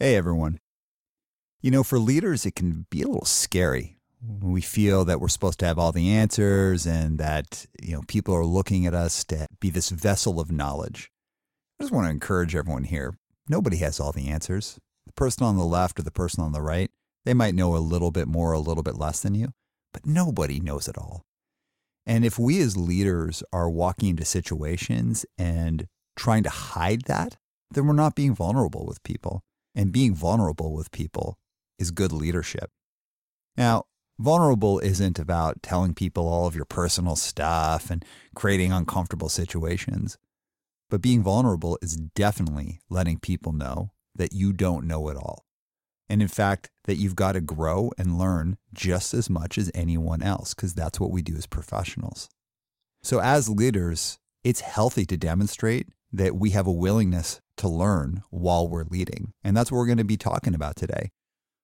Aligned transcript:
Hey, 0.00 0.14
everyone. 0.14 0.60
You 1.60 1.72
know, 1.72 1.82
for 1.82 1.98
leaders, 1.98 2.46
it 2.46 2.54
can 2.54 2.86
be 2.88 3.02
a 3.02 3.08
little 3.08 3.24
scary. 3.24 3.98
We 4.22 4.60
feel 4.60 5.04
that 5.04 5.20
we're 5.20 5.26
supposed 5.26 5.58
to 5.58 5.66
have 5.66 5.76
all 5.76 5.90
the 5.90 6.10
answers 6.10 6.86
and 6.86 7.18
that, 7.18 7.66
you 7.82 7.96
know, 7.96 8.02
people 8.06 8.32
are 8.32 8.44
looking 8.44 8.86
at 8.86 8.94
us 8.94 9.24
to 9.24 9.48
be 9.58 9.70
this 9.70 9.88
vessel 9.88 10.38
of 10.38 10.52
knowledge. 10.52 11.10
I 11.80 11.82
just 11.82 11.92
want 11.92 12.06
to 12.06 12.12
encourage 12.12 12.54
everyone 12.54 12.84
here. 12.84 13.18
Nobody 13.48 13.78
has 13.78 13.98
all 13.98 14.12
the 14.12 14.28
answers. 14.28 14.78
The 15.06 15.12
person 15.14 15.44
on 15.44 15.56
the 15.56 15.64
left 15.64 15.98
or 15.98 16.04
the 16.04 16.12
person 16.12 16.44
on 16.44 16.52
the 16.52 16.62
right, 16.62 16.92
they 17.24 17.34
might 17.34 17.56
know 17.56 17.74
a 17.74 17.78
little 17.78 18.12
bit 18.12 18.28
more, 18.28 18.52
a 18.52 18.60
little 18.60 18.84
bit 18.84 18.94
less 18.94 19.18
than 19.18 19.34
you, 19.34 19.48
but 19.92 20.06
nobody 20.06 20.60
knows 20.60 20.86
it 20.86 20.96
all. 20.96 21.24
And 22.06 22.24
if 22.24 22.38
we 22.38 22.60
as 22.60 22.76
leaders 22.76 23.42
are 23.52 23.68
walking 23.68 24.10
into 24.10 24.24
situations 24.24 25.26
and 25.36 25.88
trying 26.14 26.44
to 26.44 26.50
hide 26.50 27.06
that, 27.06 27.36
then 27.72 27.88
we're 27.88 27.94
not 27.94 28.14
being 28.14 28.36
vulnerable 28.36 28.86
with 28.86 29.02
people. 29.02 29.42
And 29.78 29.92
being 29.92 30.12
vulnerable 30.12 30.72
with 30.74 30.90
people 30.90 31.38
is 31.78 31.92
good 31.92 32.10
leadership. 32.10 32.68
Now, 33.56 33.84
vulnerable 34.18 34.80
isn't 34.80 35.20
about 35.20 35.62
telling 35.62 35.94
people 35.94 36.26
all 36.26 36.48
of 36.48 36.56
your 36.56 36.64
personal 36.64 37.14
stuff 37.14 37.88
and 37.88 38.04
creating 38.34 38.72
uncomfortable 38.72 39.28
situations. 39.28 40.18
But 40.90 41.00
being 41.00 41.22
vulnerable 41.22 41.78
is 41.80 41.96
definitely 41.96 42.80
letting 42.90 43.20
people 43.20 43.52
know 43.52 43.92
that 44.16 44.32
you 44.32 44.52
don't 44.52 44.84
know 44.84 45.08
it 45.10 45.16
all. 45.16 45.44
And 46.08 46.20
in 46.20 46.28
fact, 46.28 46.70
that 46.86 46.96
you've 46.96 47.14
got 47.14 47.32
to 47.32 47.40
grow 47.40 47.92
and 47.96 48.18
learn 48.18 48.56
just 48.74 49.14
as 49.14 49.30
much 49.30 49.58
as 49.58 49.70
anyone 49.74 50.22
else, 50.22 50.54
because 50.54 50.74
that's 50.74 50.98
what 50.98 51.12
we 51.12 51.22
do 51.22 51.36
as 51.36 51.46
professionals. 51.46 52.28
So, 53.00 53.20
as 53.20 53.48
leaders, 53.48 54.18
it's 54.42 54.60
healthy 54.60 55.06
to 55.06 55.16
demonstrate 55.16 55.86
that 56.12 56.36
we 56.36 56.50
have 56.50 56.66
a 56.66 56.72
willingness 56.72 57.40
to 57.58 57.68
learn 57.68 58.22
while 58.30 58.68
we're 58.68 58.84
leading. 58.84 59.32
And 59.42 59.56
that's 59.56 59.70
what 59.70 59.78
we're 59.78 59.86
going 59.86 59.98
to 59.98 60.04
be 60.04 60.16
talking 60.16 60.54
about 60.54 60.76
today. 60.76 61.10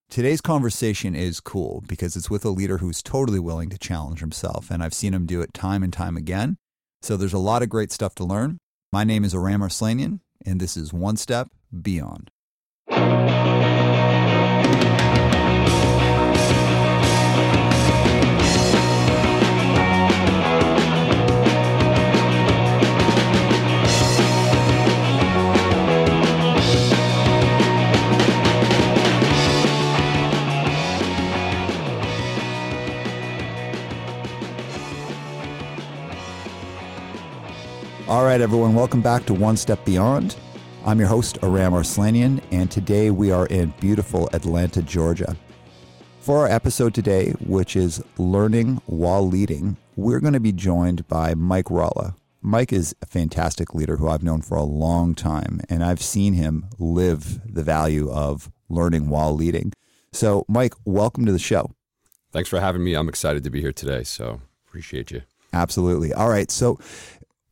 Today's 0.09 0.41
conversation 0.41 1.15
is 1.15 1.39
cool 1.39 1.83
because 1.87 2.15
it's 2.15 2.29
with 2.29 2.45
a 2.45 2.49
leader 2.49 2.77
who's 2.77 3.01
totally 3.01 3.39
willing 3.39 3.69
to 3.69 3.77
challenge 3.77 4.19
himself. 4.19 4.69
And 4.69 4.83
I've 4.83 4.93
seen 4.93 5.13
him 5.13 5.25
do 5.25 5.41
it 5.41 5.53
time 5.53 5.81
and 5.81 5.91
time 5.91 6.15
again. 6.15 6.57
So 7.01 7.17
there's 7.17 7.33
a 7.33 7.39
lot 7.39 7.63
of 7.63 7.69
great 7.69 7.91
stuff 7.91 8.13
to 8.15 8.23
learn. 8.23 8.59
My 8.91 9.03
name 9.03 9.23
is 9.23 9.33
Aram 9.33 9.61
Arslanian, 9.61 10.19
and 10.45 10.59
this 10.59 10.77
is 10.77 10.93
One 10.93 11.17
Step 11.17 11.49
Beyond. 11.81 12.31
Right, 38.35 38.41
everyone, 38.41 38.75
welcome 38.75 39.01
back 39.01 39.25
to 39.25 39.33
One 39.33 39.55
Step 39.55 39.85
Beyond. 39.85 40.35
I'm 40.85 40.99
your 40.99 41.07
host, 41.07 41.37
Aram 41.41 41.71
Arslanian, 41.71 42.43
and 42.51 42.69
today 42.69 43.09
we 43.09 43.31
are 43.31 43.45
in 43.45 43.73
beautiful 43.79 44.29
Atlanta, 44.33 44.81
Georgia. 44.81 45.37
For 46.19 46.39
our 46.39 46.47
episode 46.47 46.93
today, 46.93 47.31
which 47.39 47.77
is 47.77 48.03
Learning 48.17 48.81
While 48.87 49.25
Leading, 49.25 49.77
we're 49.95 50.19
going 50.19 50.33
to 50.33 50.41
be 50.41 50.51
joined 50.51 51.07
by 51.07 51.33
Mike 51.33 51.71
Ralla. 51.71 52.15
Mike 52.41 52.73
is 52.73 52.93
a 53.01 53.05
fantastic 53.05 53.73
leader 53.73 53.95
who 53.95 54.09
I've 54.09 54.21
known 54.21 54.41
for 54.41 54.57
a 54.57 54.63
long 54.63 55.15
time, 55.15 55.61
and 55.69 55.81
I've 55.81 56.01
seen 56.01 56.33
him 56.33 56.65
live 56.77 57.39
the 57.49 57.63
value 57.63 58.11
of 58.11 58.51
learning 58.67 59.07
while 59.07 59.33
leading. 59.33 59.71
So, 60.11 60.43
Mike, 60.49 60.73
welcome 60.83 61.25
to 61.25 61.31
the 61.31 61.39
show. 61.39 61.71
Thanks 62.33 62.49
for 62.49 62.59
having 62.59 62.83
me. 62.83 62.95
I'm 62.95 63.07
excited 63.07 63.45
to 63.45 63.49
be 63.49 63.61
here 63.61 63.71
today, 63.71 64.03
so 64.03 64.41
appreciate 64.67 65.09
you. 65.11 65.21
Absolutely. 65.55 66.13
All 66.13 66.27
right. 66.27 66.51
So, 66.51 66.77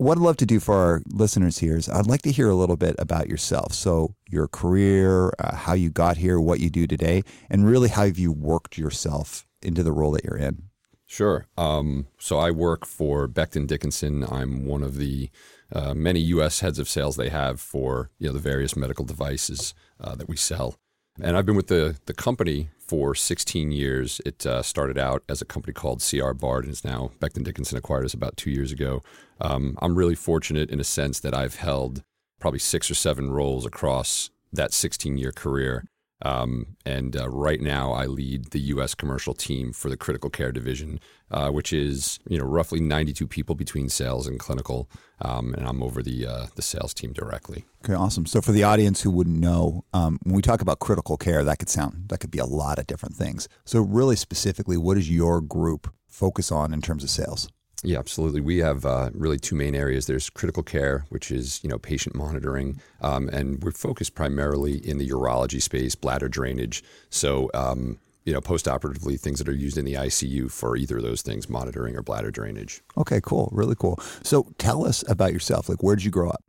what 0.04 0.18
I'd 0.18 0.24
love 0.24 0.38
to 0.38 0.46
do 0.46 0.60
for 0.60 0.76
our 0.76 1.02
listeners 1.08 1.60
here 1.60 1.78
is 1.78 1.88
I'd 1.88 2.08
like 2.08 2.24
to 2.24 2.32
hear 2.32 2.50
a 2.50 2.56
little 2.56 2.76
bit 2.76 2.96
about 3.00 3.30
yourself. 3.30 3.74
So, 3.74 4.16
your 4.30 4.48
career, 4.48 5.32
uh, 5.40 5.56
how 5.56 5.74
you 5.74 5.90
got 5.90 6.18
here, 6.18 6.40
what 6.40 6.60
you 6.60 6.70
do 6.70 6.88
today, 6.88 7.24
and 7.50 7.66
really 7.66 7.90
how 7.90 8.06
have 8.06 8.20
you 8.20 8.32
worked 8.32 8.78
yourself 8.78 9.46
into 9.62 9.82
the 9.82 9.94
role 9.94 10.12
that 10.12 10.26
you're 10.26 10.38
in? 10.38 10.64
Sure. 11.06 11.46
Um, 11.58 12.08
so, 12.20 12.38
I 12.38 12.52
work 12.52 12.86
for 12.86 13.28
Becton 13.28 13.66
Dickinson. 13.66 14.26
I'm 14.30 14.66
one 14.66 14.84
of 14.84 14.98
the 14.98 15.30
uh, 15.72 15.94
many 15.94 16.20
U.S. 16.20 16.60
heads 16.60 16.80
of 16.80 16.90
sales 16.90 17.16
they 17.16 17.30
have 17.30 17.62
for 17.62 18.12
you 18.20 18.28
know 18.28 18.34
the 18.34 18.40
various 18.40 18.76
medical 18.76 19.06
devices 19.06 19.74
uh, 20.02 20.16
that 20.16 20.28
we 20.28 20.36
sell. 20.36 20.76
And 21.22 21.38
I've 21.38 21.46
been 21.46 21.56
with 21.56 21.68
the 21.68 21.96
the 22.06 22.14
company 22.14 22.70
for 22.94 23.16
16 23.16 23.72
years. 23.72 24.22
It 24.24 24.46
uh, 24.46 24.62
started 24.62 25.00
out 25.00 25.24
as 25.28 25.42
a 25.42 25.46
company 25.46 25.74
called 25.74 26.06
CR 26.08 26.32
Bard 26.34 26.66
and 26.66 26.72
is 26.72 26.86
now 26.86 27.10
Becton 27.20 27.44
Dickinson 27.44 27.76
acquired 27.76 28.06
us 28.06 28.14
about 28.14 28.38
two 28.38 28.52
years 28.52 28.72
ago. 28.72 29.02
Um, 29.42 29.80
I'm 29.82 29.96
really 29.96 30.14
fortunate 30.14 30.70
in 30.70 30.80
a 30.80 30.84
sense 30.84 31.20
that 31.22 31.34
I've 31.34 31.56
held 31.56 32.04
probably 32.40 32.60
six 32.60 32.92
or 32.92 32.94
seven 32.94 33.32
roles 33.32 33.66
across 33.66 34.30
that 34.52 34.74
16 34.74 35.18
year 35.18 35.32
career. 35.32 35.86
Um, 36.24 36.78
and 36.86 37.16
uh, 37.16 37.30
right 37.30 37.62
now, 37.62 37.92
I 37.92 38.06
lead 38.06 38.52
the 38.52 38.60
U.S. 38.60 38.96
commercial 38.96 39.34
team 39.34 39.74
for 39.74 39.90
the 39.90 39.98
critical 39.98 40.30
care 40.30 40.52
division, 40.52 41.00
uh, 41.30 41.52
which 41.52 41.74
is 41.74 42.20
you 42.28 42.38
know 42.38 42.46
roughly 42.46 42.80
92 42.80 43.28
people 43.28 43.56
between 43.56 43.90
sales 43.90 44.26
and 44.26 44.40
clinical, 44.40 44.90
um, 45.22 45.54
and 45.54 45.68
I'm 45.68 45.84
over 45.84 46.02
the 46.02 46.26
uh, 46.26 46.46
the 46.56 46.62
sales 46.62 46.94
team 46.94 47.12
directly. 47.12 47.66
Okay, 47.84 47.94
awesome. 47.94 48.26
So 48.26 48.42
for 48.42 48.54
the 48.54 48.64
audience 48.64 49.02
who 49.02 49.12
wouldn't 49.12 49.40
know, 49.40 49.84
um, 49.94 50.18
when 50.24 50.36
we 50.36 50.42
talk 50.42 50.62
about 50.62 50.80
critical 50.80 51.18
care, 51.18 51.44
that 51.44 51.60
could 51.60 51.70
sound 51.70 52.06
that 52.08 52.20
could 52.20 52.32
be 52.32 52.40
a 52.40 52.46
lot 52.46 52.80
of 52.80 52.88
different 52.88 53.16
things. 53.16 53.50
So 53.66 53.82
really 53.82 54.16
specifically, 54.16 54.78
what 54.78 54.96
does 54.96 55.10
your 55.10 55.42
group 55.42 55.94
focus 56.08 56.52
on 56.52 56.74
in 56.74 56.82
terms 56.82 57.04
of 57.04 57.10
sales? 57.10 57.50
Yeah, 57.84 58.00
absolutely. 58.00 58.42
We 58.42 58.60
have 58.60 58.86
uh, 58.86 59.10
really 59.14 59.38
two 59.38 59.56
main 59.56 59.76
areas. 59.76 60.06
There's 60.06 60.30
critical 60.30 60.64
care, 60.64 61.06
which 61.10 61.32
is 61.32 61.62
you 61.64 61.70
know 61.70 61.78
patient 61.78 62.16
monitoring, 62.16 62.80
um, 63.02 63.30
and 63.30 63.62
we're 63.62 63.72
focused 63.72 64.16
primarily 64.16 64.78
in 64.78 64.98
the 64.98 65.10
urology 65.10 65.62
space, 65.62 65.94
bladder 65.94 66.30
drainage. 66.30 66.84
So 67.10 67.52
um, 67.54 68.00
you 68.26 68.34
know, 68.34 68.42
postoperatively, 68.42 69.20
things 69.20 69.40
that 69.40 69.50
are 69.50 69.54
used 69.54 69.78
in 69.78 69.86
the 69.86 69.96
ICU 69.96 70.50
for 70.52 70.78
either 70.78 70.98
of 70.98 71.04
those 71.04 71.22
things, 71.22 71.50
monitoring 71.50 71.96
or 71.96 72.02
bladder 72.02 72.32
drainage. 72.32 72.82
Okay, 72.98 73.20
cool, 73.22 73.50
really 73.52 73.76
cool. 73.76 74.00
So 74.24 74.48
tell 74.58 74.86
us 74.86 75.04
about 75.10 75.34
yourself. 75.34 75.68
Like, 75.68 75.84
where 75.84 75.96
did 75.96 76.06
you 76.06 76.12
grow 76.12 76.30
up? 76.30 76.44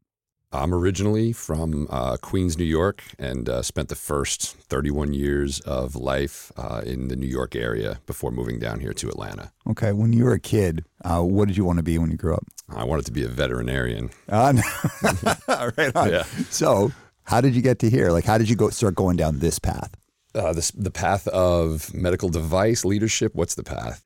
I'm 0.54 0.72
originally 0.72 1.32
from 1.32 1.88
uh, 1.90 2.16
Queens, 2.16 2.56
New 2.56 2.64
York, 2.64 3.02
and 3.18 3.48
uh, 3.48 3.62
spent 3.62 3.88
the 3.88 3.96
first 3.96 4.56
31 4.56 5.12
years 5.12 5.58
of 5.60 5.96
life 5.96 6.52
uh, 6.56 6.82
in 6.86 7.08
the 7.08 7.16
New 7.16 7.26
York 7.26 7.56
area 7.56 8.00
before 8.06 8.30
moving 8.30 8.60
down 8.60 8.78
here 8.78 8.92
to 8.92 9.08
Atlanta. 9.08 9.50
Okay, 9.68 9.92
when 9.92 10.12
you 10.12 10.24
were 10.24 10.32
a 10.32 10.38
kid, 10.38 10.84
uh, 11.04 11.22
what 11.22 11.48
did 11.48 11.56
you 11.56 11.64
want 11.64 11.78
to 11.78 11.82
be 11.82 11.98
when 11.98 12.10
you 12.10 12.16
grew 12.16 12.34
up? 12.34 12.44
I 12.68 12.84
wanted 12.84 13.04
to 13.06 13.12
be 13.12 13.24
a 13.24 13.28
veterinarian. 13.28 14.10
Uh, 14.28 14.54
right 15.76 15.96
on. 15.96 16.10
Yeah. 16.10 16.22
So, 16.50 16.92
how 17.24 17.40
did 17.40 17.56
you 17.56 17.62
get 17.62 17.80
to 17.80 17.90
here? 17.90 18.10
Like, 18.10 18.24
how 18.24 18.38
did 18.38 18.48
you 18.48 18.54
go 18.54 18.70
start 18.70 18.94
going 18.94 19.16
down 19.16 19.40
this 19.40 19.58
path? 19.58 19.96
Uh, 20.36 20.52
this, 20.52 20.70
the 20.70 20.90
path 20.90 21.26
of 21.28 21.92
medical 21.92 22.28
device 22.28 22.84
leadership. 22.84 23.34
What's 23.34 23.56
the 23.56 23.64
path? 23.64 24.04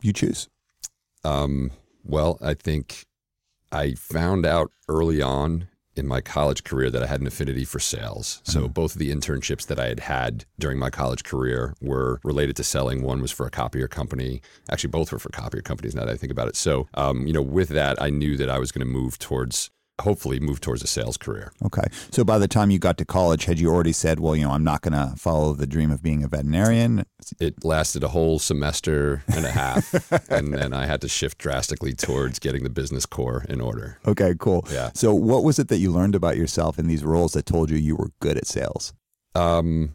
You 0.00 0.12
choose. 0.12 0.48
Um, 1.24 1.72
well, 2.04 2.38
I 2.40 2.54
think 2.54 3.04
I 3.72 3.94
found 3.94 4.46
out 4.46 4.70
early 4.88 5.20
on 5.20 5.68
in 5.94 6.06
my 6.06 6.20
college 6.20 6.64
career 6.64 6.90
that 6.90 7.02
I 7.02 7.06
had 7.06 7.20
an 7.20 7.26
affinity 7.26 7.64
for 7.64 7.78
sales. 7.78 8.40
So 8.44 8.66
both 8.68 8.94
of 8.94 8.98
the 8.98 9.10
internships 9.10 9.66
that 9.66 9.78
I 9.78 9.88
had 9.88 10.00
had 10.00 10.44
during 10.58 10.78
my 10.78 10.90
college 10.90 11.24
career 11.24 11.74
were 11.80 12.20
related 12.24 12.56
to 12.56 12.64
selling. 12.64 13.02
One 13.02 13.20
was 13.20 13.30
for 13.30 13.46
a 13.46 13.50
copier 13.50 13.88
company. 13.88 14.40
Actually, 14.70 14.90
both 14.90 15.12
were 15.12 15.18
for 15.18 15.28
copier 15.30 15.60
companies. 15.60 15.94
Now 15.94 16.04
that 16.04 16.12
I 16.12 16.16
think 16.16 16.32
about 16.32 16.48
it, 16.48 16.56
so 16.56 16.88
um, 16.94 17.26
you 17.26 17.32
know, 17.32 17.42
with 17.42 17.68
that, 17.70 18.00
I 18.00 18.10
knew 18.10 18.36
that 18.36 18.48
I 18.48 18.58
was 18.58 18.72
going 18.72 18.86
to 18.86 18.92
move 18.92 19.18
towards, 19.18 19.70
hopefully, 20.00 20.40
move 20.40 20.60
towards 20.60 20.82
a 20.82 20.86
sales 20.86 21.16
career. 21.16 21.52
Okay. 21.64 21.84
So 22.10 22.24
by 22.24 22.38
the 22.38 22.48
time 22.48 22.70
you 22.70 22.78
got 22.78 22.98
to 22.98 23.04
college, 23.04 23.44
had 23.44 23.58
you 23.58 23.70
already 23.70 23.92
said, 23.92 24.20
well, 24.20 24.34
you 24.34 24.44
know, 24.44 24.52
I'm 24.52 24.64
not 24.64 24.82
going 24.82 24.92
to 24.92 25.14
follow 25.16 25.52
the 25.52 25.66
dream 25.66 25.90
of 25.90 26.02
being 26.02 26.24
a 26.24 26.28
veterinarian? 26.28 27.04
It 27.38 27.64
lasted 27.64 28.02
a 28.02 28.08
whole 28.08 28.38
semester 28.38 29.22
and 29.28 29.44
a 29.44 29.50
half, 29.50 30.12
and 30.30 30.52
then 30.54 30.72
I 30.72 30.86
had 30.86 31.00
to 31.02 31.08
shift 31.08 31.38
drastically 31.38 31.94
towards 31.94 32.38
getting 32.38 32.64
the 32.64 32.70
business 32.70 33.06
core 33.06 33.44
in 33.48 33.60
order. 33.60 33.98
Okay, 34.06 34.34
cool. 34.38 34.66
Yeah. 34.70 34.90
So 34.94 35.14
what 35.14 35.44
was 35.44 35.58
it 35.58 35.68
that 35.68 35.78
you 35.78 35.90
learned 35.90 36.14
about 36.14 36.36
yourself 36.36 36.78
in 36.78 36.86
these 36.86 37.04
roles 37.04 37.32
that 37.32 37.46
told 37.46 37.70
you 37.70 37.76
you 37.76 37.96
were 37.96 38.10
good 38.20 38.36
at 38.36 38.46
sales? 38.46 38.92
Um, 39.34 39.94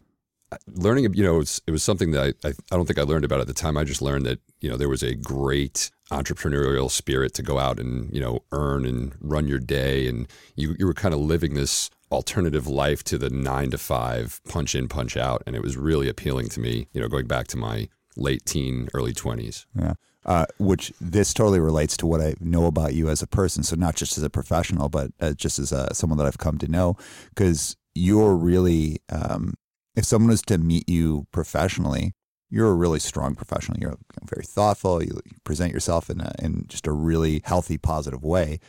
learning, 0.66 1.12
you 1.14 1.22
know, 1.22 1.36
it 1.36 1.38
was, 1.38 1.62
it 1.66 1.70
was 1.70 1.82
something 1.82 2.12
that 2.12 2.34
I, 2.44 2.48
I, 2.48 2.52
I 2.70 2.76
don't 2.76 2.86
think 2.86 2.98
I 2.98 3.02
learned 3.02 3.24
about 3.24 3.40
at 3.40 3.46
the 3.46 3.54
time. 3.54 3.76
I 3.76 3.84
just 3.84 4.02
learned 4.02 4.26
that, 4.26 4.40
you 4.60 4.70
know, 4.70 4.76
there 4.76 4.88
was 4.88 5.02
a 5.02 5.14
great 5.14 5.90
entrepreneurial 6.10 6.90
spirit 6.90 7.34
to 7.34 7.42
go 7.42 7.58
out 7.58 7.78
and, 7.78 8.12
you 8.14 8.20
know, 8.20 8.40
earn 8.52 8.86
and 8.86 9.14
run 9.20 9.46
your 9.46 9.58
day. 9.58 10.08
And 10.08 10.26
you, 10.56 10.74
you 10.78 10.86
were 10.86 10.94
kind 10.94 11.14
of 11.14 11.20
living 11.20 11.54
this 11.54 11.90
alternative 12.10 12.66
life 12.66 13.04
to 13.04 13.18
the 13.18 13.28
nine 13.28 13.70
to 13.70 13.78
five 13.78 14.40
punch 14.48 14.74
in, 14.74 14.88
punch 14.88 15.16
out. 15.16 15.42
And 15.46 15.54
it 15.54 15.62
was 15.62 15.76
really 15.76 16.08
appealing 16.08 16.48
to 16.50 16.60
me, 16.60 16.88
you 16.92 17.00
know, 17.00 17.08
going 17.08 17.26
back 17.26 17.46
to 17.48 17.56
my 17.56 17.88
late 18.16 18.44
teen, 18.46 18.88
early 18.94 19.12
20s. 19.12 19.66
Yeah. 19.78 19.94
Uh, 20.24 20.44
which 20.58 20.92
this 21.00 21.32
totally 21.32 21.60
relates 21.60 21.96
to 21.96 22.06
what 22.06 22.20
I 22.20 22.34
know 22.40 22.66
about 22.66 22.92
you 22.92 23.08
as 23.08 23.22
a 23.22 23.26
person. 23.26 23.62
So 23.62 23.76
not 23.76 23.96
just 23.96 24.18
as 24.18 24.24
a 24.24 24.28
professional, 24.28 24.88
but 24.88 25.10
uh, 25.20 25.32
just 25.32 25.58
as 25.58 25.72
a, 25.72 25.94
someone 25.94 26.18
that 26.18 26.26
I've 26.26 26.38
come 26.38 26.58
to 26.58 26.68
know, 26.68 26.96
because 27.30 27.76
you're 27.94 28.34
really, 28.34 28.98
um, 29.10 29.54
if 29.98 30.04
someone 30.04 30.30
was 30.30 30.42
to 30.42 30.58
meet 30.58 30.88
you 30.88 31.26
professionally, 31.32 32.14
you're 32.50 32.70
a 32.70 32.74
really 32.74 33.00
strong 33.00 33.34
professional. 33.34 33.78
You're 33.78 33.98
very 34.24 34.44
thoughtful. 34.44 35.02
You, 35.02 35.18
present 35.42 35.72
yourself 35.72 36.08
in 36.08 36.20
a, 36.20 36.32
in 36.38 36.66
just 36.68 36.86
a 36.86 36.92
really 36.92 37.42
healthy, 37.44 37.78
positive 37.78 38.22
way. 38.22 38.60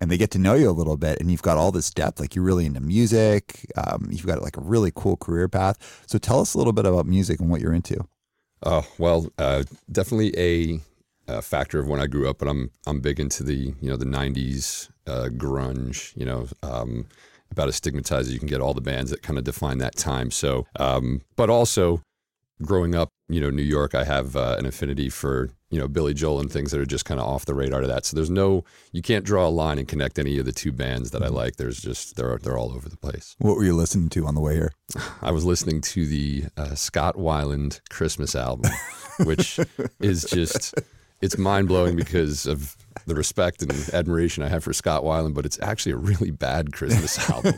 And 0.00 0.10
they 0.10 0.16
get 0.16 0.30
to 0.30 0.38
know 0.38 0.54
you 0.54 0.70
a 0.70 0.72
little 0.72 0.96
bit, 0.96 1.20
and 1.20 1.30
you've 1.30 1.42
got 1.42 1.58
all 1.58 1.70
this 1.70 1.90
depth. 1.90 2.18
Like 2.18 2.34
you're 2.34 2.44
really 2.44 2.64
into 2.64 2.80
music. 2.80 3.70
Um, 3.76 4.08
you've 4.10 4.26
got 4.26 4.40
like 4.40 4.56
a 4.56 4.62
really 4.62 4.90
cool 4.94 5.18
career 5.18 5.48
path. 5.48 6.02
So 6.06 6.16
tell 6.16 6.40
us 6.40 6.54
a 6.54 6.58
little 6.58 6.72
bit 6.72 6.86
about 6.86 7.04
music 7.04 7.40
and 7.40 7.50
what 7.50 7.60
you're 7.60 7.74
into. 7.74 8.08
Oh 8.62 8.86
well, 8.96 9.30
uh, 9.36 9.64
definitely 9.92 10.32
a, 10.38 10.80
a, 11.28 11.42
factor 11.42 11.78
of 11.78 11.88
when 11.88 12.00
I 12.00 12.06
grew 12.06 12.30
up. 12.30 12.38
But 12.38 12.48
I'm 12.48 12.70
I'm 12.86 13.00
big 13.00 13.20
into 13.20 13.42
the 13.42 13.54
you 13.54 13.90
know 13.90 13.96
the 13.98 14.06
'90s 14.06 14.88
uh, 15.06 15.28
grunge. 15.30 16.16
You 16.16 16.24
know, 16.24 16.46
um, 16.62 17.06
about 17.50 17.68
as 17.68 17.76
stigmatized 17.76 18.28
as 18.28 18.32
you 18.32 18.38
can 18.38 18.48
get. 18.48 18.60
All 18.60 18.74
the 18.74 18.80
bands 18.80 19.10
that 19.10 19.22
kind 19.22 19.38
of 19.38 19.44
define 19.44 19.78
that 19.78 19.96
time. 19.96 20.30
So, 20.30 20.66
um, 20.76 21.22
but 21.36 21.50
also 21.50 22.02
growing 22.62 22.94
up, 22.94 23.08
you 23.28 23.40
know, 23.40 23.50
New 23.50 23.62
York, 23.62 23.94
I 23.94 24.04
have 24.04 24.36
uh, 24.36 24.56
an 24.58 24.66
affinity 24.66 25.08
for 25.08 25.50
you 25.70 25.78
know 25.78 25.86
Billy 25.86 26.14
Joel 26.14 26.40
and 26.40 26.50
things 26.50 26.72
that 26.72 26.80
are 26.80 26.86
just 26.86 27.04
kind 27.04 27.20
of 27.20 27.26
off 27.26 27.44
the 27.44 27.54
radar 27.54 27.80
to 27.80 27.86
that. 27.86 28.04
So 28.04 28.16
there's 28.16 28.30
no, 28.30 28.64
you 28.92 29.02
can't 29.02 29.24
draw 29.24 29.46
a 29.46 29.50
line 29.50 29.78
and 29.78 29.86
connect 29.86 30.18
any 30.18 30.38
of 30.38 30.46
the 30.46 30.52
two 30.52 30.72
bands 30.72 31.10
that 31.12 31.22
I 31.22 31.26
mm-hmm. 31.26 31.36
like. 31.36 31.56
There's 31.56 31.80
just 31.80 32.16
they're 32.16 32.38
they're 32.38 32.58
all 32.58 32.72
over 32.72 32.88
the 32.88 32.96
place. 32.96 33.36
What 33.38 33.56
were 33.56 33.64
you 33.64 33.74
listening 33.74 34.08
to 34.10 34.26
on 34.26 34.34
the 34.34 34.40
way 34.40 34.54
here? 34.54 34.72
I 35.22 35.30
was 35.30 35.44
listening 35.44 35.80
to 35.82 36.06
the 36.06 36.44
uh, 36.56 36.74
Scott 36.74 37.16
Weiland 37.16 37.80
Christmas 37.88 38.34
album, 38.34 38.70
which 39.20 39.60
is 40.00 40.24
just 40.24 40.74
it's 41.20 41.38
mind 41.38 41.68
blowing 41.68 41.96
because 41.96 42.46
of 42.46 42.76
the 43.06 43.14
respect 43.14 43.62
and 43.62 43.72
admiration 43.92 44.42
I 44.42 44.48
have 44.48 44.64
for 44.64 44.72
Scott 44.72 45.02
Weiland, 45.02 45.34
but 45.34 45.46
it's 45.46 45.58
actually 45.60 45.92
a 45.92 45.96
really 45.96 46.30
bad 46.30 46.72
Christmas 46.72 47.30
album. 47.30 47.54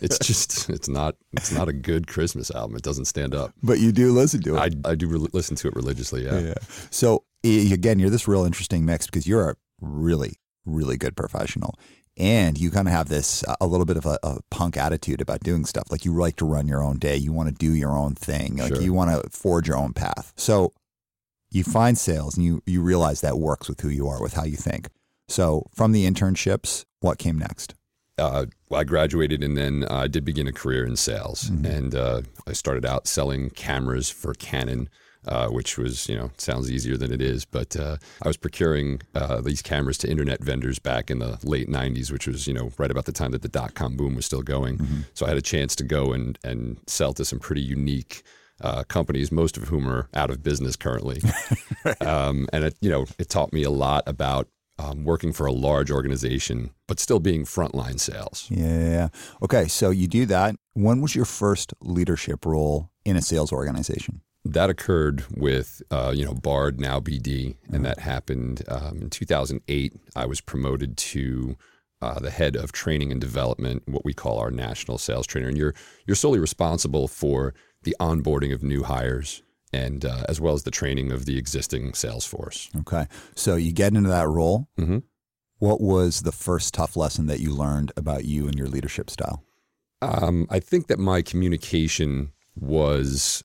it's 0.00 0.18
just 0.18 0.70
it's 0.70 0.88
not 0.88 1.16
it's 1.32 1.52
not 1.52 1.68
a 1.68 1.72
good 1.72 2.06
Christmas 2.06 2.50
album. 2.50 2.76
It 2.76 2.82
doesn't 2.82 3.06
stand 3.06 3.34
up. 3.34 3.52
But 3.62 3.80
you 3.80 3.92
do 3.92 4.12
listen 4.12 4.42
to 4.42 4.56
it. 4.56 4.58
I, 4.84 4.90
I 4.90 4.94
do 4.94 5.08
re- 5.08 5.28
listen 5.32 5.56
to 5.56 5.68
it 5.68 5.74
religiously. 5.74 6.24
Yeah. 6.24 6.38
yeah. 6.38 6.54
So 6.90 7.24
again, 7.44 7.98
you're 7.98 8.10
this 8.10 8.28
real 8.28 8.44
interesting 8.44 8.84
mix 8.84 9.06
because 9.06 9.26
you're 9.26 9.50
a 9.50 9.56
really 9.80 10.36
really 10.64 10.96
good 10.96 11.16
professional. 11.16 11.74
And 12.18 12.58
you 12.58 12.70
kind 12.70 12.86
of 12.86 12.92
have 12.92 13.08
this 13.08 13.42
uh, 13.44 13.56
a 13.60 13.66
little 13.66 13.86
bit 13.86 13.96
of 13.96 14.04
a, 14.04 14.18
a, 14.22 14.40
punk 14.50 14.76
attitude 14.76 15.22
about 15.22 15.40
doing 15.40 15.64
stuff. 15.64 15.90
Like 15.90 16.04
you 16.04 16.14
like 16.14 16.36
to 16.36 16.44
run 16.44 16.68
your 16.68 16.82
own 16.82 16.98
day. 16.98 17.16
You 17.16 17.32
want 17.32 17.48
to 17.48 17.54
do 17.54 17.72
your 17.72 17.96
own 17.96 18.14
thing. 18.14 18.56
Like 18.56 18.74
sure. 18.74 18.82
you 18.82 18.92
want 18.92 19.10
to 19.10 19.30
forge 19.30 19.66
your 19.66 19.78
own 19.78 19.94
path. 19.94 20.34
So 20.36 20.74
you 21.52 21.64
find 21.64 21.96
sales 21.98 22.36
and 22.36 22.44
you 22.44 22.62
you 22.66 22.82
realize 22.82 23.20
that 23.20 23.38
works 23.38 23.68
with 23.68 23.80
who 23.80 23.88
you 23.88 24.08
are, 24.08 24.20
with 24.20 24.34
how 24.34 24.44
you 24.44 24.56
think. 24.56 24.88
So 25.28 25.66
from 25.74 25.92
the 25.92 26.06
internships, 26.06 26.84
what 27.00 27.18
came 27.18 27.38
next? 27.38 27.74
Uh, 28.18 28.46
well, 28.68 28.80
I 28.80 28.84
graduated 28.84 29.42
and 29.42 29.56
then 29.56 29.84
uh, 29.84 30.00
I 30.00 30.08
did 30.08 30.24
begin 30.24 30.46
a 30.46 30.52
career 30.52 30.84
in 30.84 30.96
sales, 30.96 31.44
mm-hmm. 31.44 31.64
and 31.64 31.94
uh, 31.94 32.22
I 32.46 32.52
started 32.52 32.84
out 32.84 33.06
selling 33.06 33.50
cameras 33.50 34.10
for 34.10 34.34
Canon. 34.34 34.88
Uh, 35.24 35.46
which 35.46 35.78
was, 35.78 36.08
you 36.08 36.16
know, 36.16 36.32
sounds 36.36 36.68
easier 36.68 36.96
than 36.96 37.12
it 37.12 37.22
is. 37.22 37.44
But 37.44 37.76
uh, 37.76 37.96
I 38.24 38.26
was 38.26 38.36
procuring 38.36 39.02
uh, 39.14 39.40
these 39.40 39.62
cameras 39.62 39.96
to 39.98 40.10
internet 40.10 40.42
vendors 40.42 40.80
back 40.80 41.12
in 41.12 41.20
the 41.20 41.38
late 41.44 41.68
90s, 41.68 42.10
which 42.10 42.26
was, 42.26 42.48
you 42.48 42.52
know, 42.52 42.72
right 42.76 42.90
about 42.90 43.04
the 43.04 43.12
time 43.12 43.30
that 43.30 43.42
the 43.42 43.48
dot 43.48 43.74
com 43.74 43.96
boom 43.96 44.16
was 44.16 44.26
still 44.26 44.42
going. 44.42 44.78
Mm-hmm. 44.78 45.00
So 45.14 45.24
I 45.24 45.28
had 45.28 45.38
a 45.38 45.42
chance 45.42 45.76
to 45.76 45.84
go 45.84 46.12
and, 46.12 46.36
and 46.42 46.80
sell 46.88 47.12
to 47.12 47.24
some 47.24 47.38
pretty 47.38 47.62
unique 47.62 48.24
uh, 48.60 48.84
companies, 48.84 49.32
most 49.32 49.56
of 49.56 49.64
whom 49.64 49.88
are 49.88 50.08
out 50.14 50.30
of 50.30 50.42
business 50.42 50.76
currently. 50.76 51.20
um, 52.00 52.48
and 52.52 52.64
it, 52.64 52.76
you 52.80 52.90
know, 52.90 53.06
it 53.18 53.28
taught 53.28 53.52
me 53.52 53.62
a 53.62 53.70
lot 53.70 54.02
about 54.06 54.48
um, 54.78 55.04
working 55.04 55.32
for 55.32 55.46
a 55.46 55.52
large 55.52 55.90
organization, 55.90 56.70
but 56.88 56.98
still 56.98 57.20
being 57.20 57.44
frontline 57.44 58.00
sales. 58.00 58.46
Yeah. 58.50 59.08
Okay. 59.42 59.68
So 59.68 59.90
you 59.90 60.06
do 60.06 60.26
that. 60.26 60.56
When 60.74 61.00
was 61.00 61.14
your 61.14 61.24
first 61.24 61.74
leadership 61.80 62.44
role 62.44 62.90
in 63.04 63.16
a 63.16 63.22
sales 63.22 63.52
organization? 63.52 64.22
That 64.44 64.70
occurred 64.70 65.24
with, 65.36 65.82
uh, 65.90 66.12
you 66.14 66.24
know, 66.24 66.34
Bard, 66.34 66.80
now 66.80 66.98
BD, 66.98 67.56
and 67.64 67.74
mm-hmm. 67.74 67.82
that 67.84 68.00
happened 68.00 68.62
um, 68.66 69.02
in 69.02 69.10
2008. 69.10 69.94
I 70.16 70.26
was 70.26 70.40
promoted 70.40 70.96
to 70.96 71.56
uh, 72.00 72.18
the 72.18 72.30
head 72.30 72.56
of 72.56 72.72
training 72.72 73.12
and 73.12 73.20
development, 73.20 73.84
what 73.86 74.04
we 74.04 74.12
call 74.12 74.38
our 74.38 74.50
national 74.50 74.98
sales 74.98 75.26
trainer, 75.28 75.46
and 75.46 75.56
you're 75.56 75.74
you're 76.06 76.16
solely 76.16 76.40
responsible 76.40 77.06
for 77.06 77.54
the 77.82 77.96
onboarding 78.00 78.54
of 78.54 78.62
new 78.62 78.82
hires 78.82 79.42
and 79.72 80.04
uh, 80.04 80.24
as 80.28 80.40
well 80.40 80.54
as 80.54 80.64
the 80.64 80.70
training 80.70 81.12
of 81.12 81.24
the 81.24 81.38
existing 81.38 81.94
sales 81.94 82.24
force. 82.24 82.68
Okay. 82.80 83.06
So 83.34 83.56
you 83.56 83.72
get 83.72 83.94
into 83.94 84.10
that 84.10 84.28
role. 84.28 84.68
Mm-hmm. 84.78 84.98
What 85.58 85.80
was 85.80 86.22
the 86.22 86.32
first 86.32 86.74
tough 86.74 86.96
lesson 86.96 87.26
that 87.26 87.40
you 87.40 87.54
learned 87.54 87.92
about 87.96 88.24
you 88.24 88.46
and 88.46 88.56
your 88.56 88.66
leadership 88.66 89.08
style? 89.08 89.44
Um, 90.02 90.46
I 90.50 90.58
think 90.58 90.88
that 90.88 90.98
my 90.98 91.22
communication 91.22 92.32
was 92.56 93.44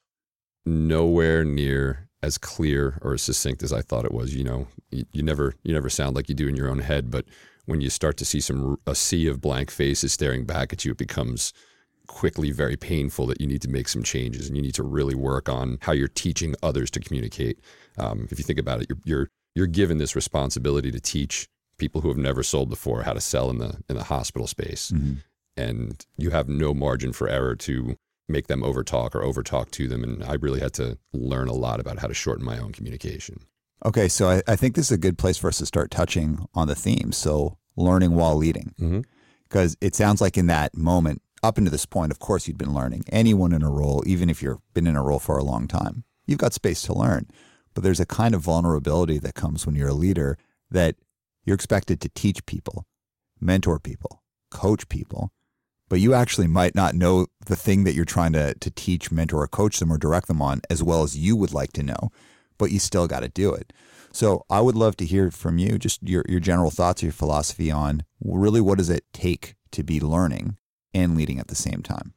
nowhere 0.65 1.45
near 1.45 2.09
as 2.23 2.37
clear 2.37 2.97
or 3.01 3.13
as 3.13 3.21
succinct 3.21 3.61
as 3.61 3.71
I 3.71 3.81
thought 3.81 4.05
it 4.05 4.11
was. 4.11 4.35
You 4.35 4.43
know, 4.43 4.67
you, 4.89 5.05
you 5.11 5.23
never 5.23 5.53
you 5.63 5.73
never 5.73 5.89
sound 5.89 6.15
like 6.15 6.27
you 6.27 6.35
do 6.35 6.47
in 6.47 6.55
your 6.55 6.69
own 6.69 6.79
head, 6.79 7.11
but 7.11 7.25
when 7.65 7.81
you 7.81 7.89
start 7.89 8.17
to 8.17 8.25
see 8.25 8.39
some 8.39 8.79
a 8.87 8.95
sea 8.95 9.27
of 9.27 9.39
blank 9.39 9.69
faces 9.69 10.13
staring 10.13 10.45
back 10.45 10.73
at 10.73 10.83
you, 10.83 10.91
it 10.91 10.97
becomes 10.97 11.53
quickly 12.07 12.51
very 12.51 12.75
painful 12.75 13.27
that 13.27 13.39
you 13.39 13.47
need 13.47 13.61
to 13.61 13.69
make 13.69 13.87
some 13.87 14.03
changes 14.03 14.47
and 14.47 14.55
you 14.55 14.63
need 14.63 14.75
to 14.75 14.83
really 14.83 15.15
work 15.15 15.49
on 15.49 15.77
how 15.81 15.91
you're 15.91 16.07
teaching 16.07 16.55
others 16.63 16.89
to 16.91 16.99
communicate. 16.99 17.59
Um, 17.97 18.27
if 18.31 18.39
you 18.39 18.43
think 18.43 18.59
about 18.59 18.81
it, 18.81 18.87
you're, 18.89 18.99
you're 19.05 19.29
you're 19.55 19.67
given 19.67 19.97
this 19.97 20.15
responsibility 20.15 20.91
to 20.91 20.99
teach 20.99 21.47
people 21.79 22.01
who 22.01 22.09
have 22.09 22.17
never 22.17 22.43
sold 22.43 22.69
before 22.69 23.01
how 23.03 23.13
to 23.13 23.21
sell 23.21 23.49
in 23.49 23.57
the 23.57 23.77
in 23.89 23.95
the 23.95 24.03
hospital 24.03 24.47
space, 24.47 24.91
mm-hmm. 24.91 25.15
and 25.55 26.05
you 26.17 26.29
have 26.29 26.47
no 26.47 26.73
margin 26.73 27.11
for 27.11 27.27
error 27.27 27.55
to 27.55 27.95
make 28.29 28.47
them 28.47 28.61
overtalk 28.61 29.15
or 29.15 29.21
overtalk 29.21 29.71
to 29.71 29.87
them. 29.87 30.03
And 30.03 30.23
I 30.23 30.33
really 30.33 30.59
had 30.59 30.73
to 30.73 30.97
learn 31.13 31.47
a 31.47 31.53
lot 31.53 31.79
about 31.79 31.99
how 31.99 32.07
to 32.07 32.13
shorten 32.13 32.45
my 32.45 32.59
own 32.59 32.71
communication. 32.71 33.39
Okay, 33.85 34.07
so 34.07 34.29
I, 34.29 34.43
I 34.47 34.55
think 34.55 34.75
this 34.75 34.87
is 34.87 34.91
a 34.91 34.97
good 34.97 35.17
place 35.17 35.37
for 35.37 35.47
us 35.47 35.59
to 35.59 35.65
start 35.65 35.91
touching 35.91 36.45
on 36.53 36.67
the 36.67 36.75
theme. 36.75 37.11
So 37.11 37.57
learning 37.75 38.15
while 38.15 38.35
leading, 38.35 38.73
because 39.47 39.75
mm-hmm. 39.75 39.85
it 39.85 39.95
sounds 39.95 40.19
like 40.19 40.37
in 40.37 40.47
that 40.47 40.75
moment 40.75 41.21
up 41.43 41.57
until 41.57 41.71
this 41.71 41.85
point, 41.85 42.11
of 42.11 42.19
course, 42.19 42.47
you'd 42.47 42.57
been 42.57 42.73
learning. 42.73 43.03
Anyone 43.11 43.53
in 43.53 43.63
a 43.63 43.69
role, 43.69 44.03
even 44.05 44.29
if 44.29 44.41
you've 44.41 44.59
been 44.73 44.87
in 44.87 44.95
a 44.95 45.03
role 45.03 45.19
for 45.19 45.37
a 45.37 45.43
long 45.43 45.67
time, 45.67 46.03
you've 46.25 46.39
got 46.39 46.53
space 46.53 46.81
to 46.83 46.93
learn. 46.93 47.27
But 47.73 47.83
there's 47.83 47.99
a 47.99 48.05
kind 48.05 48.33
of 48.33 48.41
vulnerability 48.41 49.19
that 49.19 49.35
comes 49.35 49.65
when 49.65 49.75
you're 49.75 49.89
a 49.89 49.93
leader 49.93 50.37
that 50.71 50.95
you're 51.45 51.55
expected 51.55 52.01
to 52.01 52.09
teach 52.09 52.45
people, 52.45 52.85
mentor 53.39 53.79
people, 53.79 54.23
coach 54.51 54.89
people, 54.89 55.31
but 55.89 55.99
you 55.99 56.13
actually 56.13 56.47
might 56.47 56.75
not 56.75 56.95
know 56.95 57.27
the 57.45 57.55
thing 57.55 57.83
that 57.85 57.93
you're 57.93 58.03
trying 58.03 58.33
to, 58.33 58.53
to 58.55 58.71
teach, 58.71 59.11
mentor, 59.11 59.43
or 59.43 59.47
coach 59.47 59.79
them 59.79 59.91
or 59.91 59.97
direct 59.97 60.27
them 60.27 60.41
on 60.41 60.61
as 60.69 60.83
well 60.83 61.03
as 61.03 61.17
you 61.17 61.35
would 61.35 61.53
like 61.53 61.71
to 61.73 61.83
know, 61.83 62.09
but 62.57 62.71
you 62.71 62.79
still 62.79 63.07
got 63.07 63.21
to 63.21 63.29
do 63.29 63.53
it. 63.53 63.71
So 64.11 64.43
I 64.49 64.61
would 64.61 64.75
love 64.75 64.97
to 64.97 65.05
hear 65.05 65.31
from 65.31 65.57
you 65.57 65.77
just 65.77 66.01
your, 66.03 66.25
your 66.27 66.39
general 66.39 66.71
thoughts, 66.71 67.03
your 67.03 67.11
philosophy 67.11 67.71
on 67.71 68.03
really 68.21 68.59
what 68.59 68.79
does 68.79 68.89
it 68.89 69.05
take 69.13 69.55
to 69.71 69.83
be 69.83 69.99
learning 69.99 70.57
and 70.97 71.15
leading 71.15 71.39
at 71.39 71.47
the 71.47 71.55
same 71.55 71.81
time? 71.81 72.13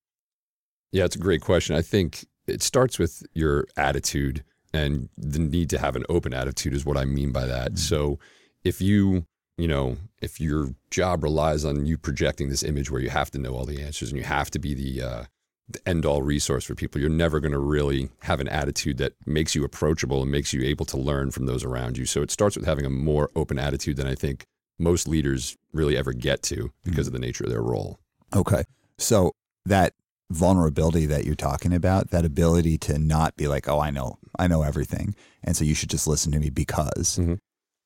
Yeah, 0.92 1.04
it's 1.04 1.16
a 1.16 1.20
great 1.20 1.42
question. 1.42 1.76
I 1.76 1.82
think 1.82 2.24
it 2.46 2.62
starts 2.62 2.98
with 2.98 3.22
your 3.32 3.66
attitude 3.76 4.42
and 4.72 5.08
the 5.16 5.38
need 5.38 5.70
to 5.70 5.78
have 5.78 5.96
an 5.96 6.04
open 6.08 6.32
attitude 6.32 6.74
is 6.74 6.84
what 6.84 6.96
I 6.96 7.04
mean 7.04 7.32
by 7.32 7.46
that. 7.46 7.72
Mm-hmm. 7.72 7.76
So 7.76 8.18
if 8.64 8.80
you, 8.80 9.26
you 9.56 9.68
know, 9.68 9.96
if 10.20 10.40
your 10.40 10.70
job 10.90 11.22
relies 11.22 11.64
on 11.64 11.86
you 11.86 11.98
projecting 11.98 12.48
this 12.48 12.62
image 12.62 12.90
where 12.90 13.00
you 13.00 13.10
have 13.10 13.30
to 13.32 13.38
know 13.38 13.54
all 13.54 13.66
the 13.66 13.82
answers 13.82 14.10
and 14.10 14.18
you 14.18 14.24
have 14.24 14.50
to 14.52 14.58
be 14.58 14.74
the, 14.74 15.02
uh, 15.02 15.24
the 15.68 15.88
end 15.88 16.04
all 16.04 16.22
resource 16.22 16.64
for 16.64 16.74
people, 16.74 17.00
you're 17.00 17.10
never 17.10 17.40
going 17.40 17.52
to 17.52 17.58
really 17.58 18.10
have 18.22 18.40
an 18.40 18.48
attitude 18.48 18.98
that 18.98 19.12
makes 19.26 19.54
you 19.54 19.64
approachable 19.64 20.22
and 20.22 20.30
makes 20.30 20.52
you 20.52 20.62
able 20.62 20.86
to 20.86 20.96
learn 20.96 21.30
from 21.30 21.46
those 21.46 21.64
around 21.64 21.96
you. 21.98 22.06
So 22.06 22.22
it 22.22 22.30
starts 22.30 22.56
with 22.56 22.66
having 22.66 22.86
a 22.86 22.90
more 22.90 23.30
open 23.36 23.58
attitude 23.58 23.96
than 23.96 24.06
I 24.06 24.14
think 24.14 24.44
most 24.78 25.06
leaders 25.06 25.56
really 25.72 25.96
ever 25.96 26.12
get 26.12 26.42
to 26.44 26.70
because 26.84 27.06
mm-hmm. 27.06 27.08
of 27.08 27.12
the 27.12 27.26
nature 27.26 27.44
of 27.44 27.50
their 27.50 27.62
role. 27.62 28.00
Okay. 28.34 28.64
So 28.98 29.32
that 29.64 29.94
vulnerability 30.30 31.06
that 31.06 31.24
you're 31.24 31.34
talking 31.34 31.72
about, 31.72 32.10
that 32.10 32.24
ability 32.24 32.78
to 32.78 32.98
not 32.98 33.36
be 33.36 33.48
like, 33.48 33.68
oh, 33.68 33.80
I 33.80 33.90
know, 33.90 34.18
I 34.38 34.46
know 34.46 34.62
everything. 34.62 35.14
And 35.42 35.56
so 35.56 35.64
you 35.64 35.74
should 35.74 35.90
just 35.90 36.06
listen 36.06 36.32
to 36.32 36.38
me 36.38 36.50
because. 36.50 37.18
Mm-hmm. 37.18 37.34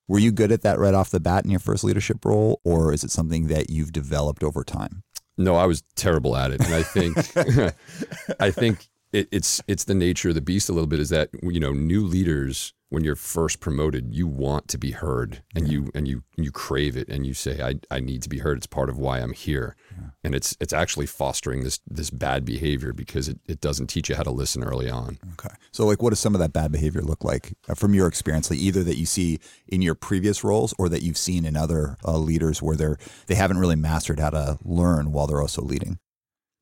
Were 0.06 0.18
you 0.18 0.32
good 0.32 0.52
at 0.52 0.60
that 0.62 0.78
right 0.78 0.92
off 0.92 1.08
the 1.08 1.18
bat 1.18 1.44
in 1.44 1.50
your 1.50 1.60
first 1.60 1.82
leadership 1.82 2.26
role, 2.26 2.60
or 2.62 2.92
is 2.92 3.04
it 3.04 3.10
something 3.10 3.46
that 3.46 3.70
you've 3.70 3.90
developed 3.90 4.44
over 4.44 4.62
time? 4.62 5.02
No, 5.38 5.56
I 5.56 5.64
was 5.64 5.82
terrible 5.96 6.36
at 6.36 6.50
it, 6.50 6.60
and 6.60 6.74
I 6.74 6.82
think, 6.82 7.16
I 8.40 8.50
think 8.50 8.86
it, 9.14 9.28
it's 9.32 9.62
it's 9.66 9.84
the 9.84 9.94
nature 9.94 10.28
of 10.28 10.34
the 10.34 10.42
beast 10.42 10.68
a 10.68 10.72
little 10.72 10.86
bit. 10.86 11.00
Is 11.00 11.08
that 11.08 11.30
you 11.42 11.58
know 11.58 11.72
new 11.72 12.04
leaders 12.04 12.74
when 12.94 13.04
you're 13.04 13.16
first 13.16 13.60
promoted, 13.60 14.14
you 14.14 14.26
want 14.26 14.68
to 14.68 14.78
be 14.78 14.92
heard 14.92 15.42
and 15.54 15.66
yeah. 15.66 15.72
you 15.72 15.90
and 15.94 16.08
you 16.08 16.22
you 16.36 16.50
crave 16.50 16.96
it 16.96 17.08
and 17.08 17.26
you 17.26 17.34
say, 17.34 17.60
I, 17.60 17.74
I 17.90 18.00
need 18.00 18.22
to 18.22 18.28
be 18.28 18.38
heard. 18.38 18.56
It's 18.56 18.66
part 18.66 18.88
of 18.88 18.96
why 18.96 19.18
I'm 19.18 19.32
here. 19.32 19.76
Yeah. 19.90 20.08
And 20.22 20.34
it's 20.34 20.56
it's 20.60 20.72
actually 20.72 21.06
fostering 21.06 21.64
this 21.64 21.80
this 21.86 22.10
bad 22.10 22.44
behavior 22.44 22.92
because 22.92 23.28
it, 23.28 23.38
it 23.46 23.60
doesn't 23.60 23.88
teach 23.88 24.08
you 24.08 24.14
how 24.14 24.22
to 24.22 24.30
listen 24.30 24.62
early 24.64 24.88
on. 24.88 25.18
Okay. 25.34 25.54
So 25.72 25.84
like 25.84 26.02
what 26.02 26.10
does 26.10 26.20
some 26.20 26.34
of 26.34 26.38
that 26.40 26.52
bad 26.52 26.72
behavior 26.72 27.02
look 27.02 27.24
like 27.24 27.54
uh, 27.68 27.74
from 27.74 27.94
your 27.94 28.06
experience? 28.06 28.50
Like 28.50 28.60
either 28.60 28.84
that 28.84 28.96
you 28.96 29.06
see 29.06 29.40
in 29.68 29.82
your 29.82 29.94
previous 29.94 30.44
roles 30.44 30.72
or 30.78 30.88
that 30.88 31.02
you've 31.02 31.18
seen 31.18 31.44
in 31.44 31.56
other 31.56 31.96
uh, 32.04 32.16
leaders 32.16 32.62
where 32.62 32.76
they're 32.76 32.96
they 33.26 33.34
haven't 33.34 33.58
really 33.58 33.76
mastered 33.76 34.20
how 34.20 34.30
to 34.30 34.58
learn 34.64 35.12
while 35.12 35.26
they're 35.26 35.42
also 35.42 35.62
leading? 35.62 35.98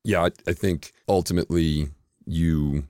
Yeah, 0.03 0.23
I, 0.23 0.31
I 0.47 0.53
think 0.53 0.91
ultimately 1.07 1.89
you 2.25 2.87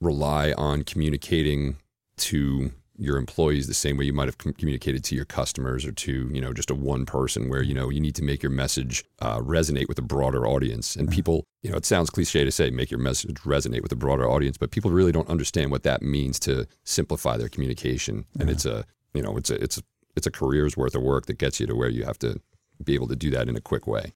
rely 0.00 0.52
on 0.52 0.82
communicating 0.82 1.76
to 2.22 2.72
your 2.98 3.16
employees 3.16 3.66
the 3.66 3.74
same 3.74 3.96
way 3.96 4.04
you 4.04 4.12
might 4.12 4.28
have 4.28 4.38
communicated 4.38 5.02
to 5.02 5.14
your 5.14 5.24
customers 5.24 5.84
or 5.84 5.92
to 5.92 6.30
you 6.32 6.40
know 6.40 6.52
just 6.52 6.70
a 6.70 6.74
one 6.74 7.04
person 7.06 7.48
where 7.48 7.62
you 7.62 7.74
know 7.74 7.88
you 7.88 8.00
need 8.00 8.14
to 8.14 8.22
make 8.22 8.42
your 8.42 8.52
message 8.52 9.04
uh, 9.20 9.38
resonate 9.40 9.88
with 9.88 9.98
a 9.98 10.02
broader 10.02 10.46
audience. 10.46 10.94
And 10.94 11.10
people 11.10 11.44
you 11.62 11.70
know 11.70 11.76
it 11.76 11.86
sounds 11.86 12.10
cliche 12.10 12.44
to 12.44 12.52
say 12.52 12.70
make 12.70 12.90
your 12.90 13.00
message 13.00 13.36
resonate 13.40 13.82
with 13.82 13.92
a 13.92 13.96
broader 13.96 14.28
audience 14.28 14.56
but 14.58 14.70
people 14.70 14.90
really 14.90 15.12
don't 15.12 15.28
understand 15.28 15.70
what 15.70 15.82
that 15.82 16.02
means 16.02 16.38
to 16.40 16.66
simplify 16.84 17.36
their 17.36 17.48
communication. 17.48 18.24
And 18.38 18.50
it's 18.50 18.66
a 18.66 18.84
you 19.14 19.22
know 19.22 19.36
it's 19.36 19.50
a 19.50 19.62
it's 19.62 19.78
a, 19.78 19.82
it's 20.16 20.26
a 20.26 20.30
career's 20.30 20.76
worth 20.76 20.94
of 20.94 21.02
work 21.02 21.26
that 21.26 21.38
gets 21.38 21.58
you 21.58 21.66
to 21.66 21.74
where 21.74 21.88
you 21.88 22.04
have 22.04 22.18
to 22.20 22.40
be 22.84 22.94
able 22.94 23.08
to 23.08 23.16
do 23.16 23.30
that 23.30 23.48
in 23.48 23.56
a 23.56 23.60
quick 23.60 23.86
way. 23.86 24.12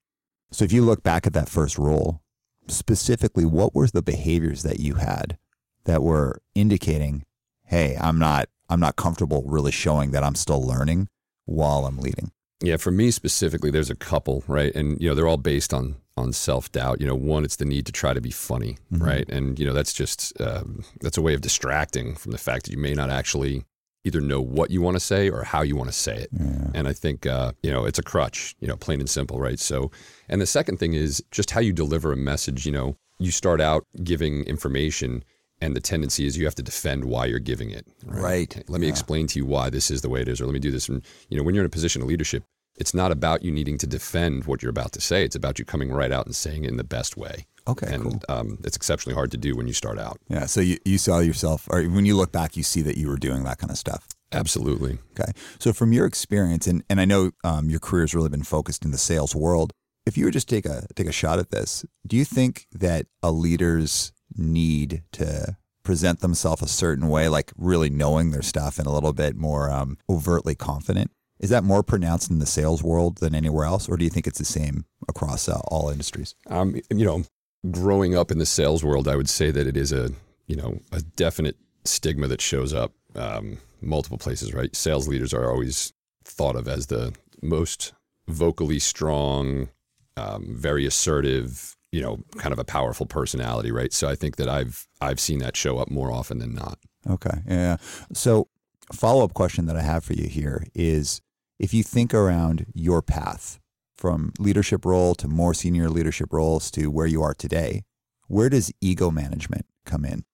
So 0.53 0.65
if 0.65 0.73
you 0.73 0.83
look 0.83 1.03
back 1.03 1.27
at 1.27 1.33
that 1.33 1.49
first 1.49 1.79
role 1.79 2.21
specifically 2.69 3.45
what 3.45 3.75
were 3.75 3.87
the 3.87 4.03
behaviors 4.03 4.63
that 4.63 4.81
you 4.81 4.95
had 4.95 5.39
that 5.85 6.03
were 6.03 6.41
indicating 6.55 7.25
hey 7.67 7.97
i'm 8.01 8.19
not 8.19 8.49
I'm 8.69 8.81
not 8.81 8.97
comfortable 8.97 9.43
really 9.47 9.73
showing 9.73 10.11
that 10.11 10.25
I'm 10.25 10.35
still 10.35 10.65
learning 10.65 11.09
while 11.45 11.87
I'm 11.87 11.99
leading. 11.99 12.33
Yeah, 12.63 12.79
for 12.79 12.91
me 12.91 13.11
specifically, 13.11 13.71
there's 13.71 13.91
a 13.91 13.95
couple, 13.95 14.43
right? 14.47 14.75
And 14.75 15.01
you 15.01 15.09
know, 15.09 15.15
they're 15.15 15.29
all 15.29 15.37
based 15.37 15.75
on 15.75 15.97
on 16.17 16.33
self 16.33 16.73
doubt. 16.73 17.01
You 17.01 17.07
know, 17.07 17.15
one, 17.15 17.45
it's 17.45 17.57
the 17.57 17.67
need 17.67 17.87
to 17.87 17.93
try 17.93 18.15
to 18.15 18.21
be 18.21 18.31
funny, 18.31 18.79
mm-hmm. 18.93 19.05
right? 19.05 19.29
And 19.29 19.59
you 19.59 19.67
know, 19.67 19.75
that's 19.75 19.93
just 19.93 20.39
um, 20.41 20.85
that's 21.01 21.19
a 21.19 21.23
way 21.23 21.35
of 21.35 21.43
distracting 21.43 22.15
from 22.15 22.33
the 22.33 22.39
fact 22.39 22.65
that 22.65 22.73
you 22.73 22.79
may 22.79 22.95
not 22.95 23.11
actually 23.11 23.65
either 24.05 24.21
know 24.21 24.41
what 24.41 24.71
you 24.71 24.81
want 24.81 24.95
to 24.97 25.01
say 25.01 25.29
or 25.29 25.43
how 25.43 25.63
you 25.63 25.77
want 25.77 25.91
to 25.91 25.97
say 25.97 26.17
it. 26.17 26.29
Yeah. 26.33 26.69
And 26.75 26.89
I 26.89 26.93
think 26.93 27.27
uh, 27.27 27.53
you 27.63 27.71
know, 27.71 27.85
it's 27.85 27.99
a 27.99 28.03
crutch. 28.03 28.57
You 28.61 28.69
know, 28.69 28.77
plain 28.77 29.01
and 29.01 29.11
simple, 29.11 29.39
right? 29.39 29.59
So, 29.59 29.91
and 30.29 30.41
the 30.41 30.47
second 30.47 30.79
thing 30.79 30.95
is 30.95 31.23
just 31.31 31.51
how 31.51 31.61
you 31.61 31.75
deliver 31.75 32.11
a 32.11 32.17
message. 32.17 32.65
You 32.65 32.73
know, 32.73 32.97
you 33.19 33.31
start 33.31 33.61
out 33.61 33.85
giving 34.03 34.45
information 34.45 35.25
and 35.61 35.75
the 35.75 35.81
tendency 35.81 36.27
is 36.27 36.37
you 36.37 36.45
have 36.45 36.55
to 36.57 36.63
defend 36.63 37.05
why 37.05 37.27
you're 37.27 37.39
giving 37.39 37.71
it. 37.71 37.87
Right. 38.05 38.55
right. 38.55 38.65
Let 38.69 38.81
me 38.81 38.87
yeah. 38.87 38.93
explain 38.93 39.27
to 39.29 39.39
you 39.39 39.47
why 39.47 39.71
this 39.71 39.91
is 39.91 40.03
the 40.03 40.09
way 40.09 40.21
it 40.21 40.29
is, 40.29 40.41
or 40.41 40.47
let 40.47 40.53
me 40.53 40.59
do 40.59 40.71
this. 40.71 40.89
And 40.89 41.03
you 41.29 41.37
know, 41.37 41.43
when 41.43 41.55
you're 41.55 41.65
in 41.65 41.67
a 41.67 41.71
position 41.71 42.03
of 42.03 42.09
leadership, 42.09 42.45
it's 42.77 42.95
not 42.95 43.11
about 43.11 43.43
you 43.43 43.51
needing 43.51 43.79
to 43.79 43.87
defend 43.87 44.45
what 44.45 44.63
you're 44.63 44.71
about 44.71 44.93
to 44.93 45.01
say. 45.01 45.25
It's 45.25 45.37
about 45.37 45.59
you 45.59 45.65
coming 45.65 45.91
right 45.91 46.13
out 46.13 46.27
and 46.27 46.37
saying 46.37 46.65
it 46.65 46.71
in 46.71 46.77
the 46.77 46.85
best 46.85 47.17
way. 47.17 47.47
Okay, 47.69 47.93
and 47.93 48.05
cool. 48.05 48.21
um, 48.29 48.59
it's 48.65 48.77
exceptionally 48.77 49.15
hard 49.15 49.33
to 49.33 49.37
do 49.37 49.57
when 49.57 49.67
you 49.67 49.73
start 49.73 49.99
out. 49.99 50.19
Yeah. 50.29 50.47
So 50.47 50.61
you, 50.61 50.79
you 50.85 50.99
saw 50.99 51.19
yourself, 51.19 51.67
or 51.69 51.83
when 51.83 52.07
you 52.07 52.17
look 52.17 52.31
back, 52.31 52.57
you 52.57 52.63
see 52.63 52.83
that 52.83 52.97
you 52.97 53.09
were 53.09 53.17
doing 53.17 53.43
that 53.45 53.59
kind 53.59 53.71
of 53.71 53.79
stuff. 53.79 54.07
Absolutely. 54.33 54.99
Okay. 55.19 55.33
So 55.59 55.73
from 55.73 55.93
your 55.93 56.07
experience, 56.07 56.67
and, 56.67 56.85
and 56.89 57.01
I 57.01 57.05
know 57.05 57.33
um, 57.43 57.71
your 57.71 57.81
career 57.81 58.03
has 58.03 58.15
really 58.15 58.29
been 58.29 58.43
focused 58.43 58.85
in 58.85 58.91
the 58.91 58.99
sales 58.99 59.35
world. 59.35 59.73
If 60.05 60.17
you 60.17 60.27
were 60.27 60.31
just 60.31 60.49
take 60.49 60.67
a 60.67 60.87
take 60.95 61.09
a 61.09 61.13
shot 61.13 61.41
at 61.41 61.51
this, 61.51 61.85
do 62.07 62.17
you 62.17 62.25
think 62.25 62.69
that 62.73 63.07
a 63.25 63.33
leader's 63.33 64.13
need 64.35 65.03
to 65.13 65.57
present 65.83 66.21
themselves 66.21 66.63
a 66.63 66.69
certain 66.69 67.09
way, 67.09 67.29
like 67.29 67.53
really 67.57 67.89
knowing 67.89 68.31
their 68.31 68.43
stuff 68.43 68.79
and 68.79 68.87
a 68.87 68.91
little 68.91 69.13
bit 69.13 69.37
more 69.37 69.71
um, 69.71 69.97
overtly 70.09 70.55
confident. 70.55 71.11
Is 71.39 71.51
that 71.51 71.65
more 71.65 71.83
pronounced 71.83 72.31
in 72.31 72.39
the 72.39 72.47
sales 72.47 72.83
world 72.83 73.19
than 73.19 73.35
anywhere 73.35 73.67
else, 73.67 73.89
or 73.89 73.97
do 73.97 74.05
you 74.05 74.11
think 74.11 74.27
it's 74.27 74.39
the 74.39 74.45
same 74.45 74.87
across 75.07 75.49
uh, 75.49 75.61
all 75.69 75.91
industries? 75.91 76.35
Um, 76.49 76.81
you 76.91 77.05
know, 77.05 77.25
growing 77.71 78.17
up 78.17 78.31
in 78.31 78.39
the 78.39 78.47
sales 78.47 78.83
world, 78.83 79.07
I 79.07 79.17
would 79.17 79.29
say 79.29 79.51
that 79.51 79.67
it 79.67 79.77
is 79.77 79.93
a 79.93 80.11
you 80.47 80.57
know 80.57 80.81
a 80.93 81.03
definite 81.03 81.57
stigma 81.85 82.27
that 82.29 82.41
shows 82.41 82.73
up 82.73 82.93
um, 83.15 83.59
multiple 83.81 84.19
places. 84.19 84.55
Right, 84.55 84.75
sales 84.75 85.09
leaders 85.09 85.35
are 85.35 85.51
always 85.51 85.93
thought 86.25 86.57
of 86.57 86.67
as 86.67 86.87
the 86.87 87.15
most 87.43 87.93
vocally 88.27 88.79
strong, 88.79 89.69
um, 90.17 90.57
very 90.57 90.87
assertive, 90.87 91.76
you 91.93 92.01
know, 92.01 92.19
kind 92.39 92.53
of 92.53 92.59
a 92.59 92.65
powerful 92.65 93.07
personality, 93.07 93.71
right? 93.71 93.93
So 93.93 94.09
I 94.09 94.15
think 94.15 94.37
that 94.37 94.49
I've 94.49 94.87
I've 95.01 95.21
seen 95.21 95.39
that 95.41 95.57
show 95.57 95.79
up 95.79 95.91
more 95.91 96.13
often 96.13 96.39
than 96.39 96.55
not. 96.55 96.79
Okay. 97.09 97.39
Yeah. 97.47 97.77
So 98.13 98.49
follow 98.93 99.25
up 99.25 99.35
question 99.35 99.67
that 99.67 99.77
I 99.77 99.83
have 99.83 100.05
for 100.05 100.13
you 100.13 100.29
here 100.29 100.67
is 100.75 101.21
if 101.59 101.73
you 101.73 101.83
think 101.83 102.13
around 102.13 102.67
your 102.75 103.03
path 103.03 103.59
from 103.97 104.33
leadership 104.39 104.85
role 104.85 105.15
to 105.15 105.29
more 105.29 105.55
senior 105.55 105.89
leadership 105.89 106.33
roles 106.33 106.71
to 106.73 106.91
where 106.91 107.07
you 107.07 107.23
are 107.23 107.35
today, 107.35 107.83
where 108.29 108.49
does 108.49 108.73
ego 108.81 109.11
management 109.11 109.67
come 109.85 110.05
in? 110.05 110.25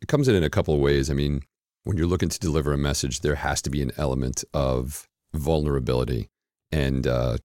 It 0.00 0.08
comes 0.08 0.28
in 0.28 0.36
in 0.36 0.44
a 0.44 0.50
couple 0.50 0.74
of 0.74 0.80
ways. 0.80 1.10
I 1.10 1.14
mean, 1.14 1.42
when 1.84 1.96
you're 1.96 2.06
looking 2.06 2.28
to 2.28 2.38
deliver 2.38 2.72
a 2.72 2.78
message, 2.78 3.20
there 3.20 3.36
has 3.36 3.62
to 3.62 3.70
be 3.70 3.82
an 3.82 3.92
element 3.96 4.44
of 4.52 5.08
vulnerability. 5.34 6.28
And 6.70 7.06
uh, 7.06 7.38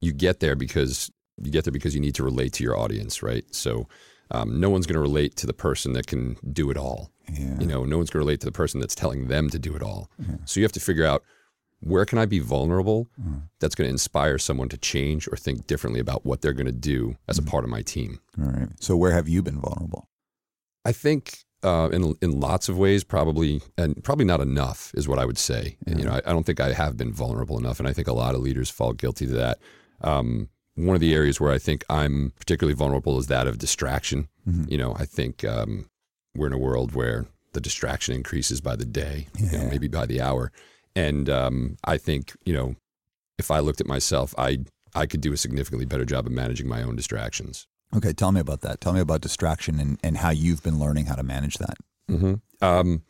you 0.00 0.12
get 0.12 0.40
there 0.40 0.54
because 0.54 1.10
you 1.42 1.50
get 1.50 1.64
there 1.64 1.72
because 1.72 1.94
you 1.94 2.00
need 2.00 2.14
to 2.14 2.24
relate 2.24 2.52
to 2.54 2.64
your 2.64 2.78
audience, 2.78 3.22
right? 3.22 3.44
So 3.54 3.88
um, 4.30 4.58
no 4.60 4.70
one's 4.70 4.86
going 4.86 4.94
to 4.94 5.00
relate 5.00 5.36
to 5.36 5.46
the 5.46 5.52
person 5.52 5.92
that 5.92 6.06
can 6.06 6.36
do 6.52 6.70
it 6.70 6.76
all. 6.76 7.10
Yeah. 7.32 7.58
You 7.58 7.66
know, 7.66 7.84
no 7.84 7.96
one's 7.96 8.10
going 8.10 8.20
to 8.20 8.26
relate 8.26 8.40
to 8.40 8.46
the 8.46 8.52
person 8.52 8.80
that's 8.80 8.94
telling 8.94 9.28
them 9.28 9.50
to 9.50 9.58
do 9.58 9.74
it 9.74 9.82
all. 9.82 10.10
Yeah. 10.18 10.36
So 10.44 10.60
you 10.60 10.64
have 10.64 10.72
to 10.72 10.80
figure 10.80 11.04
out 11.04 11.22
where 11.80 12.04
can 12.04 12.18
I 12.18 12.26
be 12.26 12.38
vulnerable 12.38 13.08
mm. 13.20 13.42
that's 13.60 13.74
going 13.74 13.86
to 13.86 13.92
inspire 13.92 14.38
someone 14.38 14.68
to 14.70 14.78
change 14.78 15.28
or 15.28 15.36
think 15.36 15.66
differently 15.66 16.00
about 16.00 16.24
what 16.24 16.40
they're 16.40 16.52
going 16.52 16.66
to 16.66 16.72
do 16.72 17.16
as 17.28 17.38
mm. 17.38 17.46
a 17.46 17.50
part 17.50 17.64
of 17.64 17.70
my 17.70 17.82
team. 17.82 18.20
All 18.40 18.50
right. 18.50 18.68
So 18.80 18.96
where 18.96 19.12
have 19.12 19.28
you 19.28 19.42
been 19.42 19.60
vulnerable? 19.60 20.08
I 20.84 20.92
think 20.92 21.44
uh, 21.62 21.88
in 21.92 22.14
in 22.22 22.38
lots 22.38 22.68
of 22.68 22.78
ways, 22.78 23.02
probably 23.02 23.60
and 23.76 24.02
probably 24.04 24.24
not 24.24 24.40
enough 24.40 24.92
is 24.94 25.08
what 25.08 25.18
I 25.18 25.24
would 25.24 25.38
say. 25.38 25.76
Yeah. 25.86 25.96
You 25.96 26.04
know, 26.04 26.12
I, 26.12 26.18
I, 26.18 26.32
don't 26.32 26.44
think 26.44 26.60
I 26.60 26.72
have 26.72 26.96
been 26.96 27.12
vulnerable 27.12 27.58
enough, 27.58 27.80
and 27.80 27.88
I 27.88 27.92
think 27.92 28.06
a 28.06 28.12
lot 28.12 28.34
of 28.34 28.40
leaders 28.40 28.70
fall 28.70 28.92
guilty 28.92 29.26
to 29.26 29.32
that. 29.32 29.58
Um, 30.00 30.48
one 30.76 30.94
of 30.94 31.00
the 31.00 31.14
areas 31.14 31.40
where 31.40 31.52
I 31.52 31.58
think 31.58 31.84
I'm 31.90 32.32
particularly 32.38 32.74
vulnerable 32.74 33.18
is 33.18 33.26
that 33.26 33.46
of 33.46 33.58
distraction. 33.58 34.28
Mm-hmm. 34.48 34.70
You 34.70 34.78
know, 34.78 34.94
I 34.96 35.04
think 35.04 35.44
um, 35.44 35.88
we're 36.34 36.46
in 36.46 36.52
a 36.52 36.58
world 36.58 36.94
where 36.94 37.26
the 37.52 37.60
distraction 37.60 38.14
increases 38.14 38.60
by 38.60 38.76
the 38.76 38.84
day, 38.84 39.26
yeah. 39.38 39.50
you 39.50 39.58
know, 39.58 39.68
maybe 39.68 39.88
by 39.88 40.06
the 40.06 40.20
hour, 40.20 40.52
and 40.94 41.28
um, 41.28 41.76
I 41.84 41.98
think 41.98 42.32
you 42.44 42.52
know, 42.52 42.76
if 43.38 43.50
I 43.50 43.58
looked 43.60 43.80
at 43.80 43.86
myself, 43.86 44.34
I 44.38 44.58
I 44.94 45.06
could 45.06 45.20
do 45.20 45.32
a 45.32 45.36
significantly 45.36 45.86
better 45.86 46.04
job 46.04 46.26
of 46.26 46.32
managing 46.32 46.68
my 46.68 46.82
own 46.82 46.96
distractions. 46.96 47.66
Okay, 47.94 48.12
tell 48.12 48.32
me 48.32 48.40
about 48.40 48.60
that. 48.62 48.80
Tell 48.80 48.92
me 48.92 49.00
about 49.00 49.20
distraction 49.20 49.80
and, 49.80 49.98
and 50.02 50.16
how 50.18 50.30
you've 50.30 50.62
been 50.62 50.78
learning 50.78 51.06
how 51.06 51.14
to 51.14 51.22
manage 51.22 51.58
that. 51.58 51.76
Mm-hmm. 52.10 52.34
Um, 52.64 53.02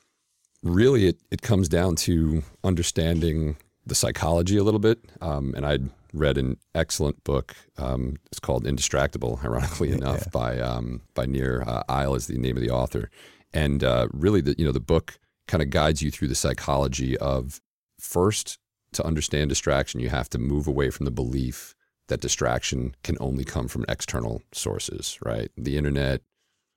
really, 0.63 1.07
it, 1.07 1.21
it 1.31 1.43
comes 1.43 1.69
down 1.69 1.97
to 1.97 2.43
understanding 2.63 3.57
the 3.87 3.95
psychology 3.95 4.57
a 4.57 4.65
little 4.65 4.81
bit. 4.81 4.99
Um, 5.21 5.55
and 5.57 5.65
I'd 5.65 5.89
read 6.17 6.39
an 6.39 6.57
excellent 6.75 7.23
book. 7.25 7.55
Um, 7.77 8.17
it's 8.27 8.41
called 8.41 8.65
Indistractable, 8.65 9.45
ironically 9.45 9.91
enough, 9.93 10.23
yeah. 10.23 10.31
by 10.33 10.61
um, 10.61 11.03
by 11.15 11.27
Nir 11.27 11.65
uh, 11.67 11.83
Eyal 11.89 12.17
is 12.17 12.27
the 12.27 12.39
name 12.39 12.57
of 12.57 12.63
the 12.63 12.71
author. 12.71 13.11
And 13.53 13.85
uh, 13.85 14.09
really, 14.13 14.41
the 14.41 14.55
you 14.59 14.65
know 14.65 14.73
the 14.73 14.81
book 14.81 15.19
kind 15.47 15.63
of 15.63 15.71
guides 15.71 16.03
you 16.03 16.11
through 16.11 16.29
the 16.29 16.35
psychology 16.35 17.17
of 17.19 17.61
first 18.01 18.59
to 18.93 19.05
understand 19.05 19.49
distraction, 19.49 20.01
you 20.01 20.09
have 20.09 20.29
to 20.31 20.39
move 20.39 20.67
away 20.67 20.91
from 20.91 21.05
the 21.05 21.11
belief 21.11 21.75
that 22.09 22.21
distraction 22.21 22.95
can 23.03 23.17
only 23.21 23.45
come 23.45 23.69
from 23.69 23.85
external 23.89 24.43
sources, 24.53 25.19
right? 25.25 25.51
The 25.57 25.77
internet, 25.77 26.23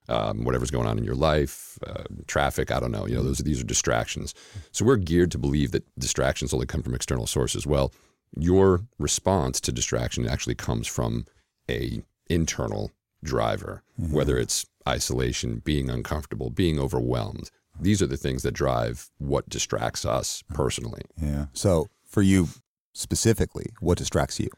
um, 0.08 0.44
whatever's 0.44 0.70
going 0.70 0.86
on 0.86 0.98
in 0.98 1.04
your 1.04 1.14
life, 1.14 1.78
uh, 1.86 2.04
traffic, 2.26 2.70
I 2.70 2.80
don't 2.80 2.90
know. 2.90 3.06
You 3.06 3.16
know, 3.16 3.22
those 3.22 3.40
are, 3.40 3.44
these 3.44 3.60
are 3.60 3.64
distractions. 3.64 4.34
So 4.72 4.84
we're 4.84 4.96
geared 4.96 5.30
to 5.32 5.38
believe 5.38 5.70
that 5.70 5.86
distractions 5.98 6.52
only 6.52 6.66
come 6.66 6.82
from 6.82 6.94
external 6.94 7.26
sources. 7.26 7.66
Well, 7.66 7.92
your 8.36 8.82
response 8.98 9.60
to 9.62 9.72
distraction 9.72 10.26
actually 10.26 10.54
comes 10.54 10.86
from 10.86 11.26
a 11.68 12.02
internal 12.28 12.90
driver, 13.22 13.82
mm-hmm. 14.00 14.12
whether 14.12 14.38
it's 14.38 14.66
isolation, 14.88 15.60
being 15.64 15.90
uncomfortable, 15.90 16.50
being 16.50 16.78
overwhelmed. 16.78 17.50
These 17.78 18.02
are 18.02 18.06
the 18.06 18.16
things 18.16 18.42
that 18.42 18.52
drive 18.52 19.10
what 19.18 19.48
distracts 19.48 20.04
us 20.04 20.42
personally. 20.52 21.02
Yeah. 21.20 21.46
So 21.52 21.88
for 22.06 22.22
you 22.22 22.48
specifically, 22.92 23.72
what 23.80 23.98
distracts 23.98 24.38
you? 24.40 24.50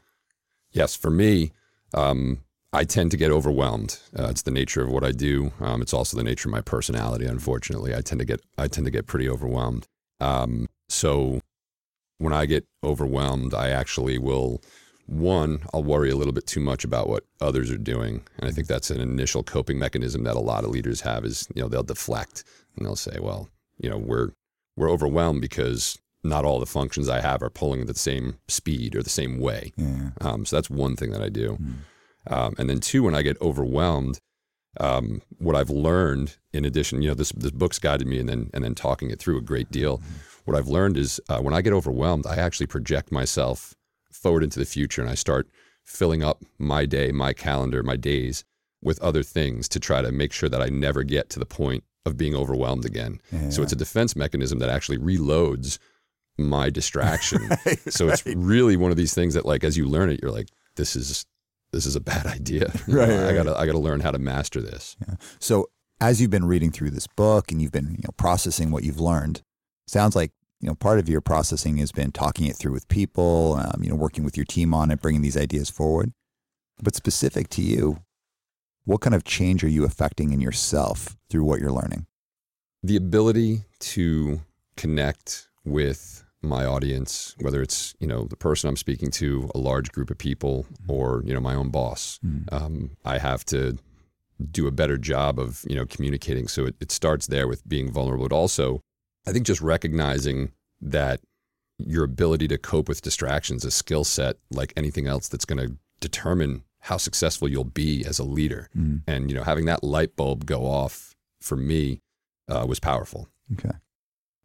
Yes, 0.72 0.96
for 0.96 1.10
me, 1.10 1.52
um, 1.94 2.40
I 2.72 2.84
tend 2.84 3.10
to 3.10 3.16
get 3.16 3.30
overwhelmed. 3.30 3.98
Uh, 4.18 4.28
it's 4.30 4.42
the 4.42 4.50
nature 4.50 4.82
of 4.82 4.88
what 4.88 5.04
I 5.04 5.12
do. 5.12 5.52
Um, 5.60 5.82
it's 5.82 5.92
also 5.92 6.16
the 6.16 6.24
nature 6.24 6.48
of 6.48 6.52
my 6.52 6.62
personality. 6.62 7.26
Unfortunately, 7.26 7.94
I 7.94 8.00
tend 8.00 8.18
to 8.20 8.24
get 8.24 8.40
I 8.56 8.66
tend 8.68 8.86
to 8.86 8.90
get 8.90 9.06
pretty 9.06 9.28
overwhelmed. 9.28 9.86
Um, 10.20 10.68
so 10.88 11.40
when 12.22 12.32
I 12.32 12.46
get 12.46 12.66
overwhelmed, 12.84 13.52
I 13.52 13.70
actually 13.70 14.18
will 14.18 14.62
one, 15.06 15.64
I'll 15.74 15.82
worry 15.82 16.10
a 16.10 16.16
little 16.16 16.32
bit 16.32 16.46
too 16.46 16.60
much 16.60 16.84
about 16.84 17.08
what 17.08 17.24
others 17.40 17.70
are 17.70 17.76
doing. 17.76 18.22
And 18.38 18.48
I 18.48 18.52
think 18.52 18.68
that's 18.68 18.90
an 18.90 19.00
initial 19.00 19.42
coping 19.42 19.78
mechanism 19.78 20.22
that 20.24 20.36
a 20.36 20.40
lot 20.40 20.64
of 20.64 20.70
leaders 20.70 21.00
have 21.00 21.24
is, 21.24 21.48
you 21.54 21.60
know, 21.60 21.68
they'll 21.68 21.82
deflect 21.82 22.44
and 22.76 22.86
they'll 22.86 22.96
say, 22.96 23.18
well, 23.20 23.48
you 23.78 23.90
know, 23.90 23.98
we're 23.98 24.30
we're 24.76 24.90
overwhelmed 24.90 25.42
because 25.42 25.98
not 26.22 26.44
all 26.44 26.60
the 26.60 26.66
functions 26.66 27.08
I 27.08 27.20
have 27.20 27.42
are 27.42 27.50
pulling 27.50 27.80
at 27.80 27.88
the 27.88 27.94
same 27.94 28.38
speed 28.46 28.94
or 28.94 29.02
the 29.02 29.10
same 29.10 29.38
way. 29.38 29.72
Yeah. 29.76 30.10
Um, 30.20 30.46
so 30.46 30.56
that's 30.56 30.70
one 30.70 30.94
thing 30.94 31.10
that 31.10 31.20
I 31.20 31.28
do. 31.28 31.58
Mm. 31.60 32.32
Um, 32.32 32.54
and 32.56 32.70
then 32.70 32.78
two, 32.78 33.02
when 33.02 33.14
I 33.14 33.22
get 33.22 33.40
overwhelmed, 33.42 34.20
um, 34.78 35.20
what 35.38 35.56
I've 35.56 35.68
learned 35.68 36.36
in 36.52 36.64
addition, 36.64 37.02
you 37.02 37.08
know, 37.08 37.14
this 37.14 37.32
this 37.32 37.50
book's 37.50 37.80
guided 37.80 38.06
me 38.06 38.20
and 38.20 38.28
then 38.28 38.50
and 38.54 38.62
then 38.62 38.76
talking 38.76 39.10
it 39.10 39.18
through 39.18 39.36
a 39.36 39.42
great 39.42 39.70
deal. 39.72 39.98
Mm 39.98 40.28
what 40.44 40.56
I've 40.56 40.68
learned 40.68 40.96
is 40.96 41.20
uh, 41.28 41.38
when 41.38 41.54
I 41.54 41.62
get 41.62 41.72
overwhelmed, 41.72 42.26
I 42.26 42.36
actually 42.36 42.66
project 42.66 43.12
myself 43.12 43.74
forward 44.10 44.42
into 44.42 44.58
the 44.58 44.66
future 44.66 45.00
and 45.00 45.10
I 45.10 45.14
start 45.14 45.48
filling 45.84 46.22
up 46.22 46.42
my 46.58 46.86
day, 46.86 47.12
my 47.12 47.32
calendar, 47.32 47.82
my 47.82 47.96
days 47.96 48.44
with 48.82 49.00
other 49.00 49.22
things 49.22 49.68
to 49.68 49.80
try 49.80 50.02
to 50.02 50.12
make 50.12 50.32
sure 50.32 50.48
that 50.48 50.62
I 50.62 50.66
never 50.66 51.02
get 51.02 51.30
to 51.30 51.38
the 51.38 51.46
point 51.46 51.84
of 52.04 52.16
being 52.16 52.34
overwhelmed 52.34 52.84
again. 52.84 53.20
Yeah. 53.30 53.50
So 53.50 53.62
it's 53.62 53.72
a 53.72 53.76
defense 53.76 54.16
mechanism 54.16 54.58
that 54.58 54.68
actually 54.68 54.98
reloads 54.98 55.78
my 56.36 56.70
distraction. 56.70 57.48
so 57.88 58.08
it's 58.08 58.26
really 58.26 58.76
one 58.76 58.90
of 58.90 58.96
these 58.96 59.14
things 59.14 59.34
that 59.34 59.46
like 59.46 59.64
as 59.64 59.76
you 59.76 59.86
learn 59.86 60.10
it, 60.10 60.20
you're 60.20 60.32
like, 60.32 60.48
this 60.76 60.96
is 60.96 61.24
this 61.72 61.86
is 61.86 61.96
a 61.96 62.00
bad 62.00 62.26
idea. 62.38 62.72
Right, 62.88 63.08
know, 63.08 63.28
I 63.28 63.34
gotta 63.34 63.56
I 63.56 63.66
gotta 63.66 63.78
learn 63.78 64.00
how 64.00 64.10
to 64.10 64.18
master 64.18 64.60
this. 64.60 64.96
So 65.38 65.68
as 66.00 66.20
you've 66.20 66.30
been 66.30 66.44
reading 66.44 66.72
through 66.72 66.90
this 66.90 67.06
book 67.06 67.52
and 67.52 67.62
you've 67.62 67.72
been 67.72 67.90
you 67.92 68.04
know 68.04 68.12
processing 68.16 68.70
what 68.70 68.82
you've 68.82 69.00
learned, 69.00 69.42
sounds 69.92 70.16
like 70.16 70.32
you 70.60 70.68
know 70.68 70.74
part 70.74 70.98
of 70.98 71.08
your 71.08 71.20
processing 71.20 71.76
has 71.78 71.92
been 71.92 72.12
talking 72.12 72.46
it 72.46 72.56
through 72.56 72.72
with 72.72 72.88
people, 72.88 73.60
um, 73.60 73.82
you 73.82 73.90
know, 73.90 73.96
working 73.96 74.24
with 74.24 74.36
your 74.36 74.46
team 74.46 74.74
on 74.74 74.90
it, 74.90 75.00
bringing 75.00 75.22
these 75.22 75.36
ideas 75.36 75.70
forward. 75.70 76.12
But 76.82 76.96
specific 76.96 77.48
to 77.50 77.62
you, 77.62 77.98
what 78.84 79.00
kind 79.00 79.14
of 79.14 79.24
change 79.24 79.62
are 79.62 79.68
you 79.68 79.84
affecting 79.84 80.32
in 80.32 80.40
yourself 80.40 81.16
through 81.30 81.44
what 81.44 81.60
you're 81.60 81.70
learning? 81.70 82.06
the 82.82 82.96
ability 82.96 83.62
to 83.78 84.40
connect 84.76 85.48
with 85.64 86.24
my 86.42 86.64
audience, 86.64 87.36
whether 87.40 87.62
it's 87.62 87.94
you 88.00 88.06
know 88.06 88.24
the 88.24 88.36
person 88.36 88.68
I'm 88.68 88.76
speaking 88.76 89.10
to, 89.12 89.50
a 89.54 89.58
large 89.58 89.92
group 89.92 90.10
of 90.10 90.18
people, 90.18 90.66
or 90.88 91.22
you 91.24 91.32
know 91.32 91.40
my 91.40 91.54
own 91.54 91.70
boss, 91.70 92.18
um, 92.50 92.90
I 93.04 93.18
have 93.18 93.44
to 93.46 93.78
do 94.50 94.66
a 94.66 94.72
better 94.72 94.98
job 94.98 95.38
of 95.38 95.64
you 95.68 95.76
know 95.76 95.86
communicating. 95.86 96.48
So 96.48 96.66
it, 96.66 96.74
it 96.80 96.90
starts 96.90 97.28
there 97.28 97.46
with 97.46 97.66
being 97.68 97.92
vulnerable, 97.92 98.28
but 98.28 98.34
also 98.34 98.80
I 99.26 99.32
think 99.32 99.46
just 99.46 99.60
recognizing 99.60 100.52
that 100.80 101.20
your 101.78 102.04
ability 102.04 102.48
to 102.48 102.58
cope 102.58 102.88
with 102.88 103.02
distractions, 103.02 103.64
is 103.64 103.68
a 103.68 103.70
skill 103.70 104.04
set 104.04 104.36
like 104.50 104.72
anything 104.76 105.06
else 105.06 105.28
that's 105.28 105.44
going 105.44 105.66
to 105.66 105.76
determine 106.00 106.64
how 106.80 106.96
successful 106.96 107.48
you'll 107.48 107.64
be 107.64 108.04
as 108.04 108.18
a 108.18 108.24
leader. 108.24 108.68
And 109.06 109.30
you 109.30 109.36
know 109.36 109.44
having 109.44 109.66
that 109.66 109.84
light 109.84 110.16
bulb 110.16 110.46
go 110.46 110.62
off 110.62 111.14
for 111.40 111.56
me 111.56 112.00
uh, 112.48 112.66
was 112.68 112.80
powerful. 112.80 113.28
Okay. 113.52 113.76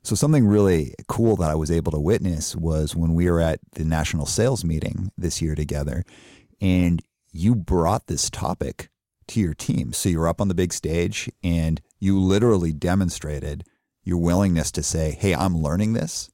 So 0.03 0.15
something 0.15 0.48
really 0.48 0.93
cool 1.07 1.36
that 1.38 1.50
I 1.50 1.55
was 1.55 1.69
able 1.69 1.91
to 1.91 2.00
witness 2.00 2.55
was 2.55 2.96
when 2.96 3.13
we 3.13 3.29
were 3.29 3.41
at 3.41 3.60
the 3.74 3.84
national 3.84 4.25
sales 4.25 4.63
meeting 4.63 5.12
this 5.17 5.41
year 5.41 5.53
together 5.53 6.05
and 6.62 7.01
you 7.31 7.55
brought 7.55 8.07
this 8.07 8.29
topic 8.29 8.89
to 9.27 9.41
your 9.41 9.53
team. 9.53 9.91
So 9.91 10.07
you 10.07 10.19
were 10.19 10.29
up 10.29 10.39
on 10.39 10.48
the 10.48 10.55
big 10.55 10.72
stage 10.72 11.29
and 11.43 11.81
you 12.00 12.19
literally 12.19 12.72
demonstrated 12.72 13.65
your 14.07 14.17
willingness 14.17 14.71
to 14.71 14.81
say, 14.81 15.17
"Hey, 15.19 15.35
I'm 15.35 15.57
learning 15.57 15.91
this. 15.91 16.29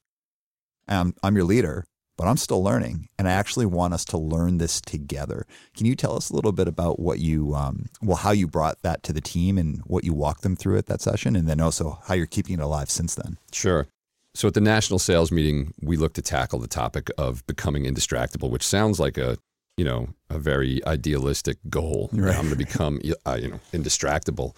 I'm 0.87 1.15
I'm 1.23 1.35
your 1.35 1.45
leader, 1.45 1.85
but 2.17 2.27
I'm 2.27 2.37
still 2.37 2.63
learning, 2.63 3.09
and 3.17 3.27
I 3.27 3.31
actually 3.31 3.65
want 3.65 3.95
us 3.95 4.05
to 4.05 4.17
learn 4.17 4.59
this 4.59 4.79
together." 4.79 5.47
Can 5.75 5.87
you 5.87 5.95
tell 5.95 6.15
us 6.15 6.29
a 6.29 6.35
little 6.35 6.51
bit 6.51 6.67
about 6.67 6.99
what 6.99 7.17
you, 7.17 7.55
um, 7.55 7.87
well, 7.99 8.17
how 8.17 8.29
you 8.29 8.47
brought 8.47 8.83
that 8.83 9.01
to 9.03 9.13
the 9.13 9.21
team 9.21 9.57
and 9.57 9.81
what 9.87 10.03
you 10.03 10.13
walked 10.13 10.43
them 10.43 10.55
through 10.55 10.77
at 10.77 10.85
that 10.85 11.01
session, 11.01 11.35
and 11.35 11.47
then 11.49 11.59
also 11.59 11.99
how 12.05 12.13
you're 12.13 12.27
keeping 12.27 12.59
it 12.59 12.61
alive 12.61 12.91
since 12.91 13.15
then? 13.15 13.37
Sure. 13.51 13.87
So 14.35 14.47
at 14.47 14.53
the 14.53 14.61
national 14.61 14.99
sales 14.99 15.31
meeting, 15.31 15.73
we 15.81 15.97
looked 15.97 16.15
to 16.15 16.21
tackle 16.21 16.59
the 16.59 16.67
topic 16.67 17.09
of 17.17 17.45
becoming 17.47 17.85
indistractable, 17.85 18.49
which 18.51 18.65
sounds 18.65 18.99
like 18.99 19.17
a 19.17 19.37
you 19.77 19.85
know 19.85 20.09
a 20.29 20.37
very 20.37 20.85
idealistic 20.85 21.57
goal. 21.71 22.11
Right. 22.13 22.35
I'm 22.35 22.45
going 22.45 22.49
to 22.51 22.55
become 22.55 23.01
uh, 23.25 23.39
you 23.41 23.49
know 23.49 23.59
indistractable. 23.73 24.55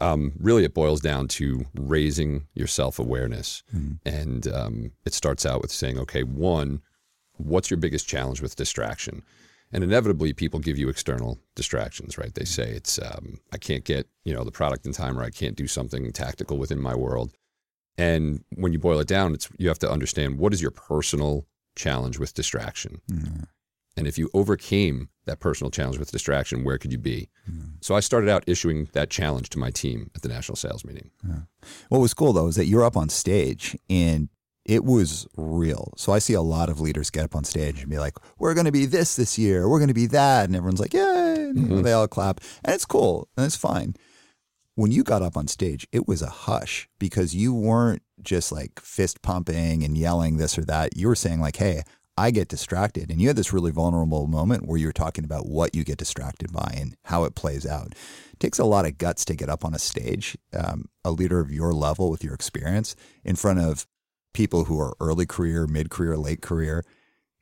Um, 0.00 0.32
really, 0.38 0.64
it 0.64 0.74
boils 0.74 1.00
down 1.00 1.28
to 1.28 1.66
raising 1.74 2.46
your 2.54 2.66
self 2.66 2.98
awareness, 2.98 3.62
and 4.04 4.46
um, 4.48 4.92
it 5.04 5.14
starts 5.14 5.46
out 5.46 5.62
with 5.62 5.70
saying, 5.70 5.98
okay, 6.00 6.22
one, 6.22 6.82
what's 7.36 7.70
your 7.70 7.78
biggest 7.78 8.08
challenge 8.08 8.40
with 8.40 8.56
distraction? 8.56 9.22
And 9.72 9.82
inevitably, 9.82 10.32
people 10.32 10.60
give 10.60 10.78
you 10.78 10.88
external 10.88 11.38
distractions, 11.56 12.16
right? 12.16 12.34
They 12.34 12.44
say 12.44 12.70
it's 12.70 12.98
um, 13.00 13.40
I 13.52 13.58
can't 13.58 13.84
get 13.84 14.08
you 14.24 14.34
know 14.34 14.44
the 14.44 14.52
product 14.52 14.86
in 14.86 14.92
time, 14.92 15.18
or 15.18 15.22
I 15.22 15.30
can't 15.30 15.56
do 15.56 15.66
something 15.66 16.10
tactical 16.12 16.58
within 16.58 16.80
my 16.80 16.94
world. 16.94 17.32
And 17.96 18.44
when 18.56 18.72
you 18.72 18.78
boil 18.78 18.98
it 19.00 19.08
down, 19.08 19.34
it's 19.34 19.48
you 19.58 19.68
have 19.68 19.78
to 19.80 19.90
understand 19.90 20.38
what 20.38 20.52
is 20.52 20.62
your 20.62 20.70
personal 20.72 21.46
challenge 21.76 22.18
with 22.18 22.34
distraction. 22.34 23.00
And 23.96 24.06
if 24.06 24.18
you 24.18 24.28
overcame 24.34 25.08
that 25.26 25.40
personal 25.40 25.70
challenge 25.70 25.98
with 25.98 26.10
distraction, 26.10 26.64
where 26.64 26.78
could 26.78 26.92
you 26.92 26.98
be? 26.98 27.28
Hmm. 27.46 27.76
So 27.80 27.94
I 27.94 28.00
started 28.00 28.28
out 28.28 28.44
issuing 28.46 28.88
that 28.92 29.10
challenge 29.10 29.50
to 29.50 29.58
my 29.58 29.70
team 29.70 30.10
at 30.14 30.22
the 30.22 30.28
national 30.28 30.56
sales 30.56 30.84
meeting. 30.84 31.10
What 31.88 31.98
was 31.98 32.14
cool 32.14 32.32
though 32.32 32.48
is 32.48 32.56
that 32.56 32.66
you're 32.66 32.84
up 32.84 32.96
on 32.96 33.08
stage 33.08 33.76
and 33.88 34.28
it 34.64 34.84
was 34.84 35.26
real. 35.36 35.92
So 35.96 36.12
I 36.12 36.18
see 36.18 36.32
a 36.32 36.40
lot 36.40 36.70
of 36.70 36.80
leaders 36.80 37.10
get 37.10 37.24
up 37.24 37.36
on 37.36 37.44
stage 37.44 37.80
and 37.80 37.90
be 37.90 37.98
like, 37.98 38.16
"We're 38.38 38.54
going 38.54 38.64
to 38.64 38.72
be 38.72 38.86
this 38.86 39.14
this 39.16 39.38
year. 39.38 39.68
We're 39.68 39.78
going 39.78 39.88
to 39.88 39.94
be 39.94 40.06
that," 40.06 40.46
and 40.46 40.56
everyone's 40.56 40.80
like, 40.80 40.94
"Yay!" 40.94 41.52
know, 41.52 41.76
mm-hmm. 41.76 41.82
they 41.82 41.92
all 41.92 42.08
clap, 42.08 42.40
and 42.64 42.74
it's 42.74 42.86
cool 42.86 43.28
and 43.36 43.44
it's 43.44 43.56
fine. 43.56 43.94
When 44.74 44.90
you 44.90 45.04
got 45.04 45.22
up 45.22 45.36
on 45.36 45.46
stage, 45.46 45.86
it 45.92 46.08
was 46.08 46.20
a 46.20 46.30
hush 46.30 46.88
because 46.98 47.34
you 47.34 47.54
weren't 47.54 48.02
just 48.22 48.50
like 48.50 48.80
fist 48.80 49.22
pumping 49.22 49.84
and 49.84 49.96
yelling 49.96 50.38
this 50.38 50.58
or 50.58 50.64
that. 50.64 50.96
You 50.96 51.08
were 51.08 51.16
saying 51.16 51.40
like, 51.40 51.56
"Hey." 51.56 51.82
I 52.16 52.30
get 52.30 52.48
distracted. 52.48 53.10
And 53.10 53.20
you 53.20 53.28
had 53.28 53.36
this 53.36 53.52
really 53.52 53.72
vulnerable 53.72 54.26
moment 54.26 54.66
where 54.66 54.78
you 54.78 54.86
were 54.86 54.92
talking 54.92 55.24
about 55.24 55.46
what 55.46 55.74
you 55.74 55.84
get 55.84 55.98
distracted 55.98 56.52
by 56.52 56.74
and 56.76 56.96
how 57.04 57.24
it 57.24 57.34
plays 57.34 57.66
out. 57.66 57.94
It 58.32 58.40
takes 58.40 58.58
a 58.58 58.64
lot 58.64 58.86
of 58.86 58.98
guts 58.98 59.24
to 59.26 59.34
get 59.34 59.48
up 59.48 59.64
on 59.64 59.74
a 59.74 59.78
stage, 59.78 60.36
um, 60.52 60.86
a 61.04 61.10
leader 61.10 61.40
of 61.40 61.50
your 61.50 61.72
level 61.72 62.10
with 62.10 62.22
your 62.22 62.34
experience, 62.34 62.94
in 63.24 63.36
front 63.36 63.58
of 63.58 63.86
people 64.32 64.64
who 64.64 64.80
are 64.80 64.94
early 65.00 65.26
career, 65.26 65.66
mid 65.66 65.90
career, 65.90 66.16
late 66.16 66.42
career, 66.42 66.84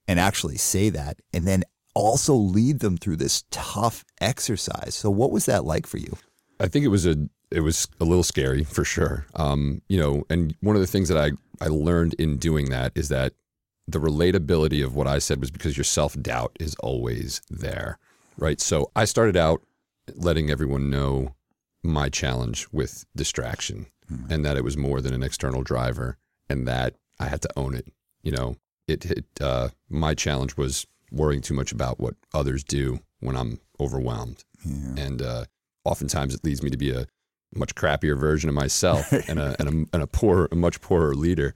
and 0.08 0.18
actually 0.18 0.56
say 0.56 0.88
that 0.90 1.20
and 1.32 1.46
then 1.46 1.64
also 1.94 2.34
lead 2.34 2.80
them 2.80 2.96
through 2.96 3.16
this 3.16 3.44
tough 3.50 4.04
exercise. 4.20 4.94
So, 4.94 5.10
what 5.10 5.30
was 5.30 5.46
that 5.46 5.64
like 5.64 5.86
for 5.86 5.98
you? 5.98 6.16
I 6.60 6.68
think 6.68 6.84
it 6.84 6.88
was 6.88 7.06
a 7.06 7.28
it 7.50 7.60
was 7.60 7.86
a 8.00 8.04
little 8.04 8.22
scary 8.22 8.64
for 8.64 8.84
sure. 8.84 9.26
Um, 9.34 9.82
you 9.88 9.98
know, 9.98 10.24
and 10.30 10.54
one 10.60 10.76
of 10.76 10.80
the 10.80 10.86
things 10.86 11.08
that 11.08 11.18
I 11.18 11.32
I 11.60 11.68
learned 11.68 12.14
in 12.14 12.38
doing 12.38 12.70
that 12.70 12.92
is 12.94 13.08
that 13.10 13.34
the 13.92 14.00
relatability 14.00 14.84
of 14.84 14.94
what 14.94 15.06
I 15.06 15.18
said 15.18 15.40
was 15.40 15.50
because 15.50 15.76
your 15.76 15.84
self 15.84 16.20
doubt 16.20 16.56
is 16.58 16.74
always 16.76 17.40
there, 17.50 17.98
right? 18.36 18.60
So 18.60 18.90
I 18.96 19.04
started 19.04 19.36
out 19.36 19.62
letting 20.14 20.50
everyone 20.50 20.90
know 20.90 21.34
my 21.82 22.08
challenge 22.08 22.66
with 22.72 23.04
distraction 23.16 23.86
and 24.28 24.44
that 24.44 24.56
it 24.56 24.64
was 24.64 24.76
more 24.76 25.00
than 25.00 25.14
an 25.14 25.22
external 25.22 25.62
driver 25.62 26.18
and 26.48 26.68
that 26.68 26.96
I 27.18 27.26
had 27.26 27.40
to 27.42 27.48
own 27.56 27.74
it. 27.74 27.86
You 28.22 28.32
know, 28.32 28.56
it, 28.86 29.04
it 29.06 29.24
uh, 29.40 29.68
my 29.88 30.14
challenge 30.14 30.56
was 30.56 30.86
worrying 31.10 31.40
too 31.40 31.54
much 31.54 31.72
about 31.72 31.98
what 31.98 32.14
others 32.34 32.64
do 32.64 33.00
when 33.20 33.36
I'm 33.36 33.60
overwhelmed. 33.80 34.44
And 34.98 35.22
uh, 35.22 35.44
oftentimes 35.84 36.34
it 36.34 36.44
leads 36.44 36.62
me 36.62 36.70
to 36.70 36.76
be 36.76 36.90
a 36.90 37.06
much 37.54 37.74
crappier 37.74 38.18
version 38.18 38.48
of 38.48 38.54
myself 38.54 39.10
and 39.28 39.38
a, 39.38 39.56
and 39.58 39.68
a, 39.68 39.94
and 39.94 40.02
a 40.02 40.06
poor, 40.06 40.48
a 40.50 40.56
much 40.56 40.80
poorer 40.80 41.14
leader. 41.14 41.54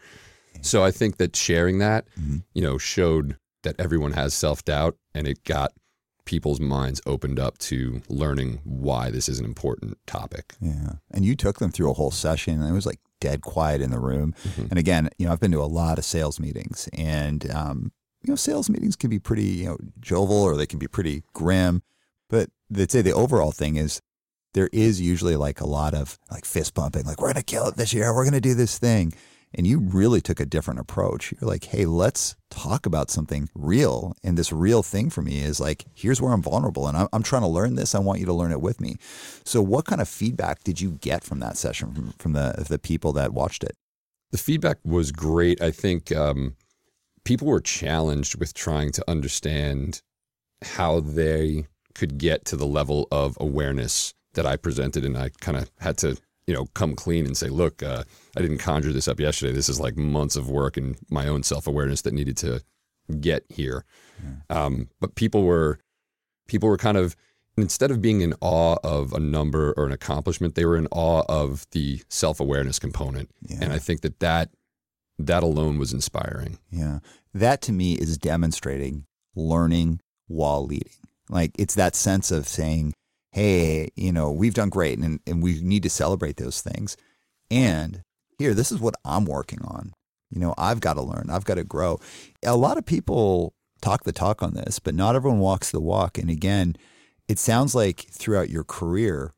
So 0.63 0.85
I 0.85 0.91
think 0.91 1.17
that 1.19 1.37
sharing 1.37 1.79
that, 1.79 2.07
you 2.55 2.63
know, 2.63 2.79
showed 2.79 3.37
that 3.63 3.77
everyone 3.79 4.13
has 4.13 4.35
self 4.35 4.65
doubt 4.65 4.97
and 5.15 5.27
it 5.27 5.45
got 5.45 5.73
people's 6.25 6.61
minds 6.61 7.01
opened 7.07 7.39
up 7.39 7.57
to 7.59 8.03
learning 8.09 8.61
why 8.65 9.11
this 9.11 9.29
is 9.29 9.39
an 9.39 9.45
important 9.45 9.97
topic. 10.07 10.55
Yeah. 10.61 10.95
And 11.13 11.25
you 11.25 11.37
took 11.37 11.59
them 11.59 11.71
through 11.71 11.91
a 11.91 11.95
whole 11.95 12.11
session 12.11 12.61
and 12.61 12.69
it 12.69 12.73
was 12.73 12.87
like 12.87 12.99
dead 13.21 13.43
quiet 13.43 13.81
in 13.81 13.91
the 13.91 14.01
room. 14.01 14.35
And 14.71 14.79
again, 14.79 15.09
you 15.19 15.27
know, 15.27 15.33
I've 15.33 15.41
been 15.41 15.53
to 15.53 15.63
a 15.63 15.65
lot 15.65 15.99
of 15.99 16.05
sales 16.05 16.39
meetings 16.41 16.89
and, 16.93 17.49
um, 17.51 17.93
you 18.23 18.33
know, 18.33 18.37
sales 18.37 18.69
meetings 18.69 18.97
can 18.97 19.09
be 19.09 19.21
pretty, 19.21 19.45
you 19.45 19.67
know, 19.67 19.79
jovial 20.01 20.43
or 20.43 20.57
they 20.57 20.67
can 20.67 20.81
be 20.81 20.89
pretty 20.89 21.23
grim. 21.33 21.83
But 22.29 22.51
they'd 22.69 22.91
say 22.91 23.03
the 23.03 23.15
overall 23.15 23.53
thing 23.53 23.77
is 23.77 24.03
there 24.53 24.69
is 24.73 25.01
usually 25.01 25.37
like 25.37 25.61
a 25.61 25.67
lot 25.67 25.95
of 25.95 26.19
like 26.31 26.45
fist 26.45 26.75
pumping, 26.75 27.05
like, 27.05 27.21
we're 27.21 27.29
going 27.29 27.37
to 27.37 27.45
kill 27.45 27.69
it 27.69 27.77
this 27.77 27.93
year. 27.93 28.13
We're 28.13 28.25
going 28.25 28.33
to 28.35 28.41
do 28.41 28.55
this 28.55 28.79
thing. 28.79 29.13
And 29.55 29.67
you 29.67 29.79
really 29.79 30.21
took 30.21 30.39
a 30.39 30.45
different 30.45 30.81
approach. 30.81 31.33
You're 31.33 31.49
like, 31.49 31.65
hey, 31.65 31.87
let's 31.87 32.37
talk 32.51 32.85
about 32.85 33.11
something 33.11 33.49
real. 33.55 34.15
And 34.23 34.37
this 34.37 34.53
real 34.53 34.83
thing 34.83 35.09
for 35.09 35.23
me 35.23 35.41
is 35.41 35.61
like, 35.61 35.87
here's 35.95 36.21
where 36.21 36.33
I'm 36.33 36.43
vulnerable 36.43 36.87
and 36.89 36.97
I'm, 36.97 37.09
I'm 37.13 37.23
trying 37.23 37.43
to 37.43 37.49
learn 37.49 37.75
this. 37.75 37.95
I 37.95 37.99
want 38.01 38.21
you 38.21 38.27
to 38.27 38.35
learn 38.35 38.53
it 38.53 38.61
with 38.61 38.81
me. 38.81 38.97
So, 39.45 39.63
what 39.63 39.87
kind 39.87 40.01
of 40.03 40.09
feedback 40.09 40.63
did 40.65 40.81
you 40.81 40.93
get 40.93 41.25
from 41.25 41.41
that 41.41 41.57
session 41.57 41.95
from, 41.95 42.13
from 42.19 42.33
the, 42.35 42.67
the 42.69 42.79
people 42.79 43.13
that 43.15 43.33
watched 43.33 43.65
it? 43.65 43.77
The 44.31 44.39
feedback 44.39 44.79
was 44.85 45.13
great. 45.13 45.63
I 45.63 45.71
think 45.71 46.15
um, 46.15 46.57
people 47.25 47.49
were 47.49 47.61
challenged 47.61 48.39
with 48.39 48.55
trying 48.55 48.91
to 48.93 49.05
understand 49.09 50.03
how 50.63 51.01
they 51.01 51.67
could 51.95 52.19
get 52.19 52.45
to 52.47 52.57
the 52.57 52.67
level 52.67 53.09
of 53.11 53.37
awareness 53.41 54.15
that 54.35 54.47
I 54.47 54.57
presented, 54.57 55.05
and 55.05 55.17
I 55.17 55.31
kind 55.41 55.57
of 55.57 55.71
had 55.81 55.97
to, 55.99 56.17
you 56.47 56.55
know, 56.55 56.67
come 56.75 56.95
clean 56.95 57.27
and 57.27 57.37
say, 57.37 57.49
"Look, 57.49 57.83
uh, 57.83 58.05
I 58.37 58.41
didn't 58.41 58.59
conjure 58.59 58.93
this 58.93 59.09
up 59.09 59.21
yesterday. 59.21 59.53
This 59.53 59.69
is 59.69 59.81
like 59.81 59.97
months 59.97 60.37
of 60.37 60.49
work 60.49 60.77
and 60.77 60.97
my 61.11 61.29
own 61.29 61.43
self 61.43 61.67
awareness 61.67 62.03
that 62.03 62.15
needed 62.15 62.37
to 62.39 62.63
get 63.21 63.45
here." 63.49 63.85
Um, 64.49 64.89
but 65.01 65.15
people 65.15 65.43
were, 65.43 65.79
people 66.49 66.69
were 66.69 66.79
kind 66.79 66.97
of 66.97 67.17
instead 67.59 67.91
of 67.91 68.03
being 68.03 68.21
in 68.21 68.35
awe 68.41 68.77
of 68.85 69.13
a 69.13 69.21
number 69.21 69.73
or 69.77 69.87
an 69.87 69.93
accomplishment, 69.93 70.55
they 70.55 70.65
were 70.65 70.77
in 70.77 70.89
awe 70.91 71.25
of 71.29 71.67
the 71.73 72.03
self 72.09 72.41
awareness 72.41 72.79
component, 72.79 73.31
and 73.61 73.73
I 73.73 73.79
think 73.79 74.03
that 74.03 74.21
that 74.21 74.51
that 75.19 75.43
alone 75.43 75.79
was 75.79 75.93
inspiring. 75.93 76.59
Yeah. 76.71 77.01
That 77.33 77.63
to 77.63 77.73
me 77.73 77.95
is 77.95 78.19
demonstrating 78.19 79.07
learning 79.35 80.01
while 80.27 80.65
leading. 80.65 80.93
Like 81.29 81.53
it's 81.59 81.75
that 81.75 81.95
sense 81.95 82.31
of 82.31 82.47
saying, 82.47 82.95
hey, 83.37 83.91
you 83.97 84.11
know, 84.11 84.33
we've 84.33 84.55
done 84.55 84.71
great 84.71 84.99
and, 84.99 85.21
and 85.27 85.43
we 85.43 85.61
need 85.61 85.83
to 85.83 85.91
celebrate 85.91 86.39
those 86.39 86.63
things. 86.63 86.97
And 87.51 88.01
here, 88.39 88.55
this 88.55 88.73
is 88.73 88.81
what 88.81 88.95
I'm 89.05 89.27
working 89.27 89.61
on. 89.63 89.93
You 90.31 90.41
know, 90.41 90.55
I've 90.57 90.81
got 90.81 90.95
to 90.95 91.03
learn, 91.03 91.29
I've 91.29 91.45
got 91.45 91.57
to 91.57 91.63
grow. 91.65 92.01
A 92.43 92.57
lot 92.57 92.79
of 92.79 92.87
people 92.87 93.53
talk 93.83 94.05
the 94.05 94.13
talk 94.13 94.43
on 94.43 94.55
this, 94.55 94.79
but 94.79 94.95
not 94.95 95.15
everyone 95.15 95.39
walks 95.39 95.71
the 95.71 95.83
walk. 95.83 96.17
And 96.17 96.31
again, 96.31 96.77
it 97.29 97.39
sounds 97.39 97.75
like 97.75 98.07
throughout 98.11 98.49
your 98.49 98.65
career, 98.65 99.35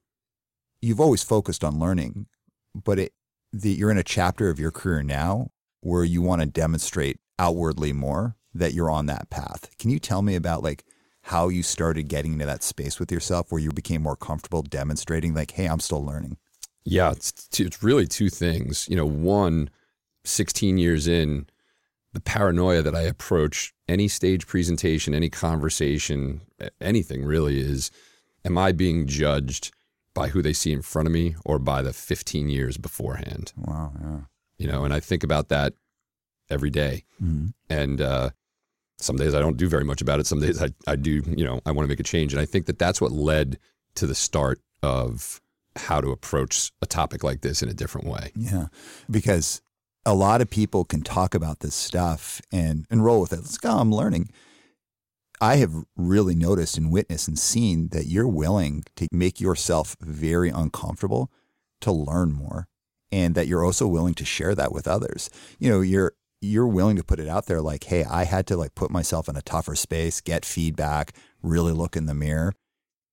you've 0.80 1.00
always 1.00 1.24
focused 1.24 1.64
on 1.64 1.80
learning, 1.80 2.26
but 2.76 3.00
it, 3.00 3.12
the, 3.52 3.70
you're 3.70 3.90
in 3.90 3.98
a 3.98 4.04
chapter 4.04 4.48
of 4.48 4.60
your 4.60 4.70
career 4.70 5.02
now 5.02 5.48
where 5.80 6.04
you 6.04 6.22
want 6.22 6.40
to 6.40 6.46
demonstrate 6.46 7.18
outwardly 7.36 7.92
more 7.92 8.36
that 8.54 8.74
you're 8.74 8.90
on 8.90 9.06
that 9.06 9.28
path. 9.28 9.76
Can 9.76 9.90
you 9.90 9.98
tell 9.98 10.22
me 10.22 10.36
about 10.36 10.62
like 10.62 10.84
how 11.28 11.48
you 11.48 11.62
started 11.62 12.08
getting 12.08 12.32
into 12.32 12.46
that 12.46 12.62
space 12.62 12.98
with 12.98 13.12
yourself 13.12 13.52
where 13.52 13.60
you 13.60 13.70
became 13.70 14.02
more 14.02 14.16
comfortable 14.16 14.62
demonstrating 14.62 15.34
like, 15.34 15.50
hey, 15.50 15.66
I'm 15.66 15.78
still 15.78 16.02
learning? 16.02 16.38
Yeah, 16.84 17.10
it's, 17.10 17.48
it's 17.58 17.82
really 17.82 18.06
two 18.06 18.30
things. 18.30 18.88
You 18.88 18.96
know, 18.96 19.04
one, 19.04 19.68
16 20.24 20.78
years 20.78 21.06
in, 21.06 21.46
the 22.14 22.20
paranoia 22.20 22.80
that 22.80 22.94
I 22.94 23.02
approach 23.02 23.74
any 23.86 24.08
stage 24.08 24.46
presentation, 24.46 25.12
any 25.12 25.28
conversation, 25.28 26.40
anything 26.80 27.24
really 27.24 27.60
is 27.60 27.90
am 28.46 28.56
I 28.56 28.72
being 28.72 29.06
judged 29.06 29.72
by 30.14 30.28
who 30.28 30.40
they 30.40 30.54
see 30.54 30.72
in 30.72 30.80
front 30.80 31.06
of 31.06 31.12
me 31.12 31.36
or 31.44 31.58
by 31.58 31.82
the 31.82 31.92
15 31.92 32.48
years 32.48 32.78
beforehand? 32.78 33.52
Wow. 33.54 33.92
Yeah. 34.00 34.20
You 34.56 34.66
know, 34.72 34.84
and 34.84 34.94
I 34.94 35.00
think 35.00 35.22
about 35.22 35.50
that 35.50 35.74
every 36.48 36.70
day. 36.70 37.04
Mm-hmm. 37.22 37.48
And 37.68 38.00
uh, 38.00 38.30
some 39.00 39.16
days 39.16 39.34
I 39.34 39.40
don't 39.40 39.56
do 39.56 39.68
very 39.68 39.84
much 39.84 40.00
about 40.00 40.20
it. 40.20 40.26
Some 40.26 40.40
days 40.40 40.62
I, 40.62 40.68
I 40.86 40.96
do, 40.96 41.22
you 41.26 41.44
know, 41.44 41.60
I 41.64 41.70
want 41.70 41.86
to 41.86 41.88
make 41.88 42.00
a 42.00 42.04
change. 42.04 42.32
And 42.32 42.40
I 42.40 42.44
think 42.44 42.66
that 42.66 42.78
that's 42.78 43.00
what 43.00 43.12
led 43.12 43.58
to 43.94 44.06
the 44.06 44.14
start 44.14 44.60
of 44.82 45.40
how 45.76 46.00
to 46.00 46.10
approach 46.10 46.72
a 46.82 46.86
topic 46.86 47.22
like 47.22 47.40
this 47.40 47.62
in 47.62 47.68
a 47.68 47.74
different 47.74 48.06
way. 48.06 48.32
Yeah. 48.34 48.66
Because 49.10 49.62
a 50.04 50.14
lot 50.14 50.40
of 50.40 50.50
people 50.50 50.84
can 50.84 51.02
talk 51.02 51.34
about 51.34 51.60
this 51.60 51.74
stuff 51.74 52.40
and, 52.50 52.86
and 52.90 53.04
roll 53.04 53.20
with 53.20 53.32
it. 53.32 53.36
Let's 53.36 53.58
go, 53.58 53.70
I'm 53.70 53.92
learning. 53.92 54.30
I 55.40 55.56
have 55.56 55.72
really 55.96 56.34
noticed 56.34 56.76
and 56.76 56.90
witnessed 56.90 57.28
and 57.28 57.38
seen 57.38 57.88
that 57.88 58.06
you're 58.06 58.26
willing 58.26 58.84
to 58.96 59.06
make 59.12 59.40
yourself 59.40 59.96
very 60.00 60.48
uncomfortable 60.48 61.30
to 61.82 61.92
learn 61.92 62.32
more 62.32 62.66
and 63.12 63.36
that 63.36 63.46
you're 63.46 63.64
also 63.64 63.86
willing 63.86 64.14
to 64.14 64.24
share 64.24 64.54
that 64.56 64.72
with 64.72 64.88
others. 64.88 65.30
You 65.60 65.70
know, 65.70 65.80
you're 65.80 66.14
you're 66.40 66.68
willing 66.68 66.96
to 66.96 67.04
put 67.04 67.20
it 67.20 67.28
out 67.28 67.46
there 67.46 67.60
like, 67.60 67.84
hey, 67.84 68.04
I 68.04 68.24
had 68.24 68.46
to 68.48 68.56
like 68.56 68.74
put 68.74 68.90
myself 68.90 69.28
in 69.28 69.36
a 69.36 69.42
tougher 69.42 69.74
space, 69.74 70.20
get 70.20 70.44
feedback, 70.44 71.14
really 71.42 71.72
look 71.72 71.96
in 71.96 72.06
the 72.06 72.14
mirror, 72.14 72.54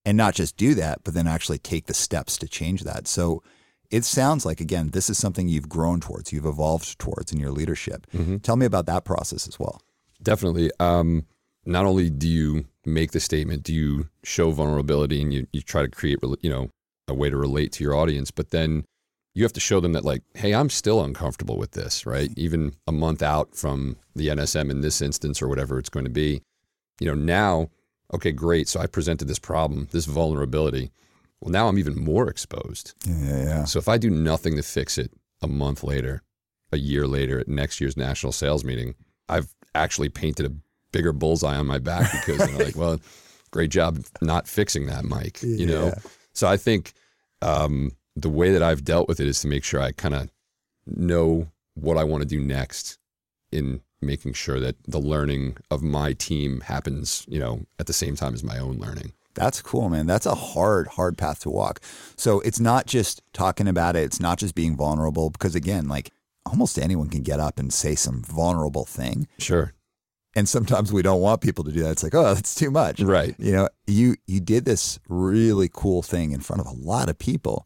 and 0.06 0.18
not 0.18 0.36
just 0.36 0.58
do 0.58 0.76
that, 0.76 1.04
but 1.04 1.14
then 1.14 1.28
actually 1.28 1.58
take 1.58 1.88
the 1.88 1.94
steps 1.94 2.38
to 2.38 2.48
change 2.48 2.84
that. 2.84 3.08
So 3.08 3.42
it 3.90 4.04
sounds 4.04 4.46
like, 4.46 4.62
again, 4.62 4.90
this 4.90 5.10
is 5.10 5.18
something 5.18 5.48
you've 5.48 5.70
grown 5.70 6.00
towards, 6.00 6.32
you've 6.32 6.46
evolved 6.46 7.00
towards 7.00 7.32
in 7.32 7.40
your 7.40 7.52
leadership. 7.52 8.06
Mm-hmm. 8.14 8.38
Tell 8.38 8.56
me 8.56 8.66
about 8.66 8.86
that 8.86 9.06
process 9.06 9.48
as 9.48 9.60
well. 9.60 9.82
Definitely. 10.22 10.72
Um, 10.80 11.26
not 11.66 11.86
only 11.86 12.10
do 12.10 12.28
you 12.28 12.66
make 12.86 13.12
the 13.12 13.20
statement, 13.20 13.64
do 13.64 13.74
you 13.74 14.10
show 14.24 14.52
vulnerability 14.52 15.22
and 15.22 15.34
you, 15.34 15.48
you 15.52 15.62
try 15.62 15.82
to 15.82 15.88
create, 15.88 16.20
you 16.42 16.50
know, 16.50 16.70
a 17.08 17.14
way 17.14 17.30
to 17.30 17.38
relate 17.38 17.72
to 17.74 17.84
your 17.84 17.96
audience, 17.96 18.32
but 18.32 18.52
then 18.52 18.86
you 19.36 19.44
have 19.44 19.54
to 19.54 19.60
show 19.60 19.82
them 19.82 19.94
that 19.94 20.06
like, 20.06 20.24
hey, 20.34 20.56
I'm 20.56 20.70
still 20.70 21.04
uncomfortable 21.04 21.58
with 21.58 21.72
this, 21.72 22.06
right? 22.06 22.32
Even 22.38 22.74
a 22.88 22.92
month 22.94 23.22
out 23.22 23.54
from 23.54 23.98
the 24.16 24.30
NSM 24.30 24.72
in 24.72 24.80
this 24.80 25.02
instance 25.02 25.42
or 25.42 25.50
whatever 25.50 25.78
it's 25.78 25.90
going 25.90 26.06
to 26.06 26.10
be. 26.12 26.42
You 27.02 27.08
know, 27.08 27.14
now, 27.14 27.68
okay, 28.14 28.32
great. 28.32 28.70
So 28.70 28.80
I 28.80 28.88
presented 28.88 29.28
this 29.28 29.38
problem, 29.38 29.90
this 29.92 30.06
vulnerability. 30.06 30.90
Well, 31.42 31.52
now 31.52 31.68
I'm 31.68 31.78
even 31.78 32.02
more 32.02 32.30
exposed. 32.30 32.94
Yeah, 33.06 33.16
yeah, 33.16 33.44
yeah. 33.44 33.64
So 33.66 33.78
if 33.78 33.90
I 33.90 33.98
do 33.98 34.10
nothing 34.10 34.56
to 34.56 34.64
fix 34.64 34.98
it 34.98 35.12
a 35.42 35.48
month 35.48 35.84
later, 35.84 36.24
a 36.72 36.78
year 36.78 37.06
later 37.06 37.40
at 37.42 37.50
next 37.50 37.82
year's 37.82 37.98
national 37.98 38.32
sales 38.32 38.64
meeting, 38.64 38.96
I've 39.28 39.54
actually 39.76 40.10
painted 40.10 40.46
a 40.46 40.56
bigger 40.94 41.12
bullseye 41.12 41.58
on 41.58 41.68
my 41.68 41.80
back 41.80 42.10
because 42.14 42.38
they're 42.38 42.58
like, 42.66 42.78
well, 42.78 43.02
great 43.52 43.70
job 43.70 44.02
not 44.22 44.48
fixing 44.48 44.86
that, 44.86 45.04
Mike. 45.04 45.44
You 45.44 45.66
know? 45.66 45.94
So 46.32 46.48
I 46.48 46.56
think 46.56 46.94
um, 47.42 47.92
the 48.16 48.30
way 48.30 48.52
that 48.52 48.64
I've 48.64 48.84
dealt 48.84 49.08
with 49.08 49.20
it 49.20 49.28
is 49.28 49.42
to 49.42 49.48
make 49.48 49.64
sure 49.64 49.82
I 49.82 49.92
kind 49.92 50.16
of 50.16 50.30
know 50.86 51.48
what 51.74 51.98
I 51.98 52.04
want 52.04 52.22
to 52.22 52.28
do 52.28 52.40
next 52.40 52.98
in 53.52 53.82
making 54.02 54.34
sure 54.34 54.60
that 54.60 54.76
the 54.88 55.00
learning 55.00 55.58
of 55.72 55.82
my 55.82 56.14
team 56.14 56.62
happens, 56.62 57.26
you 57.28 57.40
know, 57.40 57.66
at 57.80 57.88
the 57.88 57.94
same 57.94 58.16
time 58.16 58.34
as 58.34 58.44
my 58.44 58.58
own 58.58 58.78
learning. 58.78 59.14
That's 59.34 59.62
cool, 59.62 59.90
man. 59.90 60.08
That's 60.08 60.26
a 60.26 60.36
hard, 60.36 60.88
hard 60.88 61.18
path 61.18 61.42
to 61.42 61.50
walk. 61.50 61.82
So 62.16 62.40
it's 62.42 62.60
not 62.60 62.86
just 62.86 63.22
talking 63.34 63.68
about 63.68 63.96
it. 63.96 64.04
It's 64.04 64.20
not 64.20 64.38
just 64.38 64.56
being 64.56 64.78
vulnerable 64.78 65.30
because 65.30 65.56
again, 65.56 65.88
like 65.88 66.12
almost 66.46 66.80
anyone 66.80 67.10
can 67.10 67.22
get 67.22 67.40
up 67.40 67.60
and 67.60 67.74
say 67.74 67.96
some 67.96 68.24
vulnerable 68.24 68.86
thing. 68.86 69.28
Sure. 69.38 69.74
And 70.38 70.48
sometimes 70.48 70.92
we 70.92 71.02
don't 71.02 71.22
want 71.22 71.42
people 71.42 71.64
to 71.66 71.72
do 71.72 71.84
that. 71.84 71.92
It's 71.92 72.04
like, 72.04 72.16
oh, 72.16 72.34
that's 72.34 72.56
too 72.56 72.72
much. 72.72 73.02
Right. 73.02 73.36
You 73.38 73.52
know, 73.54 73.70
you 73.88 74.16
you 74.28 74.40
did 74.40 74.66
this 74.66 75.00
really 75.08 75.70
cool 75.72 76.02
thing 76.02 76.32
in 76.32 76.42
front 76.42 76.62
of 76.62 76.68
a 76.68 76.76
lot 76.76 77.10
of 77.10 77.18
people 77.18 77.66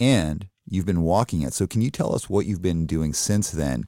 and 0.00 0.48
you've 0.66 0.86
been 0.86 1.02
walking 1.02 1.42
it. 1.42 1.52
So 1.52 1.66
can 1.66 1.80
you 1.82 1.90
tell 1.90 2.14
us 2.14 2.28
what 2.28 2.46
you've 2.46 2.62
been 2.62 2.86
doing 2.86 3.12
since 3.12 3.50
then 3.50 3.86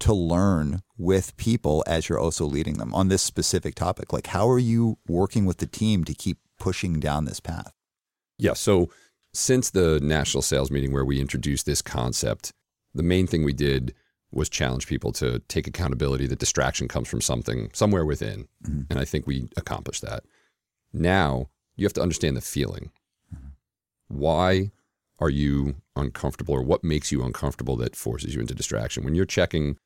to 0.00 0.12
learn 0.14 0.82
with 0.96 1.36
people 1.36 1.84
as 1.86 2.08
you're 2.08 2.18
also 2.18 2.44
leading 2.44 2.78
them 2.78 2.94
on 2.94 3.08
this 3.08 3.22
specific 3.22 3.74
topic? 3.74 4.12
Like 4.12 4.28
how 4.28 4.48
are 4.48 4.58
you 4.58 4.98
working 5.06 5.46
with 5.46 5.58
the 5.58 5.66
team 5.66 6.04
to 6.04 6.14
keep 6.14 6.38
pushing 6.58 7.00
down 7.00 7.24
this 7.24 7.40
path? 7.40 7.72
Yeah. 8.38 8.54
So 8.54 8.90
since 9.32 9.70
the 9.70 10.00
national 10.00 10.42
sales 10.42 10.70
meeting 10.70 10.92
where 10.92 11.04
we 11.04 11.20
introduced 11.20 11.66
this 11.66 11.82
concept, 11.82 12.52
the 12.94 13.02
main 13.02 13.26
thing 13.26 13.44
we 13.44 13.52
did 13.52 13.94
was 14.32 14.48
challenge 14.48 14.86
people 14.86 15.12
to 15.12 15.40
take 15.48 15.66
accountability 15.66 16.26
that 16.26 16.38
distraction 16.38 16.86
comes 16.88 17.08
from 17.08 17.20
something 17.20 17.70
somewhere 17.72 18.04
within. 18.04 18.46
Mhm. 18.64 18.86
And 18.90 18.98
I 18.98 19.04
think 19.04 19.26
we 19.26 19.48
accomplished 19.56 20.02
that. 20.02 20.24
Now 20.92 21.50
you 21.76 21.84
have 21.84 21.92
to 21.94 22.02
understand 22.02 22.36
the 22.36 22.40
feeling. 22.40 22.90
Why 24.08 24.70
are 25.20 25.30
you 25.30 25.76
uncomfortable 25.96 26.54
or 26.54 26.62
what 26.62 26.82
makes 26.82 27.12
you 27.12 27.22
uncomfortable 27.22 27.76
that 27.76 27.96
forces 27.96 28.34
you 28.34 28.40
into 28.40 28.54
distraction? 28.54 29.04
When 29.04 29.14
you're 29.14 29.24
checking 29.26 29.76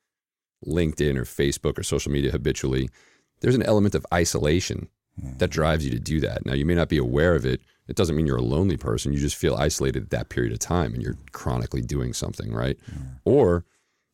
LinkedIn 0.66 1.16
or 1.16 1.24
Facebook 1.24 1.78
or 1.78 1.82
social 1.82 2.12
media 2.12 2.30
habitually, 2.30 2.88
there's 3.40 3.54
an 3.54 3.62
element 3.62 3.94
of 3.94 4.06
isolation 4.12 4.88
hmm. 5.20 5.36
that 5.38 5.50
drives 5.50 5.84
you 5.84 5.90
to 5.90 5.98
do 5.98 6.20
that. 6.20 6.46
Now, 6.46 6.54
you 6.54 6.64
may 6.64 6.74
not 6.74 6.88
be 6.88 6.98
aware 6.98 7.34
of 7.34 7.44
it. 7.44 7.60
It 7.88 7.96
doesn't 7.96 8.16
mean 8.16 8.26
you're 8.26 8.36
a 8.36 8.42
lonely 8.42 8.76
person. 8.76 9.12
You 9.12 9.18
just 9.18 9.36
feel 9.36 9.56
isolated 9.56 10.04
at 10.04 10.10
that 10.10 10.28
period 10.28 10.52
of 10.52 10.60
time 10.60 10.94
and 10.94 11.02
you're 11.02 11.18
chronically 11.32 11.82
doing 11.82 12.12
something, 12.12 12.52
right? 12.52 12.78
Hmm. 12.86 13.02
Or 13.24 13.64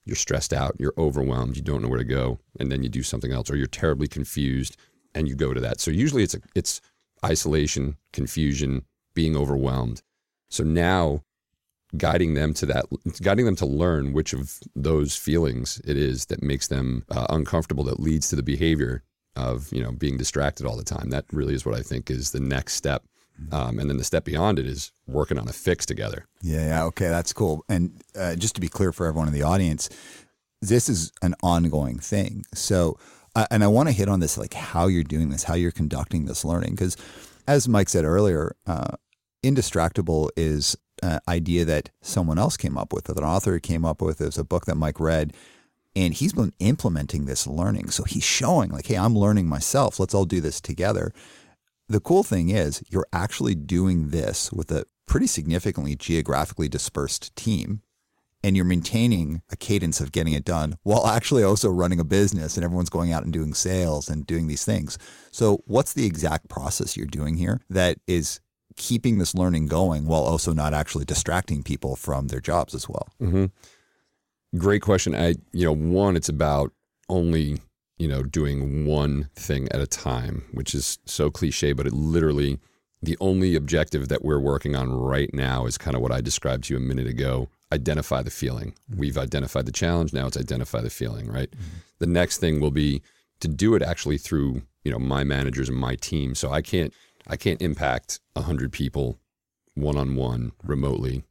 you're 0.04 0.16
stressed 0.16 0.52
out, 0.52 0.76
you're 0.78 0.94
overwhelmed, 0.96 1.56
you 1.56 1.62
don't 1.62 1.82
know 1.82 1.88
where 1.88 1.98
to 1.98 2.04
go, 2.04 2.40
and 2.58 2.72
then 2.72 2.82
you 2.82 2.88
do 2.88 3.02
something 3.02 3.32
else, 3.32 3.50
or 3.50 3.56
you're 3.56 3.66
terribly 3.66 4.08
confused 4.08 4.76
and 5.14 5.28
you 5.28 5.34
go 5.34 5.52
to 5.52 5.60
that. 5.60 5.80
So 5.80 5.90
usually 5.90 6.22
it's 6.22 6.34
a, 6.34 6.40
it's 6.54 6.80
isolation, 7.24 7.96
confusion, 8.12 8.84
being 9.14 9.36
overwhelmed. 9.36 10.02
So 10.50 10.64
now 10.64 11.22
guiding 11.96 12.34
them 12.34 12.54
to 12.54 12.66
that, 12.66 12.86
guiding 13.22 13.46
them 13.46 13.56
to 13.56 13.66
learn 13.66 14.12
which 14.12 14.32
of 14.32 14.60
those 14.76 15.16
feelings 15.16 15.80
it 15.84 15.96
is 15.96 16.26
that 16.26 16.42
makes 16.42 16.68
them 16.68 17.04
uh, 17.10 17.26
uncomfortable, 17.30 17.84
that 17.84 18.00
leads 18.00 18.28
to 18.28 18.36
the 18.36 18.42
behavior 18.42 19.02
of 19.36 19.72
you 19.72 19.82
know 19.82 19.92
being 19.92 20.16
distracted 20.16 20.66
all 20.66 20.76
the 20.76 20.84
time. 20.84 21.10
That 21.10 21.24
really 21.32 21.54
is 21.54 21.64
what 21.64 21.76
I 21.76 21.82
think 21.82 22.10
is 22.10 22.32
the 22.32 22.40
next 22.40 22.74
step. 22.74 23.04
Um, 23.52 23.78
and 23.78 23.88
then 23.88 23.96
the 23.96 24.04
step 24.04 24.24
beyond 24.24 24.58
it 24.58 24.66
is 24.66 24.92
working 25.06 25.38
on 25.38 25.48
a 25.48 25.52
fix 25.52 25.86
together. 25.86 26.26
Yeah, 26.42 26.66
yeah, 26.66 26.84
okay, 26.84 27.08
that's 27.08 27.32
cool. 27.32 27.64
And 27.70 28.02
uh, 28.14 28.36
just 28.36 28.54
to 28.56 28.60
be 28.60 28.68
clear 28.68 28.92
for 28.92 29.06
everyone 29.06 29.28
in 29.28 29.34
the 29.34 29.44
audience, 29.44 29.88
this 30.60 30.90
is 30.90 31.10
an 31.22 31.34
ongoing 31.42 31.98
thing. 31.98 32.44
So, 32.52 32.98
uh, 33.34 33.46
and 33.50 33.64
I 33.64 33.66
want 33.68 33.88
to 33.88 33.94
hit 33.94 34.10
on 34.10 34.20
this, 34.20 34.36
like 34.36 34.52
how 34.52 34.88
you're 34.88 35.04
doing 35.04 35.30
this, 35.30 35.44
how 35.44 35.54
you're 35.54 35.70
conducting 35.70 36.26
this 36.26 36.44
learning, 36.44 36.72
because 36.72 36.98
as 37.48 37.66
Mike 37.66 37.88
said 37.88 38.04
earlier, 38.04 38.54
uh, 38.66 38.96
indistractable 39.42 40.30
is 40.36 40.76
an 41.02 41.20
idea 41.28 41.64
that 41.64 41.90
someone 42.02 42.38
else 42.38 42.56
came 42.56 42.76
up 42.76 42.92
with, 42.92 43.04
that 43.04 43.18
an 43.18 43.24
author 43.24 43.58
came 43.58 43.84
up 43.84 44.02
with. 44.02 44.20
It 44.20 44.26
was 44.26 44.38
a 44.38 44.44
book 44.44 44.66
that 44.66 44.76
Mike 44.76 45.00
read, 45.00 45.34
and 45.96 46.14
he's 46.14 46.32
been 46.32 46.52
implementing 46.58 47.24
this 47.24 47.46
learning. 47.46 47.90
So 47.90 48.04
he's 48.04 48.24
showing, 48.24 48.70
like, 48.70 48.86
hey, 48.86 48.96
I'm 48.96 49.16
learning 49.16 49.48
myself. 49.48 49.98
Let's 49.98 50.14
all 50.14 50.24
do 50.24 50.40
this 50.40 50.60
together. 50.60 51.12
The 51.88 52.00
cool 52.00 52.22
thing 52.22 52.50
is, 52.50 52.82
you're 52.88 53.08
actually 53.12 53.54
doing 53.54 54.10
this 54.10 54.52
with 54.52 54.70
a 54.70 54.84
pretty 55.06 55.26
significantly 55.26 55.96
geographically 55.96 56.68
dispersed 56.68 57.34
team, 57.34 57.82
and 58.44 58.54
you're 58.54 58.64
maintaining 58.64 59.42
a 59.50 59.56
cadence 59.56 60.00
of 60.00 60.12
getting 60.12 60.32
it 60.32 60.44
done 60.44 60.78
while 60.82 61.06
actually 61.06 61.42
also 61.42 61.68
running 61.68 62.00
a 62.00 62.04
business 62.04 62.56
and 62.56 62.64
everyone's 62.64 62.88
going 62.88 63.12
out 63.12 63.24
and 63.24 63.32
doing 63.32 63.52
sales 63.52 64.08
and 64.08 64.26
doing 64.26 64.46
these 64.46 64.64
things. 64.64 64.96
So, 65.30 65.62
what's 65.66 65.92
the 65.92 66.06
exact 66.06 66.48
process 66.48 66.96
you're 66.96 67.06
doing 67.06 67.36
here 67.36 67.60
that 67.68 67.98
is 68.06 68.40
keeping 68.80 69.18
this 69.18 69.34
learning 69.34 69.66
going 69.66 70.06
while 70.06 70.22
also 70.22 70.54
not 70.54 70.72
actually 70.72 71.04
distracting 71.04 71.62
people 71.62 71.96
from 71.96 72.28
their 72.28 72.40
jobs 72.40 72.74
as 72.74 72.88
well? 72.88 73.08
Mm-hmm. 73.20 74.58
Great 74.58 74.80
question. 74.80 75.14
I, 75.14 75.34
you 75.52 75.66
know, 75.66 75.74
one, 75.74 76.16
it's 76.16 76.30
about 76.30 76.72
only, 77.10 77.58
you 77.98 78.08
know, 78.08 78.22
doing 78.22 78.86
one 78.86 79.28
thing 79.36 79.68
at 79.70 79.82
a 79.82 79.86
time, 79.86 80.44
which 80.52 80.74
is 80.74 80.98
so 81.04 81.30
cliche, 81.30 81.74
but 81.74 81.86
it 81.86 81.92
literally 81.92 82.58
the 83.02 83.18
only 83.20 83.54
objective 83.54 84.08
that 84.08 84.24
we're 84.24 84.40
working 84.40 84.74
on 84.74 84.90
right 84.90 85.32
now 85.34 85.66
is 85.66 85.78
kind 85.78 85.94
of 85.94 86.02
what 86.02 86.12
I 86.12 86.22
described 86.22 86.64
to 86.64 86.74
you 86.74 86.78
a 86.78 86.82
minute 86.82 87.06
ago 87.06 87.48
identify 87.72 88.22
the 88.22 88.30
feeling. 88.30 88.74
We've 88.96 89.16
identified 89.16 89.66
the 89.66 89.72
challenge, 89.72 90.12
now 90.12 90.26
it's 90.26 90.36
identify 90.36 90.80
the 90.80 90.90
feeling, 90.90 91.28
right? 91.28 91.48
The 91.98 92.06
next 92.06 92.38
thing 92.38 92.60
will 92.60 92.72
be 92.72 93.02
to 93.40 93.48
do 93.48 93.74
it 93.74 93.82
actually 93.82 94.18
through, 94.18 94.62
you 94.84 94.90
know, 94.90 94.98
my 94.98 95.22
managers 95.22 95.68
and 95.68 95.78
my 95.78 95.94
team. 95.96 96.34
So 96.34 96.50
I 96.50 96.62
can't 96.62 96.92
I 97.26 97.36
can't 97.36 97.60
impact 97.62 98.20
100 98.34 98.72
people 98.72 99.18
one 99.74 99.96
on 99.96 100.16
one 100.16 100.52
remotely 100.64 101.24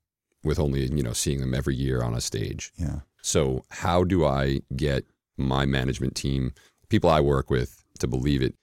with 0.44 0.60
only, 0.60 0.86
you 0.86 1.04
know, 1.04 1.14
seeing 1.14 1.40
them 1.40 1.54
every 1.54 1.76
year 1.76 2.02
on 2.02 2.14
a 2.14 2.22
stage. 2.22 2.72
Yeah. 2.78 3.00
So, 3.22 3.66
how 3.70 4.04
do 4.04 4.26
I 4.26 4.62
get 4.76 5.06
my 5.38 5.66
management 5.66 6.16
team, 6.16 6.54
people 6.88 7.10
I 7.10 7.20
work 7.20 7.50
with, 7.50 7.84
to 8.00 8.08
believe 8.08 8.42
it? 8.42 8.56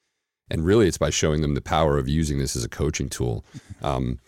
And 0.51 0.65
really, 0.65 0.89
it's 0.89 0.99
by 0.99 1.11
showing 1.11 1.43
them 1.43 1.55
the 1.55 1.61
power 1.61 1.99
of 1.99 2.09
using 2.09 2.39
this 2.39 2.57
as 2.57 2.65
a 2.65 2.69
coaching 2.69 3.09
tool. 3.09 3.45
Um, 3.83 4.19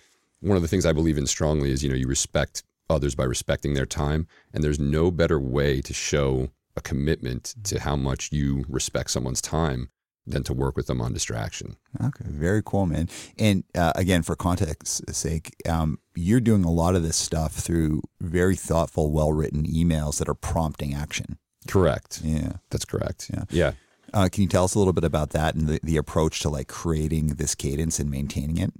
one 0.41 0.57
of 0.57 0.63
the 0.63 0.69
things 0.69 0.85
I 0.85 0.93
believe 0.93 1.17
in 1.17 1.27
strongly 1.27 1.71
is, 1.71 1.83
you 1.83 1.89
know, 1.89 1.97
you 1.97 2.07
respect 2.07 2.63
others 2.91 3.15
by 3.15 3.25
respecting 3.25 3.75
their 3.75 3.87
time. 3.87 4.27
And 4.53 4.63
there's 4.63 4.79
no 4.79 5.11
better 5.11 5.39
way 5.39 5.81
to 5.83 5.95
show 5.95 6.51
a 6.77 6.81
commitment 6.81 7.55
to 7.65 7.81
how 7.81 7.97
much 7.97 8.31
you 8.33 8.65
respect 8.69 9.11
someone's 9.11 9.41
time 9.41 9.89
than 10.31 10.43
to 10.45 10.53
work 10.53 10.77
with 10.77 10.87
them 10.87 11.01
on 11.01 11.13
distraction. 11.13 11.77
Okay, 12.03 12.25
very 12.27 12.63
cool, 12.65 12.87
man. 12.87 13.09
And 13.39 13.65
uh, 13.75 13.93
again, 13.95 14.23
for 14.23 14.37
context 14.37 15.15
sake, 15.15 15.55
um, 15.69 15.99
you're 16.15 16.41
doing 16.41 16.65
a 16.65 16.71
lot 16.71 16.95
of 16.95 17.03
this 17.03 17.17
stuff 17.17 17.53
through 17.53 18.03
very 18.21 18.57
thoughtful, 18.57 19.11
well 19.11 19.33
written 19.33 19.65
emails 19.65 20.19
that 20.19 20.29
are 20.29 20.35
prompting 20.35 20.95
action. 20.95 21.39
Correct. 21.67 22.21
Yeah. 22.23 22.55
That's 22.71 22.85
correct. 22.85 23.31
Yeah. 23.33 23.45
Yeah. 23.51 23.73
Uh, 24.15 24.29
can 24.31 24.43
you 24.43 24.49
tell 24.49 24.65
us 24.65 24.75
a 24.75 24.79
little 24.79 24.95
bit 24.95 25.05
about 25.05 25.31
that 25.31 25.55
and 25.55 25.69
the, 25.69 25.81
the 25.83 25.97
approach 25.97 26.41
to 26.41 26.49
like 26.49 26.69
creating 26.69 27.29
this 27.35 27.55
cadence 27.55 27.99
and 27.99 28.11
maintaining 28.11 28.57
it? 28.57 28.73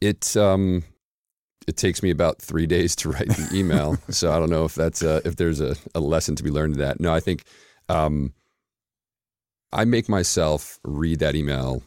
It 0.00 0.36
um, 0.36 0.84
it 1.66 1.76
takes 1.76 2.02
me 2.02 2.10
about 2.10 2.42
three 2.42 2.66
days 2.74 2.94
to 2.96 3.10
write 3.10 3.28
the 3.28 3.48
email, 3.54 3.96
so 4.10 4.32
I 4.32 4.38
don't 4.38 4.50
know 4.50 4.64
if 4.64 4.74
that's 4.74 5.02
a, 5.02 5.22
if 5.24 5.36
there's 5.36 5.60
a, 5.60 5.76
a 5.94 6.00
lesson 6.00 6.36
to 6.36 6.42
be 6.42 6.50
learned 6.50 6.74
in 6.74 6.80
that. 6.80 7.00
No, 7.00 7.14
I 7.14 7.20
think 7.20 7.44
um, 7.88 8.34
I 9.74 9.84
make 9.84 10.08
myself 10.08 10.78
read 10.84 11.18
that 11.18 11.34
email 11.34 11.82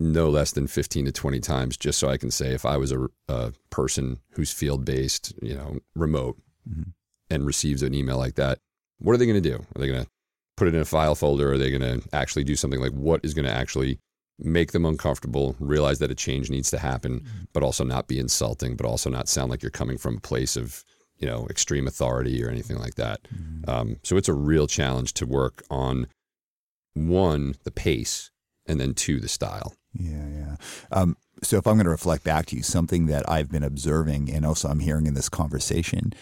no 0.00 0.28
less 0.28 0.50
than 0.52 0.66
15 0.66 1.06
to 1.06 1.12
20 1.12 1.40
times 1.40 1.76
just 1.76 1.98
so 1.98 2.08
I 2.08 2.16
can 2.16 2.30
say 2.30 2.52
if 2.52 2.66
I 2.66 2.76
was 2.76 2.90
a, 2.92 3.06
a 3.28 3.52
person 3.70 4.18
who's 4.32 4.52
field 4.52 4.84
based, 4.84 5.32
you 5.40 5.54
know, 5.54 5.78
remote 5.94 6.36
Mhm. 6.68 6.92
and 7.30 7.46
receives 7.46 7.82
an 7.82 7.94
email 7.94 8.18
like 8.18 8.34
that, 8.34 8.58
what 8.98 9.12
are 9.12 9.16
they 9.18 9.26
going 9.26 9.40
to 9.42 9.48
do? 9.50 9.56
Are 9.56 9.78
they 9.80 9.86
going 9.86 10.02
to 10.04 10.10
put 10.56 10.66
it 10.66 10.74
in 10.74 10.80
a 10.80 10.84
file 10.84 11.14
folder? 11.14 11.52
Are 11.52 11.58
they 11.58 11.70
going 11.70 12.00
to 12.00 12.08
actually 12.12 12.42
do 12.44 12.56
something 12.56 12.80
like 12.80 12.92
what 12.92 13.20
is 13.22 13.34
going 13.34 13.44
to 13.44 13.52
actually 13.52 13.98
make 14.38 14.72
them 14.72 14.84
uncomfortable, 14.84 15.54
realize 15.60 16.00
that 16.00 16.10
a 16.10 16.14
change 16.14 16.50
needs 16.50 16.70
to 16.70 16.78
happen, 16.78 17.24
but 17.52 17.62
also 17.62 17.84
not 17.84 18.08
be 18.08 18.18
insulting, 18.18 18.74
but 18.76 18.86
also 18.86 19.08
not 19.10 19.28
sound 19.28 19.50
like 19.50 19.62
you're 19.62 19.70
coming 19.70 19.96
from 19.98 20.16
a 20.16 20.20
place 20.20 20.56
of, 20.56 20.84
you 21.18 21.26
know, 21.26 21.46
extreme 21.50 21.86
authority 21.86 22.42
or 22.42 22.48
anything 22.50 22.78
like 22.78 22.96
that. 22.96 23.20
Um, 23.68 23.96
so 24.02 24.16
it's 24.16 24.28
a 24.28 24.34
real 24.34 24.66
challenge 24.66 25.12
to 25.14 25.26
work 25.26 25.62
on 25.70 26.08
one, 26.94 27.56
the 27.64 27.70
pace, 27.70 28.30
and 28.66 28.80
then 28.80 28.94
two, 28.94 29.20
the 29.20 29.28
style. 29.28 29.74
Yeah, 29.92 30.26
yeah. 30.28 30.56
Um, 30.90 31.16
so 31.42 31.58
if 31.58 31.66
I'm 31.66 31.74
going 31.74 31.84
to 31.84 31.90
reflect 31.90 32.24
back 32.24 32.46
to 32.46 32.56
you, 32.56 32.62
something 32.62 33.06
that 33.06 33.28
I've 33.28 33.50
been 33.50 33.62
observing 33.62 34.32
and 34.32 34.46
also 34.46 34.68
I'm 34.68 34.80
hearing 34.80 35.06
in 35.06 35.14
this 35.14 35.28
conversation 35.28 36.12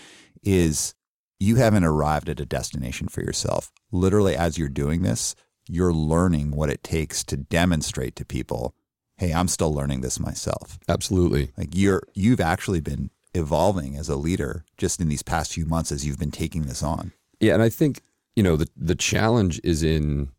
is 0.42 0.94
you 1.38 1.56
haven't 1.56 1.84
arrived 1.84 2.28
at 2.28 2.40
a 2.40 2.46
destination 2.46 3.08
for 3.08 3.20
yourself. 3.20 3.70
Literally, 3.90 4.36
as 4.36 4.58
you're 4.58 4.68
doing 4.68 5.02
this, 5.02 5.34
you're 5.68 5.92
learning 5.92 6.52
what 6.52 6.70
it 6.70 6.82
takes 6.82 7.22
to 7.24 7.36
demonstrate 7.36 8.16
to 8.16 8.24
people, 8.24 8.74
hey, 9.16 9.32
I'm 9.32 9.48
still 9.48 9.72
learning 9.72 10.00
this 10.00 10.18
myself. 10.18 10.78
Absolutely. 10.88 11.52
Like 11.56 11.70
you're 11.72 12.02
you've 12.14 12.40
actually 12.40 12.80
been 12.80 13.10
evolving 13.34 13.96
as 13.96 14.08
a 14.08 14.16
leader 14.16 14.64
just 14.76 15.00
in 15.00 15.08
these 15.08 15.22
past 15.22 15.52
few 15.52 15.64
months 15.66 15.92
as 15.92 16.04
you've 16.04 16.18
been 16.18 16.30
taking 16.30 16.62
this 16.62 16.82
on. 16.82 17.12
Yeah, 17.40 17.54
and 17.54 17.62
I 17.62 17.68
think 17.68 18.02
you 18.36 18.42
know 18.42 18.56
the 18.56 18.68
the 18.76 18.94
challenge 18.94 19.60
is 19.62 19.82
in 19.82 20.30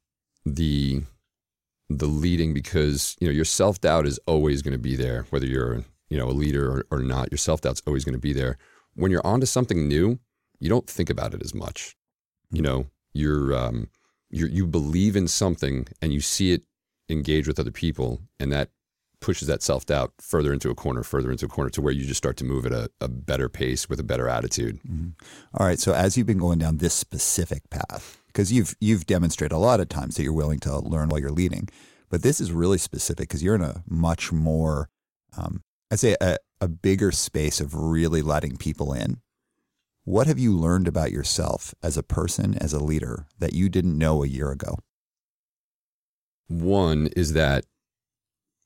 the 0.45 1.03
the 1.89 2.05
leading 2.07 2.53
because 2.53 3.15
you 3.19 3.27
know 3.27 3.33
your 3.33 3.45
self 3.45 3.81
doubt 3.81 4.05
is 4.05 4.19
always 4.25 4.61
going 4.61 4.73
to 4.73 4.79
be 4.79 4.95
there, 4.95 5.25
whether 5.29 5.45
you're 5.45 5.83
you 6.09 6.17
know 6.17 6.27
a 6.27 6.31
leader 6.31 6.69
or, 6.69 6.85
or 6.97 6.99
not. 6.99 7.31
Your 7.31 7.37
self 7.37 7.61
doubt's 7.61 7.81
always 7.85 8.03
going 8.03 8.13
to 8.13 8.19
be 8.19 8.33
there. 8.33 8.57
When 8.95 9.11
you're 9.11 9.25
onto 9.25 9.45
something 9.45 9.87
new, 9.87 10.19
you 10.59 10.69
don't 10.69 10.87
think 10.87 11.09
about 11.09 11.33
it 11.33 11.41
as 11.43 11.53
much. 11.53 11.95
You 12.51 12.61
know, 12.61 12.87
you're 13.13 13.53
um, 13.53 13.89
you 14.29 14.47
you 14.47 14.67
believe 14.67 15.15
in 15.15 15.27
something 15.27 15.87
and 16.01 16.13
you 16.13 16.21
see 16.21 16.53
it 16.53 16.63
engage 17.09 17.47
with 17.47 17.59
other 17.59 17.71
people, 17.71 18.21
and 18.39 18.51
that 18.51 18.69
pushes 19.19 19.47
that 19.47 19.63
self 19.63 19.85
doubt 19.85 20.13
further 20.19 20.53
into 20.53 20.69
a 20.69 20.75
corner, 20.75 21.03
further 21.03 21.31
into 21.31 21.45
a 21.45 21.49
corner, 21.49 21.69
to 21.71 21.81
where 21.81 21.93
you 21.93 22.05
just 22.05 22.17
start 22.17 22.37
to 22.37 22.45
move 22.45 22.65
at 22.65 22.71
a, 22.71 22.89
a 23.01 23.07
better 23.07 23.49
pace 23.49 23.89
with 23.89 23.99
a 23.99 24.03
better 24.03 24.27
attitude. 24.27 24.79
All 25.53 25.65
right. 25.65 25.79
So 25.79 25.93
as 25.93 26.17
you've 26.17 26.27
been 26.27 26.37
going 26.37 26.59
down 26.59 26.77
this 26.77 26.93
specific 26.93 27.69
path, 27.69 28.22
because 28.33 28.51
you've 28.51 28.75
you've 28.79 29.05
demonstrated 29.05 29.53
a 29.53 29.57
lot 29.57 29.79
of 29.79 29.89
times 29.89 30.15
that 30.15 30.23
you're 30.23 30.33
willing 30.33 30.59
to 30.59 30.79
learn 30.79 31.09
while 31.09 31.21
you're 31.21 31.31
leading, 31.31 31.69
but 32.09 32.23
this 32.23 32.41
is 32.41 32.51
really 32.51 32.77
specific 32.77 33.29
because 33.29 33.43
you're 33.43 33.55
in 33.55 33.61
a 33.61 33.83
much 33.87 34.31
more, 34.31 34.89
um, 35.37 35.61
I'd 35.91 35.99
say, 35.99 36.15
a, 36.19 36.37
a 36.59 36.67
bigger 36.67 37.11
space 37.11 37.59
of 37.59 37.75
really 37.75 38.21
letting 38.21 38.57
people 38.57 38.93
in. 38.93 39.17
What 40.05 40.27
have 40.27 40.39
you 40.39 40.51
learned 40.51 40.87
about 40.87 41.11
yourself 41.11 41.73
as 41.81 41.95
a 41.95 42.03
person, 42.03 42.57
as 42.57 42.73
a 42.73 42.83
leader, 42.83 43.27
that 43.39 43.53
you 43.53 43.69
didn't 43.69 43.97
know 43.97 44.23
a 44.23 44.27
year 44.27 44.51
ago? 44.51 44.79
One 46.47 47.07
is 47.15 47.33
that 47.33 47.65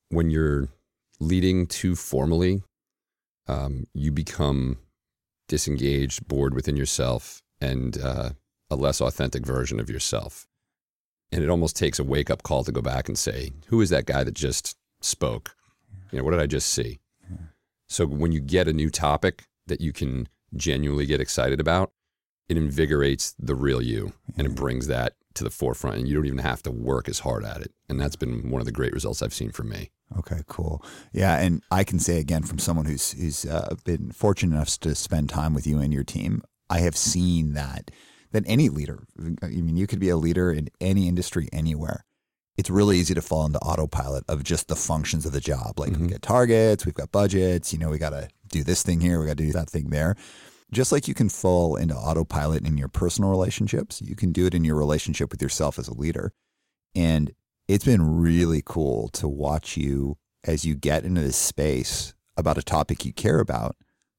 when 0.08 0.30
you're 0.30 0.68
leading 1.20 1.66
too 1.66 1.94
formally, 1.94 2.62
um, 3.46 3.86
you 3.94 4.10
become 4.10 4.78
disengaged, 5.48 6.26
bored 6.26 6.54
within 6.54 6.76
yourself, 6.76 7.40
and 7.60 7.96
uh, 8.02 8.30
a 8.70 8.76
less 8.76 9.00
authentic 9.00 9.44
version 9.44 9.80
of 9.80 9.90
yourself. 9.90 10.46
And 11.30 11.42
it 11.42 11.50
almost 11.50 11.76
takes 11.76 11.98
a 11.98 12.04
wake 12.04 12.30
up 12.30 12.42
call 12.42 12.64
to 12.64 12.72
go 12.72 12.80
back 12.80 13.08
and 13.08 13.18
say, 13.18 13.52
who 13.66 13.80
is 13.80 13.90
that 13.90 14.06
guy 14.06 14.24
that 14.24 14.34
just 14.34 14.76
spoke? 15.00 15.54
You 16.10 16.18
know, 16.18 16.24
what 16.24 16.30
did 16.30 16.40
I 16.40 16.46
just 16.46 16.68
see? 16.68 17.00
So 17.88 18.06
when 18.06 18.32
you 18.32 18.40
get 18.40 18.68
a 18.68 18.72
new 18.72 18.90
topic 18.90 19.44
that 19.66 19.80
you 19.80 19.92
can 19.92 20.28
genuinely 20.54 21.06
get 21.06 21.20
excited 21.20 21.60
about, 21.60 21.92
it 22.48 22.56
invigorates 22.56 23.34
the 23.38 23.54
real 23.54 23.82
you 23.82 24.12
and 24.36 24.46
it 24.46 24.54
brings 24.54 24.86
that 24.86 25.14
to 25.34 25.44
the 25.44 25.50
forefront 25.50 25.98
and 25.98 26.08
you 26.08 26.14
don't 26.14 26.26
even 26.26 26.38
have 26.38 26.62
to 26.62 26.70
work 26.70 27.08
as 27.08 27.20
hard 27.20 27.44
at 27.44 27.60
it. 27.60 27.72
And 27.88 28.00
that's 28.00 28.16
been 28.16 28.50
one 28.50 28.60
of 28.60 28.66
the 28.66 28.72
great 28.72 28.92
results 28.92 29.22
I've 29.22 29.34
seen 29.34 29.50
for 29.50 29.64
me. 29.64 29.90
Okay, 30.18 30.40
cool. 30.46 30.82
Yeah, 31.12 31.38
and 31.38 31.62
I 31.70 31.84
can 31.84 31.98
say 31.98 32.18
again 32.18 32.42
from 32.42 32.58
someone 32.58 32.86
who's 32.86 33.12
who's 33.12 33.44
uh, 33.44 33.74
been 33.84 34.10
fortunate 34.10 34.56
enough 34.56 34.78
to 34.80 34.94
spend 34.94 35.28
time 35.28 35.52
with 35.52 35.66
you 35.66 35.78
and 35.80 35.92
your 35.92 36.04
team, 36.04 36.42
I 36.70 36.80
have 36.80 36.96
seen 36.96 37.52
that 37.52 37.90
that 38.32 38.44
any 38.46 38.68
leader, 38.68 39.04
I 39.42 39.48
mean, 39.48 39.76
you 39.76 39.86
could 39.86 40.00
be 40.00 40.08
a 40.08 40.16
leader 40.16 40.52
in 40.52 40.68
any 40.80 41.08
industry 41.08 41.48
anywhere. 41.52 42.04
It's 42.56 42.70
really 42.70 42.98
easy 42.98 43.14
to 43.14 43.22
fall 43.22 43.46
into 43.46 43.58
autopilot 43.60 44.24
of 44.28 44.42
just 44.42 44.68
the 44.68 44.76
functions 44.76 45.24
of 45.24 45.32
the 45.32 45.40
job. 45.40 45.78
Like 45.78 45.90
we 45.90 45.96
Mhm. 45.96 46.08
get 46.08 46.22
targets, 46.22 46.84
we've 46.84 46.94
got 46.94 47.12
budgets, 47.12 47.72
you 47.72 47.78
know, 47.78 47.90
we 47.90 47.98
got 47.98 48.10
to 48.10 48.28
do 48.48 48.64
this 48.64 48.82
thing 48.82 49.00
here, 49.00 49.20
we 49.20 49.26
got 49.26 49.36
to 49.36 49.44
do 49.46 49.52
that 49.52 49.70
thing 49.70 49.90
there. 49.90 50.16
Just 50.70 50.92
like 50.92 51.08
you 51.08 51.14
can 51.14 51.28
fall 51.28 51.76
into 51.76 51.94
autopilot 51.96 52.66
in 52.66 52.76
your 52.76 52.88
personal 52.88 53.30
relationships, 53.30 54.02
you 54.02 54.16
can 54.16 54.32
do 54.32 54.44
it 54.46 54.54
in 54.54 54.64
your 54.64 54.76
relationship 54.76 55.30
with 55.30 55.40
yourself 55.40 55.78
as 55.78 55.88
a 55.88 55.94
leader. 55.94 56.32
And 56.94 57.32
it's 57.68 57.84
been 57.84 58.02
really 58.18 58.62
cool 58.64 59.08
to 59.10 59.28
watch 59.28 59.76
you 59.76 60.18
as 60.44 60.64
you 60.64 60.74
get 60.74 61.04
into 61.04 61.20
this 61.20 61.36
space 61.36 62.12
about 62.36 62.58
a 62.58 62.62
topic 62.62 63.04
you 63.04 63.12
care 63.12 63.40
about, 63.40 63.76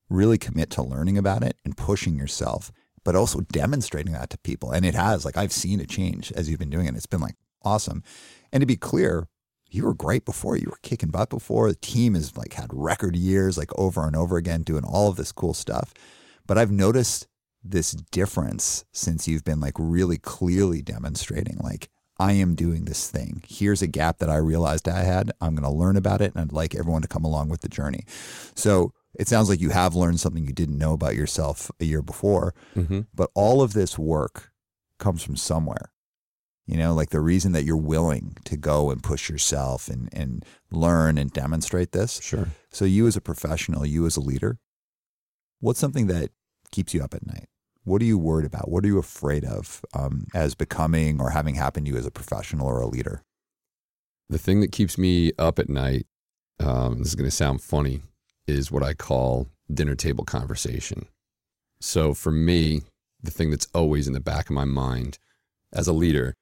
really 0.10 0.38
commit 0.38 0.70
to 0.72 0.82
learning 0.82 1.18
about 1.18 1.44
it 1.44 1.58
and 1.64 1.78
pushing 1.78 2.16
yourself, 2.16 2.72
but 3.04 3.16
also 3.16 3.42
demonstrating 3.52 4.14
that 4.14 4.30
to 4.32 4.38
people. 4.40 4.72
And 4.72 4.86
it 4.86 4.96
has, 4.96 5.26
like, 5.26 5.38
I've 5.38 5.52
seen 5.52 5.80
a 5.80 5.86
change 5.86 6.32
as 6.34 6.50
you've 6.50 6.60
been 6.60 6.70
doing 6.70 6.88
it. 6.88 6.96
It's 6.96 7.06
been 7.06 7.22
like 7.22 7.36
awesome. 7.64 8.04
And 8.52 8.62
to 8.62 8.68
be 8.68 8.78
clear, 8.78 9.28
you 9.70 9.86
were 9.86 9.94
great 9.94 10.26
before. 10.26 10.58
You 10.58 10.68
were 10.70 10.80
kicking 10.82 11.10
butt 11.10 11.30
before. 11.30 11.70
The 11.70 11.76
team 11.76 12.16
has 12.16 12.36
like 12.36 12.54
had 12.54 12.70
record 12.72 13.16
years, 13.16 13.58
like 13.58 13.72
over 13.78 14.06
and 14.06 14.16
over 14.16 14.38
again, 14.38 14.64
doing 14.64 14.84
all 14.84 15.10
of 15.10 15.16
this 15.16 15.32
cool 15.32 15.54
stuff. 15.54 15.94
But 16.48 16.58
I've 16.58 16.72
noticed 16.72 17.28
this 17.64 17.92
difference 17.92 18.86
since 18.94 19.28
you've 19.28 19.44
been 19.44 19.60
like 19.60 19.76
really 19.78 20.18
clearly 20.18 20.82
demonstrating, 20.82 21.58
like, 21.58 21.90
I 22.22 22.34
am 22.34 22.54
doing 22.54 22.84
this 22.84 23.10
thing. 23.10 23.44
Here's 23.48 23.82
a 23.82 23.88
gap 23.88 24.18
that 24.18 24.30
I 24.30 24.36
realized 24.36 24.90
I 24.90 25.04
had. 25.04 25.32
I'm 25.40 25.56
going 25.56 25.64
to 25.64 25.78
learn 25.78 25.96
about 25.96 26.20
it 26.20 26.34
and 26.34 26.42
I'd 26.42 26.52
like 26.52 26.76
everyone 26.76 27.02
to 27.02 27.08
come 27.08 27.24
along 27.24 27.48
with 27.48 27.62
the 27.62 27.70
journey. 27.70 28.04
So 28.56 28.92
it 29.18 29.28
sounds 29.28 29.50
like 29.50 29.60
you 29.62 29.70
have 29.70 29.96
learned 29.96 30.20
something 30.20 30.46
you 30.46 30.54
didn't 30.54 30.78
know 30.78 30.94
about 30.94 31.16
yourself 31.16 31.72
a 31.80 31.86
year 31.86 32.02
before, 32.02 32.54
Mm-hmm. 32.76 33.02
but 33.14 33.30
all 33.34 33.62
of 33.62 33.74
this 33.74 33.98
work 33.98 34.52
comes 35.00 35.24
from 35.24 35.36
somewhere. 35.36 35.92
You 36.68 36.78
know, 36.78 36.94
like 36.94 37.10
the 37.10 37.20
reason 37.22 37.52
that 37.54 37.64
you're 37.64 37.76
willing 37.78 38.38
to 38.46 38.56
go 38.56 38.92
and 38.92 39.02
push 39.02 39.28
yourself 39.28 39.88
and, 39.88 40.08
and 40.14 40.46
learn 40.70 41.18
and 41.18 41.32
demonstrate 41.32 41.94
this. 41.94 42.22
Sure. 42.22 42.50
So, 42.72 42.86
you 42.86 43.08
as 43.08 43.18
a 43.18 43.22
professional, 43.22 43.88
you 43.88 44.06
as 44.06 44.16
a 44.18 44.22
leader, 44.22 44.60
what's 45.60 45.80
something 45.80 46.06
that 46.08 46.30
keeps 46.72 46.94
you 46.94 47.02
up 47.02 47.16
at 47.16 47.26
night? 47.26 47.48
What 47.86 48.04
are 48.04 48.06
you 48.06 48.20
worried 48.20 48.46
about? 48.46 48.70
What 48.70 48.84
are 48.84 48.88
you 48.88 49.00
afraid 49.00 49.44
of 49.46 49.84
um, 49.96 50.28
as 50.36 50.54
becoming 50.54 51.20
or 51.20 51.32
having 51.32 51.56
happened 51.56 51.88
to 51.88 51.92
you 51.94 51.98
as 51.98 52.06
a 52.06 52.12
professional 52.12 52.68
or 52.68 52.82
a 52.82 52.88
leader? 52.88 53.24
The 54.30 54.38
thing 54.38 54.60
that 54.62 54.72
keeps 54.72 54.96
me 54.96 55.32
up 55.40 55.58
at 55.58 55.70
night 55.70 56.06
um, 56.60 57.00
this 57.00 57.08
is 57.08 57.16
going 57.16 57.28
to 57.28 57.36
sound 57.36 57.62
funny, 57.64 58.02
is 58.50 58.72
what 58.72 58.84
I 58.84 58.94
call 58.94 59.48
dinner 59.72 59.96
table 59.96 60.26
conversation. 60.26 61.08
So 61.80 62.14
for 62.14 62.32
me, 62.32 62.82
the 63.22 63.32
thing 63.32 63.52
that's 63.52 63.68
always 63.74 64.08
in 64.08 64.14
the 64.14 64.20
back 64.20 64.50
of 64.50 64.56
my 64.56 64.66
mind 64.66 65.20
as 65.72 65.88
a 65.88 65.94
leader 65.94 66.34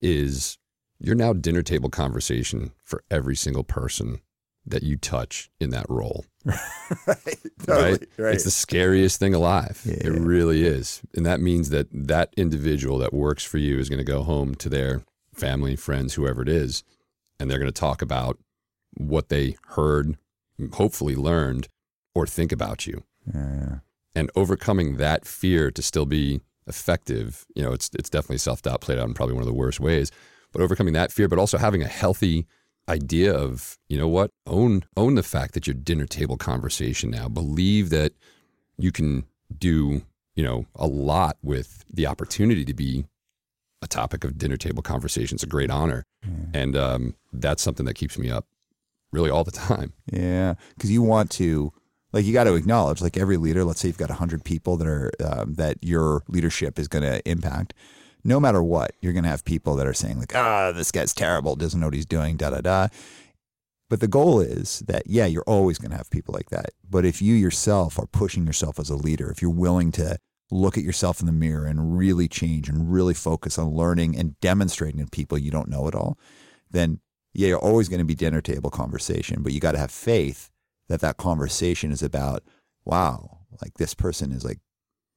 is 0.00 0.58
you're 0.98 1.14
now 1.14 1.32
dinner 1.32 1.62
table 1.62 1.90
conversation 1.90 2.72
for 2.82 3.04
every 3.10 3.36
single 3.36 3.64
person 3.64 4.20
that 4.66 4.82
you 4.82 4.96
touch 4.96 5.50
in 5.60 5.70
that 5.70 5.86
role. 5.88 6.24
right, 6.44 7.38
totally, 7.62 7.90
right? 7.90 8.08
right. 8.18 8.34
It's 8.34 8.44
the 8.44 8.50
scariest 8.50 9.18
thing 9.20 9.34
alive. 9.34 9.82
Yeah. 9.84 10.08
It 10.08 10.12
really 10.12 10.64
is. 10.64 11.02
And 11.14 11.26
that 11.26 11.40
means 11.40 11.68
that 11.70 11.88
that 11.92 12.32
individual 12.36 12.98
that 12.98 13.12
works 13.12 13.44
for 13.44 13.58
you 13.58 13.78
is 13.78 13.88
going 13.88 13.98
to 13.98 14.04
go 14.04 14.22
home 14.22 14.54
to 14.56 14.68
their 14.68 15.02
family, 15.34 15.76
friends, 15.76 16.14
whoever 16.14 16.40
it 16.42 16.48
is, 16.48 16.82
and 17.38 17.50
they're 17.50 17.58
going 17.58 17.70
to 17.70 17.80
talk 17.80 18.00
about 18.00 18.38
what 18.96 19.28
they 19.28 19.56
heard, 19.68 20.16
hopefully 20.72 21.14
learned, 21.14 21.68
or 22.14 22.26
think 22.26 22.52
about 22.52 22.86
you. 22.86 23.04
Yeah. 23.32 23.78
And 24.14 24.30
overcoming 24.36 24.96
that 24.96 25.26
fear 25.26 25.70
to 25.70 25.82
still 25.82 26.06
be 26.06 26.40
effective, 26.66 27.44
you 27.54 27.62
know, 27.62 27.72
it's 27.72 27.90
it's 27.98 28.10
definitely 28.10 28.38
self 28.38 28.62
doubt 28.62 28.80
played 28.80 28.98
out 28.98 29.08
in 29.08 29.14
probably 29.14 29.34
one 29.34 29.42
of 29.42 29.48
the 29.48 29.52
worst 29.54 29.80
ways. 29.80 30.10
But 30.52 30.62
overcoming 30.62 30.94
that 30.94 31.10
fear, 31.10 31.26
but 31.26 31.38
also 31.38 31.58
having 31.58 31.82
a 31.82 31.88
healthy 31.88 32.46
idea 32.88 33.34
of, 33.34 33.78
you 33.88 33.98
know 33.98 34.08
what, 34.08 34.30
own 34.46 34.84
own 34.96 35.14
the 35.14 35.22
fact 35.22 35.54
that 35.54 35.66
your 35.66 35.74
dinner 35.74 36.06
table 36.06 36.36
conversation 36.36 37.10
now. 37.10 37.28
Believe 37.28 37.90
that 37.90 38.12
you 38.78 38.92
can 38.92 39.24
do, 39.56 40.02
you 40.36 40.44
know, 40.44 40.66
a 40.76 40.86
lot 40.86 41.36
with 41.42 41.84
the 41.92 42.06
opportunity 42.06 42.64
to 42.64 42.74
be 42.74 43.04
a 43.82 43.86
topic 43.86 44.24
of 44.24 44.38
dinner 44.38 44.56
table 44.56 44.82
conversation. 44.82 45.36
It's 45.36 45.44
a 45.44 45.48
great 45.48 45.70
honor. 45.70 46.04
And 46.54 46.76
um, 46.76 47.14
that's 47.32 47.62
something 47.62 47.84
that 47.86 47.94
keeps 47.94 48.16
me 48.16 48.30
up 48.30 48.46
really 49.14 49.30
all 49.30 49.44
the 49.44 49.50
time. 49.50 49.92
Yeah, 50.12 50.54
because 50.74 50.90
you 50.90 51.02
want 51.02 51.30
to, 51.32 51.72
like, 52.12 52.24
you 52.24 52.32
got 52.32 52.44
to 52.44 52.54
acknowledge, 52.54 53.00
like, 53.00 53.16
every 53.16 53.36
leader. 53.36 53.64
Let's 53.64 53.80
say 53.80 53.88
you've 53.88 53.96
got 53.98 54.10
hundred 54.10 54.44
people 54.44 54.76
that 54.76 54.86
are 54.86 55.10
um, 55.24 55.54
that 55.54 55.78
your 55.82 56.22
leadership 56.28 56.78
is 56.78 56.88
going 56.88 57.04
to 57.04 57.26
impact. 57.28 57.74
No 58.26 58.40
matter 58.40 58.62
what, 58.62 58.92
you're 59.00 59.12
going 59.12 59.24
to 59.24 59.30
have 59.30 59.44
people 59.44 59.76
that 59.76 59.86
are 59.86 59.94
saying 59.94 60.18
like, 60.18 60.34
"Ah, 60.34 60.72
this 60.72 60.90
guy's 60.90 61.12
terrible, 61.12 61.56
doesn't 61.56 61.78
know 61.78 61.86
what 61.86 61.94
he's 61.94 62.06
doing," 62.06 62.36
da 62.36 62.50
da 62.50 62.60
da. 62.60 62.88
But 63.90 64.00
the 64.00 64.08
goal 64.08 64.40
is 64.40 64.80
that 64.86 65.02
yeah, 65.06 65.26
you're 65.26 65.44
always 65.46 65.78
going 65.78 65.90
to 65.90 65.96
have 65.96 66.10
people 66.10 66.34
like 66.34 66.50
that. 66.50 66.70
But 66.88 67.04
if 67.04 67.20
you 67.20 67.34
yourself 67.34 67.98
are 67.98 68.06
pushing 68.06 68.46
yourself 68.46 68.78
as 68.78 68.90
a 68.90 68.96
leader, 68.96 69.30
if 69.30 69.42
you're 69.42 69.50
willing 69.50 69.92
to 69.92 70.18
look 70.50 70.78
at 70.78 70.84
yourself 70.84 71.20
in 71.20 71.26
the 71.26 71.32
mirror 71.32 71.66
and 71.66 71.96
really 71.96 72.28
change 72.28 72.68
and 72.68 72.92
really 72.92 73.14
focus 73.14 73.58
on 73.58 73.70
learning 73.70 74.16
and 74.16 74.38
demonstrating 74.40 75.04
to 75.04 75.10
people 75.10 75.38
you 75.38 75.50
don't 75.50 75.68
know 75.68 75.86
it 75.88 75.94
all, 75.94 76.18
then 76.70 77.00
yeah, 77.34 77.48
you're 77.48 77.58
always 77.58 77.88
going 77.88 77.98
to 77.98 78.04
be 78.04 78.14
dinner 78.14 78.40
table 78.40 78.70
conversation, 78.70 79.42
but 79.42 79.52
you 79.52 79.60
got 79.60 79.72
to 79.72 79.78
have 79.78 79.90
faith 79.90 80.50
that 80.88 81.00
that 81.00 81.16
conversation 81.16 81.90
is 81.92 82.02
about, 82.02 82.42
wow, 82.84 83.38
like 83.62 83.74
this 83.74 83.94
person 83.94 84.32
is 84.32 84.44
like 84.44 84.58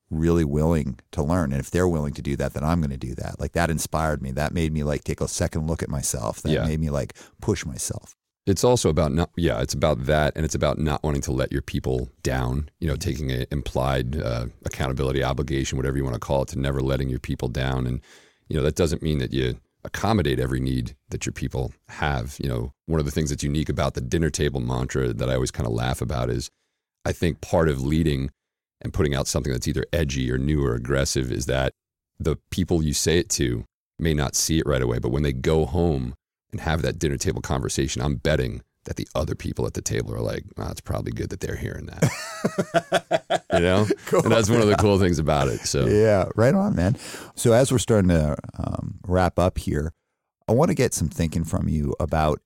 really 0.10 0.46
willing 0.46 1.00
to 1.12 1.22
learn. 1.22 1.52
And 1.52 1.60
if 1.60 1.70
they're 1.70 1.88
willing 1.88 2.14
to 2.14 2.22
do 2.22 2.36
that, 2.38 2.54
then 2.54 2.64
I'm 2.64 2.80
going 2.80 2.92
to 2.92 2.98
do 2.98 3.14
that. 3.16 3.40
Like 3.40 3.52
that 3.54 3.70
inspired 3.70 4.22
me. 4.22 4.32
That 4.32 4.54
made 4.54 4.72
me 4.74 4.84
like 4.84 5.04
take 5.04 5.22
a 5.22 5.28
second 5.28 5.68
look 5.68 5.84
at 5.84 5.90
myself. 5.90 6.42
That 6.42 6.52
Yeah. 6.52 6.66
made 6.66 6.80
me 6.80 6.90
like 6.90 7.14
push 7.42 7.66
myself. 7.66 8.16
It's 8.46 8.64
also 8.64 8.90
about 8.90 9.12
not, 9.12 9.30
yeah, 9.36 9.60
it's 9.60 9.74
about 9.74 10.06
that. 10.06 10.32
And 10.38 10.46
it's 10.46 10.56
about 10.56 10.80
not 10.80 11.04
wanting 11.04 11.20
to 11.24 11.34
let 11.34 11.52
your 11.52 11.62
people 11.62 12.10
down, 12.24 12.70
you 12.80 12.88
know, 12.88 12.96
taking 12.96 13.30
an 13.30 13.46
implied 13.52 14.22
uh, 14.22 14.46
accountability 14.66 15.22
obligation, 15.22 15.78
whatever 15.78 15.98
you 15.98 16.06
want 16.06 16.14
to 16.16 16.20
call 16.22 16.44
it, 16.44 16.48
to 16.50 16.60
never 16.60 16.80
letting 16.80 17.10
your 17.10 17.20
people 17.20 17.50
down. 17.50 17.86
And, 17.86 18.00
you 18.48 18.56
know, 18.56 18.64
that 18.64 18.76
doesn't 18.76 19.04
mean 19.04 19.18
that 19.18 19.34
you 19.34 19.60
accommodate 19.88 20.40
every 20.40 20.60
need 20.60 20.96
that 21.10 21.26
your 21.26 21.34
people 21.34 21.74
have. 21.88 22.36
You 22.40 22.50
know, 22.50 22.74
one 22.86 23.00
of 23.00 23.06
the 23.06 23.12
things 23.12 23.30
that's 23.30 23.44
unique 23.44 23.70
about 23.70 23.96
the 23.96 24.02
dinner 24.02 24.30
table 24.30 24.60
mantra 24.60 25.14
that 25.14 25.30
I 25.30 25.34
always 25.34 25.52
kind 25.52 25.66
of 25.66 25.74
laugh 25.74 26.02
about 26.02 26.30
is 26.30 26.50
I 27.06 27.14
think 27.14 27.42
part 27.42 27.70
of 27.70 27.82
leading 27.82 28.30
and 28.82 28.94
putting 28.94 29.16
out 29.16 29.28
something 29.28 29.52
that's 29.52 29.68
either 29.68 29.86
edgy 29.92 30.32
or 30.32 30.38
new 30.38 30.64
or 30.64 30.76
aggressive 30.76 31.32
is 31.32 31.48
that 31.48 31.72
the 32.20 32.38
people 32.52 32.84
you 32.84 32.94
say 32.94 33.18
it 33.18 33.30
to 33.30 33.64
may 33.98 34.14
not 34.14 34.36
see 34.36 34.60
it 34.60 34.68
right 34.68 34.82
away, 34.82 35.00
but 35.00 35.12
when 35.12 35.24
they 35.24 35.34
go 35.34 35.66
home 35.66 36.14
and 36.52 36.62
have 36.62 36.82
that 36.82 37.00
dinner 37.00 37.18
table 37.18 37.42
conversation, 37.42 38.02
I'm 38.02 38.16
betting 38.16 38.62
that 38.88 38.96
the 38.96 39.08
other 39.14 39.36
people 39.36 39.66
at 39.68 39.74
the 39.74 39.82
table 39.82 40.14
are 40.14 40.22
like, 40.22 40.44
oh, 40.58 40.68
it's 40.70 40.82
probably 40.82 41.12
good 41.12 41.30
that 41.30 41.42
they're 41.42 41.56
hearing 41.56 41.86
that. 41.88 43.44
you 43.54 43.60
know? 43.60 43.86
And 44.12 44.32
that's 44.32 44.50
one 44.50 44.62
of 44.62 44.68
the 44.68 44.78
cool 44.78 44.98
things 44.98 45.20
about 45.20 45.50
it. 45.50 45.60
So, 45.62 45.86
Yeah, 45.86 46.30
right 46.36 46.56
on, 46.56 46.76
man. 46.76 46.98
So 47.36 47.54
as 47.54 47.72
we're 47.72 47.78
starting 47.78 48.10
to 48.10 48.38
um, 48.58 49.00
wrap 49.06 49.38
up 49.38 49.58
here, 49.58 49.94
I 50.48 50.54
want 50.54 50.70
to 50.70 50.76
get 50.76 50.94
some 50.94 51.10
thinking 51.10 51.44
from 51.44 51.68
you 51.68 51.94
about 52.00 52.40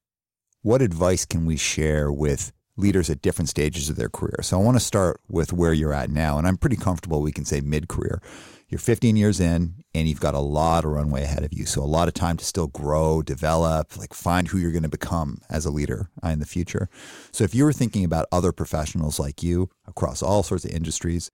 what 0.64 0.82
advice 0.82 1.26
can 1.26 1.46
we 1.46 1.58
share 1.58 2.12
with 2.12 2.52
leaders 2.76 3.10
at 3.10 3.22
different 3.22 3.50
stages 3.50 3.90
of 3.90 3.96
their 3.96 4.10
career. 4.10 4.40
So 4.42 4.60
I 4.60 4.64
want 4.64 4.78
to 4.78 4.84
start 4.84 5.20
with 5.30 5.54
where 5.54 5.74
you're 5.74 5.94
at 5.94 6.10
now, 6.10 6.38
and 6.38 6.48
I'm 6.48 6.58
pretty 6.58 6.78
comfortable. 6.78 7.22
We 7.22 7.32
can 7.32 7.46
say 7.46 7.62
mid-career. 7.62 8.22
You're 8.72 8.80
15 8.80 9.18
years 9.18 9.40
in, 9.40 9.84
and 9.94 10.08
you've 10.08 10.22
got 10.22 10.34
a 10.34 10.40
lot 10.40 10.86
of 10.86 10.92
runway 10.92 11.24
ahead 11.24 11.44
of 11.44 11.54
you. 11.54 11.66
So 11.66 11.84
a 11.84 11.86
lot 11.86 12.08
of 12.08 12.14
time 12.14 12.38
to 12.38 12.46
still 12.46 12.68
grow, 12.68 13.22
develop, 13.22 13.98
like 13.98 14.14
find 14.14 14.48
who 14.48 14.58
you're 14.58 14.72
going 14.72 14.82
to 14.84 14.90
become 14.90 15.40
as 15.50 15.66
a 15.66 15.72
leader 15.72 16.10
uh, 16.24 16.30
in 16.30 16.40
the 16.40 16.46
future. 16.46 16.88
So 17.32 17.44
if 17.44 17.54
you 17.54 17.66
were 17.66 17.74
thinking 17.74 18.06
about 18.06 18.28
other 18.32 18.52
professionals 18.52 19.20
like 19.20 19.44
you 19.44 19.70
across 19.86 20.24
all 20.24 20.42
sorts 20.42 20.66
of 20.66 20.72
industries, 20.72 21.30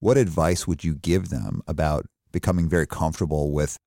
what 0.00 0.18
advice 0.18 0.66
would 0.66 0.84
you 0.84 0.94
give 0.94 1.30
them 1.30 1.62
about 1.66 2.04
becoming 2.30 2.68
very 2.68 2.86
comfortable 2.86 3.50
with 3.50 3.78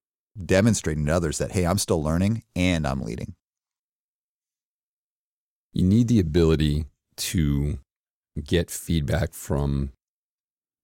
demonstrating 0.43 1.05
to 1.05 1.13
others 1.13 1.37
that, 1.37 1.51
hey, 1.51 1.65
I'm 1.65 1.77
still 1.77 2.01
learning 2.01 2.43
and 2.55 2.87
I'm 2.87 3.01
leading? 3.01 3.35
you 5.77 5.85
need 5.85 6.07
the 6.07 6.19
ability 6.19 6.85
to 7.15 7.77
get 8.43 8.71
feedback 8.71 9.31
from 9.33 9.91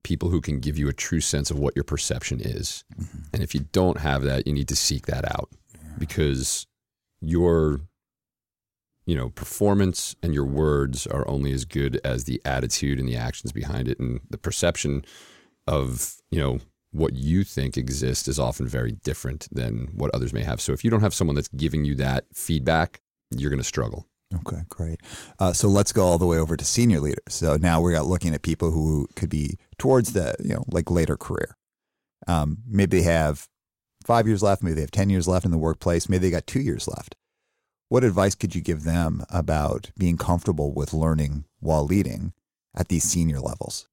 people 0.03 0.29
who 0.29 0.41
can 0.41 0.59
give 0.59 0.77
you 0.77 0.87
a 0.87 0.93
true 0.93 1.21
sense 1.21 1.49
of 1.49 1.59
what 1.59 1.75
your 1.75 1.83
perception 1.83 2.39
is. 2.41 2.83
Mm-hmm. 2.99 3.19
And 3.33 3.43
if 3.43 3.55
you 3.55 3.61
don't 3.71 3.99
have 3.99 4.23
that, 4.23 4.45
you 4.45 4.53
need 4.53 4.67
to 4.67 4.75
seek 4.75 5.05
that 5.07 5.25
out 5.25 5.49
because 5.97 6.67
your 7.21 7.81
you 9.05 9.15
know, 9.15 9.29
performance 9.29 10.15
and 10.23 10.33
your 10.33 10.45
words 10.45 11.05
are 11.07 11.27
only 11.27 11.51
as 11.51 11.65
good 11.65 11.99
as 12.03 12.23
the 12.23 12.41
attitude 12.45 12.99
and 12.99 13.07
the 13.07 13.17
actions 13.17 13.51
behind 13.51 13.87
it 13.87 13.99
and 13.99 14.21
the 14.29 14.37
perception 14.37 15.03
of, 15.67 16.15
you 16.31 16.39
know, 16.39 16.59
what 16.91 17.13
you 17.13 17.43
think 17.43 17.75
exists 17.75 18.27
is 18.27 18.39
often 18.39 18.67
very 18.67 18.91
different 18.91 19.47
than 19.51 19.89
what 19.95 20.13
others 20.13 20.31
may 20.31 20.43
have. 20.43 20.61
So 20.61 20.73
if 20.73 20.83
you 20.83 20.91
don't 20.91 21.01
have 21.01 21.13
someone 21.13 21.35
that's 21.35 21.49
giving 21.49 21.83
you 21.83 21.95
that 21.95 22.25
feedback, 22.33 23.01
you're 23.31 23.49
going 23.49 23.59
to 23.59 23.63
struggle. 23.63 24.07
Okay, 24.39 24.63
great. 24.69 24.99
Uh, 25.39 25.53
so 25.53 25.67
let's 25.67 25.91
go 25.91 26.03
all 26.03 26.17
the 26.17 26.25
way 26.25 26.37
over 26.37 26.57
to 26.57 26.65
senior 26.65 26.99
leaders. 26.99 27.21
So 27.29 27.57
now 27.57 27.81
we're 27.81 27.99
looking 28.01 28.33
at 28.33 28.41
people 28.41 28.71
who 28.71 29.07
could 29.15 29.29
be 29.29 29.57
towards 29.77 30.13
the, 30.13 30.35
you 30.39 30.53
know, 30.53 30.63
like 30.69 30.89
later 30.89 31.17
career. 31.17 31.55
Um, 32.27 32.59
maybe 32.67 32.99
they 32.99 33.03
have 33.03 33.47
five 34.05 34.27
years 34.27 34.41
left, 34.41 34.63
maybe 34.63 34.75
they 34.75 34.81
have 34.81 34.91
10 34.91 35.09
years 35.09 35.27
left 35.27 35.45
in 35.45 35.51
the 35.51 35.57
workplace, 35.57 36.09
maybe 36.09 36.27
they 36.27 36.31
got 36.31 36.47
two 36.47 36.61
years 36.61 36.87
left. 36.87 37.15
What 37.89 38.03
advice 38.03 38.33
could 38.33 38.55
you 38.55 38.61
give 38.61 38.83
them 38.83 39.23
about 39.29 39.91
being 39.97 40.17
comfortable 40.17 40.73
with 40.73 40.93
learning 40.93 41.45
while 41.59 41.85
leading 41.85 42.33
at 42.75 42.87
these 42.87 43.03
senior 43.03 43.39
levels? 43.39 43.87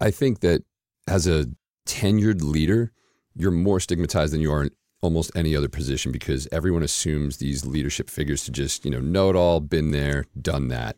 I 0.00 0.10
think 0.10 0.40
that 0.40 0.64
as 1.06 1.26
a 1.26 1.46
tenured 1.86 2.40
leader, 2.42 2.92
you're 3.34 3.50
more 3.50 3.80
stigmatized 3.80 4.32
than 4.32 4.40
you 4.40 4.52
are 4.52 4.62
in 4.62 4.70
almost 5.02 5.30
any 5.34 5.56
other 5.56 5.68
position 5.68 6.12
because 6.12 6.46
everyone 6.52 6.82
assumes 6.82 7.38
these 7.38 7.64
leadership 7.64 8.10
figures 8.10 8.44
to 8.44 8.50
just, 8.50 8.84
you 8.84 8.90
know, 8.90 9.00
know 9.00 9.30
it 9.30 9.36
all, 9.36 9.60
been 9.60 9.90
there, 9.90 10.26
done 10.40 10.68
that. 10.68 10.96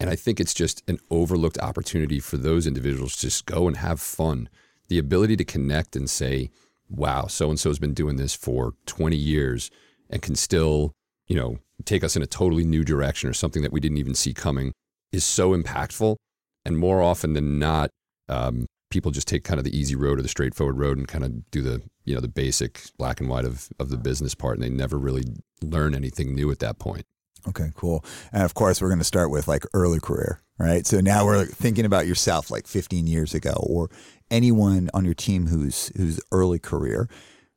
And 0.00 0.10
I 0.10 0.16
think 0.16 0.40
it's 0.40 0.54
just 0.54 0.82
an 0.88 0.98
overlooked 1.10 1.58
opportunity 1.58 2.20
for 2.20 2.36
those 2.36 2.66
individuals 2.66 3.16
to 3.16 3.22
just 3.22 3.46
go 3.46 3.68
and 3.68 3.76
have 3.76 4.00
fun. 4.00 4.48
The 4.88 4.98
ability 4.98 5.36
to 5.36 5.44
connect 5.44 5.96
and 5.96 6.08
say, 6.08 6.50
wow, 6.88 7.26
so 7.26 7.48
and 7.50 7.58
so 7.58 7.70
has 7.70 7.78
been 7.78 7.94
doing 7.94 8.16
this 8.16 8.34
for 8.34 8.74
20 8.86 9.16
years 9.16 9.70
and 10.10 10.20
can 10.20 10.36
still, 10.36 10.92
you 11.26 11.36
know, 11.36 11.58
take 11.84 12.04
us 12.04 12.16
in 12.16 12.22
a 12.22 12.26
totally 12.26 12.64
new 12.64 12.84
direction 12.84 13.28
or 13.28 13.32
something 13.32 13.62
that 13.62 13.72
we 13.72 13.80
didn't 13.80 13.98
even 13.98 14.14
see 14.14 14.32
coming 14.32 14.72
is 15.12 15.24
so 15.24 15.56
impactful. 15.56 16.16
And 16.64 16.78
more 16.78 17.02
often 17.02 17.34
than 17.34 17.58
not, 17.58 17.90
um, 18.28 18.66
people 18.94 19.10
just 19.10 19.28
take 19.28 19.44
kind 19.44 19.58
of 19.58 19.64
the 19.64 19.76
easy 19.76 19.96
road 19.96 20.18
or 20.18 20.22
the 20.22 20.28
straightforward 20.28 20.78
road 20.78 20.96
and 20.96 21.06
kind 21.06 21.24
of 21.24 21.50
do 21.50 21.60
the 21.60 21.82
you 22.04 22.14
know 22.14 22.20
the 22.20 22.28
basic 22.28 22.82
black 22.96 23.20
and 23.20 23.28
white 23.28 23.44
of 23.44 23.68
of 23.78 23.90
the 23.90 23.98
business 23.98 24.34
part, 24.34 24.56
and 24.56 24.62
they 24.62 24.70
never 24.70 24.98
really 24.98 25.24
learn 25.60 25.94
anything 25.94 26.34
new 26.34 26.50
at 26.50 26.60
that 26.60 26.78
point. 26.78 27.04
Okay, 27.46 27.70
cool. 27.74 28.02
And 28.32 28.42
of 28.42 28.54
course, 28.54 28.80
we're 28.80 28.88
going 28.88 29.00
to 29.00 29.04
start 29.04 29.30
with 29.30 29.48
like 29.48 29.64
early 29.74 30.00
career, 30.00 30.40
right? 30.58 30.86
So 30.86 31.00
now 31.00 31.26
we're 31.26 31.44
thinking 31.44 31.84
about 31.84 32.06
yourself 32.06 32.50
like 32.50 32.66
15 32.66 33.06
years 33.06 33.34
ago, 33.34 33.52
or 33.58 33.90
anyone 34.30 34.88
on 34.94 35.04
your 35.04 35.14
team 35.14 35.48
who's 35.48 35.90
who's 35.96 36.20
early 36.32 36.58
career, 36.58 37.08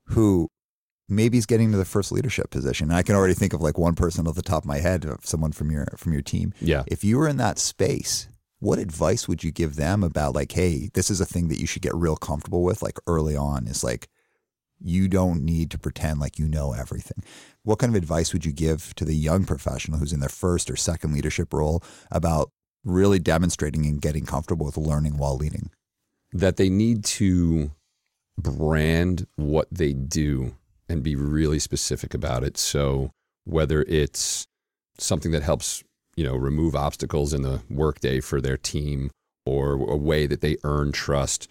who 0.07 0.49
maybe 1.07 1.37
is 1.37 1.45
getting 1.45 1.71
to 1.71 1.77
the 1.77 1.85
first 1.85 2.11
leadership 2.11 2.49
position. 2.49 2.89
And 2.89 2.97
I 2.97 3.03
can 3.03 3.15
already 3.15 3.33
think 3.33 3.53
of 3.53 3.61
like 3.61 3.77
one 3.77 3.95
person 3.95 4.27
off 4.27 4.35
the 4.35 4.41
top 4.41 4.63
of 4.63 4.67
my 4.67 4.79
head 4.79 5.05
someone 5.21 5.51
from 5.53 5.71
your 5.71 5.85
from 5.97 6.13
your 6.13 6.23
team. 6.23 6.53
Yeah, 6.59 6.83
If 6.87 7.03
you 7.03 7.17
were 7.17 7.27
in 7.27 7.37
that 7.37 7.59
space, 7.59 8.27
what 8.59 8.79
advice 8.79 9.27
would 9.27 9.43
you 9.43 9.51
give 9.51 9.75
them 9.75 10.03
about 10.03 10.35
like, 10.35 10.51
hey, 10.51 10.89
this 10.93 11.09
is 11.09 11.21
a 11.21 11.25
thing 11.25 11.47
that 11.49 11.59
you 11.59 11.67
should 11.67 11.81
get 11.83 11.93
real 11.95 12.15
comfortable 12.15 12.63
with, 12.63 12.81
like 12.81 12.97
early 13.05 13.35
on? 13.35 13.67
Is 13.67 13.83
like 13.83 14.07
You 14.79 15.07
don't 15.07 15.43
need 15.43 15.71
to 15.71 15.79
pretend 15.79 16.19
like 16.19 16.37
you 16.37 16.47
know 16.47 16.73
everything. 16.73 17.23
What 17.63 17.79
kind 17.79 17.91
of 17.95 18.01
advice 18.01 18.31
would 18.33 18.45
you 18.45 18.51
give 18.51 18.93
to 18.95 19.05
the 19.05 19.15
young 19.15 19.45
professional 19.45 19.99
who's 19.99 20.13
in 20.13 20.19
their 20.19 20.29
first 20.29 20.69
or 20.69 20.75
second 20.75 21.13
leadership 21.13 21.53
role 21.53 21.83
about 22.11 22.51
really 22.83 23.19
demonstrating 23.19 23.85
and 23.85 24.01
getting 24.01 24.25
comfortable 24.25 24.65
with 24.65 24.77
learning 24.77 25.17
while 25.17 25.35
leading? 25.35 25.71
That 26.31 26.57
they 26.57 26.69
need 26.69 27.03
to 27.05 27.71
brand 28.37 29.25
what 29.35 29.67
they 29.71 29.93
do 29.93 30.55
and 30.87 31.01
be 31.01 31.15
really 31.15 31.59
specific 31.59 32.13
about 32.13 32.43
it. 32.43 32.57
So 32.57 33.11
whether 33.45 33.81
it's 33.83 34.45
something 34.99 35.31
that 35.31 35.43
helps, 35.43 35.83
you 36.17 36.23
know, 36.23 36.35
remove 36.35 36.75
obstacles 36.75 37.33
in 37.33 37.43
the 37.43 37.61
workday 37.69 38.19
for 38.19 38.41
their 38.41 38.57
team 38.57 39.11
or 39.45 39.73
a 39.73 39.95
way 39.95 40.25
that 40.25 40.41
they 40.41 40.57
earn 40.63 40.91
trust 40.91 41.49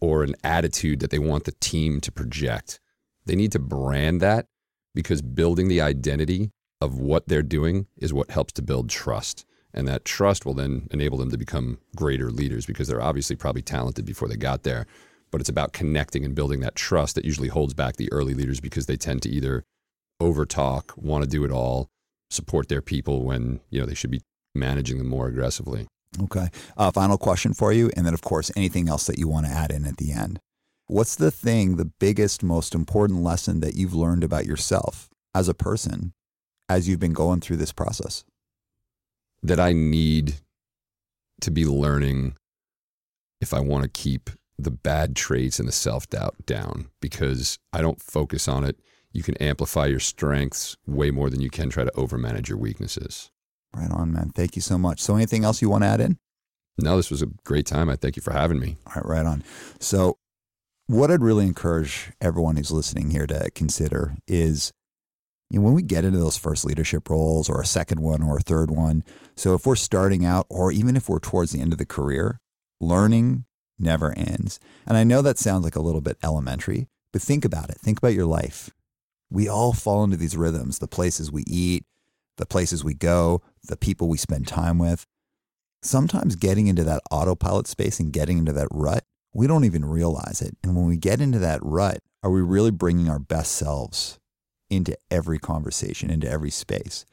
or 0.00 0.24
an 0.24 0.34
attitude 0.42 1.00
that 1.00 1.10
they 1.10 1.18
want 1.18 1.44
the 1.44 1.54
team 1.60 2.00
to 2.00 2.10
project. 2.10 2.80
They 3.26 3.36
need 3.36 3.52
to 3.52 3.58
brand 3.58 4.20
that 4.22 4.46
because 4.94 5.22
building 5.22 5.68
the 5.68 5.82
identity 5.82 6.50
of 6.80 6.98
what 6.98 7.28
they're 7.28 7.42
doing 7.42 7.86
is 7.98 8.12
what 8.12 8.30
helps 8.30 8.52
to 8.54 8.62
build 8.62 8.88
trust. 8.88 9.44
And 9.72 9.86
that 9.86 10.06
trust 10.06 10.46
will 10.46 10.54
then 10.54 10.88
enable 10.90 11.18
them 11.18 11.30
to 11.30 11.36
become 11.36 11.78
greater 11.94 12.30
leaders 12.30 12.64
because 12.64 12.88
they're 12.88 13.02
obviously 13.02 13.36
probably 13.36 13.62
talented 13.62 14.06
before 14.06 14.28
they 14.28 14.36
got 14.36 14.62
there. 14.62 14.86
But 15.30 15.42
it's 15.42 15.50
about 15.50 15.74
connecting 15.74 16.24
and 16.24 16.34
building 16.34 16.60
that 16.60 16.74
trust 16.74 17.14
that 17.16 17.26
usually 17.26 17.48
holds 17.48 17.74
back 17.74 17.96
the 17.96 18.10
early 18.12 18.32
leaders 18.32 18.60
because 18.60 18.86
they 18.86 18.96
tend 18.96 19.22
to 19.22 19.28
either 19.28 19.64
overtalk, 20.20 20.96
want 20.96 21.24
to 21.24 21.28
do 21.28 21.44
it 21.44 21.50
all, 21.50 21.90
support 22.30 22.68
their 22.68 22.82
people 22.82 23.24
when 23.24 23.60
you 23.70 23.80
know 23.80 23.86
they 23.86 23.94
should 23.94 24.10
be 24.10 24.22
managing 24.54 24.98
them 24.98 25.08
more 25.08 25.28
aggressively. 25.28 25.86
Okay. 26.22 26.48
Uh, 26.76 26.90
final 26.90 27.18
question 27.18 27.52
for 27.52 27.72
you, 27.72 27.90
and 27.96 28.06
then 28.06 28.14
of 28.14 28.22
course 28.22 28.50
anything 28.56 28.88
else 28.88 29.06
that 29.06 29.18
you 29.18 29.28
want 29.28 29.46
to 29.46 29.52
add 29.52 29.70
in 29.70 29.84
at 29.84 29.98
the 29.98 30.12
end. 30.12 30.40
What's 30.86 31.16
the 31.16 31.30
thing, 31.30 31.76
the 31.76 31.84
biggest, 31.84 32.42
most 32.42 32.74
important 32.74 33.22
lesson 33.22 33.60
that 33.60 33.74
you've 33.74 33.94
learned 33.94 34.22
about 34.22 34.46
yourself 34.46 35.08
as 35.34 35.48
a 35.48 35.54
person 35.54 36.12
as 36.68 36.88
you've 36.88 37.00
been 37.00 37.12
going 37.12 37.40
through 37.40 37.56
this 37.56 37.72
process? 37.72 38.24
That 39.42 39.60
I 39.60 39.72
need 39.72 40.36
to 41.40 41.50
be 41.50 41.66
learning 41.66 42.36
if 43.40 43.52
I 43.52 43.60
want 43.60 43.82
to 43.82 43.90
keep 43.90 44.30
the 44.58 44.70
bad 44.70 45.14
traits 45.16 45.58
and 45.58 45.68
the 45.68 45.72
self 45.72 46.08
doubt 46.08 46.36
down 46.46 46.88
because 47.00 47.58
I 47.72 47.82
don't 47.82 48.00
focus 48.00 48.48
on 48.48 48.64
it 48.64 48.78
you 49.16 49.22
can 49.22 49.36
amplify 49.38 49.86
your 49.86 49.98
strengths 49.98 50.76
way 50.86 51.10
more 51.10 51.30
than 51.30 51.40
you 51.40 51.50
can 51.50 51.70
try 51.70 51.84
to 51.84 51.90
overmanage 51.92 52.48
your 52.48 52.58
weaknesses. 52.58 53.30
Right 53.74 53.90
on, 53.90 54.12
man. 54.12 54.30
Thank 54.34 54.56
you 54.56 54.62
so 54.62 54.78
much. 54.78 55.00
So, 55.00 55.16
anything 55.16 55.44
else 55.44 55.62
you 55.62 55.70
want 55.70 55.84
to 55.84 55.88
add 55.88 56.00
in? 56.00 56.18
No, 56.78 56.96
this 56.96 57.10
was 57.10 57.22
a 57.22 57.30
great 57.44 57.66
time. 57.66 57.88
I 57.88 57.96
thank 57.96 58.16
you 58.16 58.22
for 58.22 58.32
having 58.32 58.60
me. 58.60 58.76
All 58.86 58.92
right, 58.96 59.06
right 59.06 59.26
on. 59.26 59.42
So, 59.80 60.18
what 60.86 61.10
I'd 61.10 61.22
really 61.22 61.46
encourage 61.46 62.12
everyone 62.20 62.56
who's 62.56 62.70
listening 62.70 63.10
here 63.10 63.26
to 63.26 63.50
consider 63.54 64.16
is 64.28 64.72
you 65.50 65.58
know, 65.58 65.64
when 65.64 65.74
we 65.74 65.82
get 65.82 66.04
into 66.04 66.18
those 66.18 66.36
first 66.36 66.64
leadership 66.64 67.08
roles 67.08 67.48
or 67.48 67.60
a 67.60 67.66
second 67.66 68.00
one 68.00 68.22
or 68.22 68.36
a 68.36 68.42
third 68.42 68.70
one. 68.70 69.02
So, 69.34 69.54
if 69.54 69.66
we're 69.66 69.76
starting 69.76 70.24
out 70.24 70.46
or 70.50 70.70
even 70.70 70.96
if 70.96 71.08
we're 71.08 71.20
towards 71.20 71.52
the 71.52 71.60
end 71.60 71.72
of 71.72 71.78
the 71.78 71.86
career, 71.86 72.40
learning 72.80 73.44
never 73.78 74.12
ends. 74.16 74.60
And 74.86 74.96
I 74.96 75.04
know 75.04 75.22
that 75.22 75.38
sounds 75.38 75.64
like 75.64 75.76
a 75.76 75.82
little 75.82 76.00
bit 76.00 76.18
elementary, 76.22 76.88
but 77.12 77.22
think 77.22 77.44
about 77.44 77.70
it. 77.70 77.78
Think 77.78 77.98
about 77.98 78.14
your 78.14 78.26
life. 78.26 78.70
We 79.30 79.48
all 79.48 79.72
fall 79.72 80.04
into 80.04 80.16
these 80.16 80.36
rhythms 80.36 80.78
the 80.78 80.88
places 80.88 81.32
we 81.32 81.44
eat, 81.46 81.84
the 82.36 82.46
places 82.46 82.84
we 82.84 82.94
go, 82.94 83.42
the 83.64 83.76
people 83.76 84.08
we 84.08 84.18
spend 84.18 84.46
time 84.46 84.78
with. 84.78 85.06
Sometimes 85.82 86.36
getting 86.36 86.66
into 86.66 86.84
that 86.84 87.02
autopilot 87.10 87.66
space 87.66 88.00
and 88.00 88.12
getting 88.12 88.38
into 88.38 88.52
that 88.52 88.68
rut, 88.70 89.04
we 89.32 89.46
don't 89.46 89.64
even 89.64 89.84
realize 89.84 90.40
it. 90.42 90.56
And 90.62 90.74
when 90.74 90.86
we 90.86 90.96
get 90.96 91.20
into 91.20 91.38
that 91.40 91.60
rut, 91.62 91.98
are 92.22 92.30
we 92.30 92.40
really 92.40 92.70
bringing 92.70 93.08
our 93.08 93.18
best 93.18 93.52
selves 93.52 94.18
into 94.70 94.96
every 95.10 95.38
conversation, 95.38 96.10
into 96.10 96.28
every 96.28 96.50
space? 96.50 97.04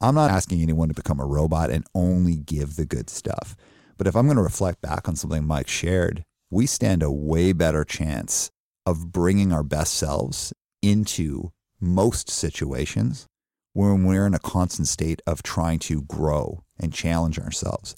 I'm 0.00 0.14
not 0.14 0.30
asking 0.30 0.62
anyone 0.62 0.88
to 0.88 0.94
become 0.94 1.20
a 1.20 1.26
robot 1.26 1.70
and 1.70 1.86
only 1.94 2.36
give 2.36 2.76
the 2.76 2.86
good 2.86 3.08
stuff. 3.08 3.56
But 3.98 4.06
if 4.06 4.16
I'm 4.16 4.26
going 4.26 4.36
to 4.36 4.42
reflect 4.42 4.82
back 4.82 5.08
on 5.08 5.16
something 5.16 5.46
Mike 5.46 5.68
shared, 5.68 6.24
we 6.50 6.66
stand 6.66 7.02
a 7.02 7.10
way 7.10 7.52
better 7.52 7.84
chance 7.84 8.50
of 8.84 9.12
bringing 9.12 9.52
our 9.52 9.62
best 9.62 9.94
selves 9.94 10.52
into 10.82 11.52
most 11.80 12.28
situations 12.28 13.26
when 13.72 14.04
we're 14.04 14.26
in 14.26 14.34
a 14.34 14.38
constant 14.38 14.88
state 14.88 15.22
of 15.26 15.42
trying 15.42 15.78
to 15.78 16.02
grow 16.02 16.62
and 16.78 16.92
challenge 16.92 17.38
ourselves. 17.38 17.96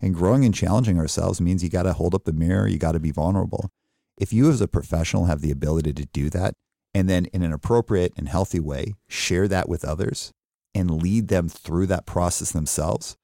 And 0.00 0.14
growing 0.14 0.44
and 0.44 0.54
challenging 0.54 0.98
ourselves 0.98 1.40
means 1.40 1.62
you 1.62 1.70
got 1.70 1.84
to 1.84 1.92
hold 1.92 2.14
up 2.14 2.24
the 2.24 2.32
mirror, 2.32 2.66
you 2.66 2.78
got 2.78 2.92
to 2.92 3.00
be 3.00 3.12
vulnerable. 3.12 3.70
If 4.18 4.32
you, 4.32 4.50
as 4.50 4.60
a 4.60 4.68
professional, 4.68 5.26
have 5.26 5.40
the 5.40 5.52
ability 5.52 5.92
to 5.94 6.06
do 6.06 6.28
that, 6.30 6.54
and 6.92 7.08
then 7.08 7.26
in 7.26 7.42
an 7.42 7.52
appropriate 7.52 8.12
and 8.16 8.28
healthy 8.28 8.60
way, 8.60 8.94
share 9.08 9.46
that 9.48 9.68
with 9.68 9.84
others 9.84 10.32
and 10.74 11.02
lead 11.02 11.28
them 11.28 11.48
through 11.48 11.86
that 11.86 12.06
process 12.06 12.50
themselves, 12.50 13.16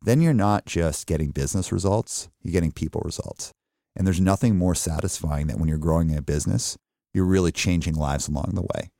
then 0.00 0.20
you're 0.20 0.32
not 0.32 0.66
just 0.66 1.06
getting 1.06 1.30
business 1.30 1.72
results, 1.72 2.28
you're 2.42 2.52
getting 2.52 2.72
people 2.72 3.02
results. 3.04 3.52
And 3.94 4.06
there's 4.06 4.20
nothing 4.20 4.56
more 4.56 4.74
satisfying 4.74 5.48
than 5.48 5.58
when 5.58 5.68
you're 5.68 5.78
growing 5.78 6.16
a 6.16 6.22
business 6.22 6.76
you're 7.12 7.24
really 7.24 7.52
changing 7.52 7.94
lives 7.94 8.28
along 8.28 8.52
the 8.54 8.62
way. 8.62 8.90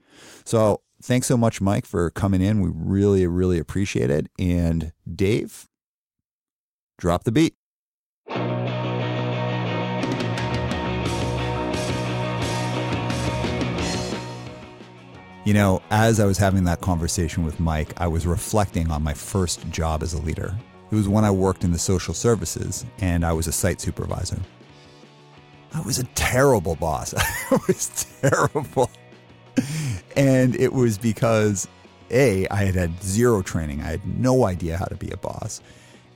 So 0.45 0.83
thanks 1.03 1.27
so 1.27 1.37
much, 1.37 1.61
Mike, 1.61 1.87
for 1.87 2.11
coming 2.11 2.41
in. 2.41 2.61
We 2.61 2.71
really, 2.73 3.27
really 3.27 3.59
appreciate 3.59 4.11
it. 4.11 4.29
And 4.39 4.93
Dave, 5.13 5.69
drop 6.99 7.25
the 7.25 7.33
beat. 7.33 7.55
You 15.45 15.55
know, 15.55 15.83
as 15.91 16.21
I 16.21 16.25
was 16.25 16.39
having 16.39 16.63
that 16.65 16.81
conversation 16.81 17.45
with 17.45 17.59
Mike, 17.59 18.01
I 18.01 18.07
was 18.07 18.29
reflecting 18.29 18.93
on 18.93 19.03
my 19.03 19.13
first 19.13 19.69
job 19.71 20.05
as 20.05 20.15
a 20.15 20.23
leader. 20.23 20.55
It 20.93 20.95
was 20.95 21.09
when 21.09 21.25
I 21.25 21.33
worked 21.33 21.65
in 21.65 21.73
the 21.73 21.79
social 21.79 22.15
services 22.15 22.87
and 22.99 23.25
I 23.25 23.33
was 23.33 23.49
a 23.49 23.53
site 23.53 23.81
supervisor. 23.81 24.39
I 25.75 25.81
was 25.81 25.99
a 25.99 26.05
terrible 26.15 26.77
boss. 26.77 27.15
I 27.51 27.59
was 27.67 28.07
terrible. 28.21 28.91
And 30.17 30.55
it 30.57 30.73
was 30.73 30.99
because 30.99 31.67
A, 32.11 32.47
I 32.49 32.65
had 32.65 32.75
had 32.75 33.03
zero 33.03 33.43
training. 33.43 33.81
I 33.81 33.91
had 33.91 34.07
no 34.07 34.45
idea 34.45 34.77
how 34.77 34.85
to 34.87 34.97
be 34.97 35.11
a 35.11 35.17
boss. 35.17 35.61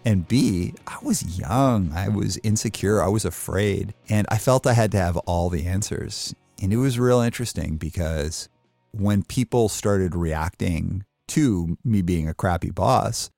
And 0.04 0.28
B, 0.28 0.74
I 0.86 0.98
was 1.02 1.38
young. 1.38 1.92
I 1.92 2.06
hmm. 2.06 2.16
was 2.16 2.38
insecure. 2.38 3.02
I 3.02 3.08
was 3.08 3.24
afraid. 3.24 3.94
And 4.08 4.26
I 4.30 4.38
felt 4.38 4.66
I 4.66 4.74
had 4.74 4.92
to 4.92 4.98
have 4.98 5.16
all 5.18 5.48
the 5.48 5.66
answers. 5.66 6.34
And 6.62 6.72
it 6.72 6.76
was 6.76 6.98
real 6.98 7.20
interesting 7.20 7.76
because 7.76 8.48
when 8.92 9.22
people 9.22 9.68
started 9.68 10.14
reacting 10.14 11.04
to 11.28 11.76
me 11.84 12.02
being 12.02 12.28
a 12.28 12.34
crappy 12.34 12.70
boss, 12.70 13.30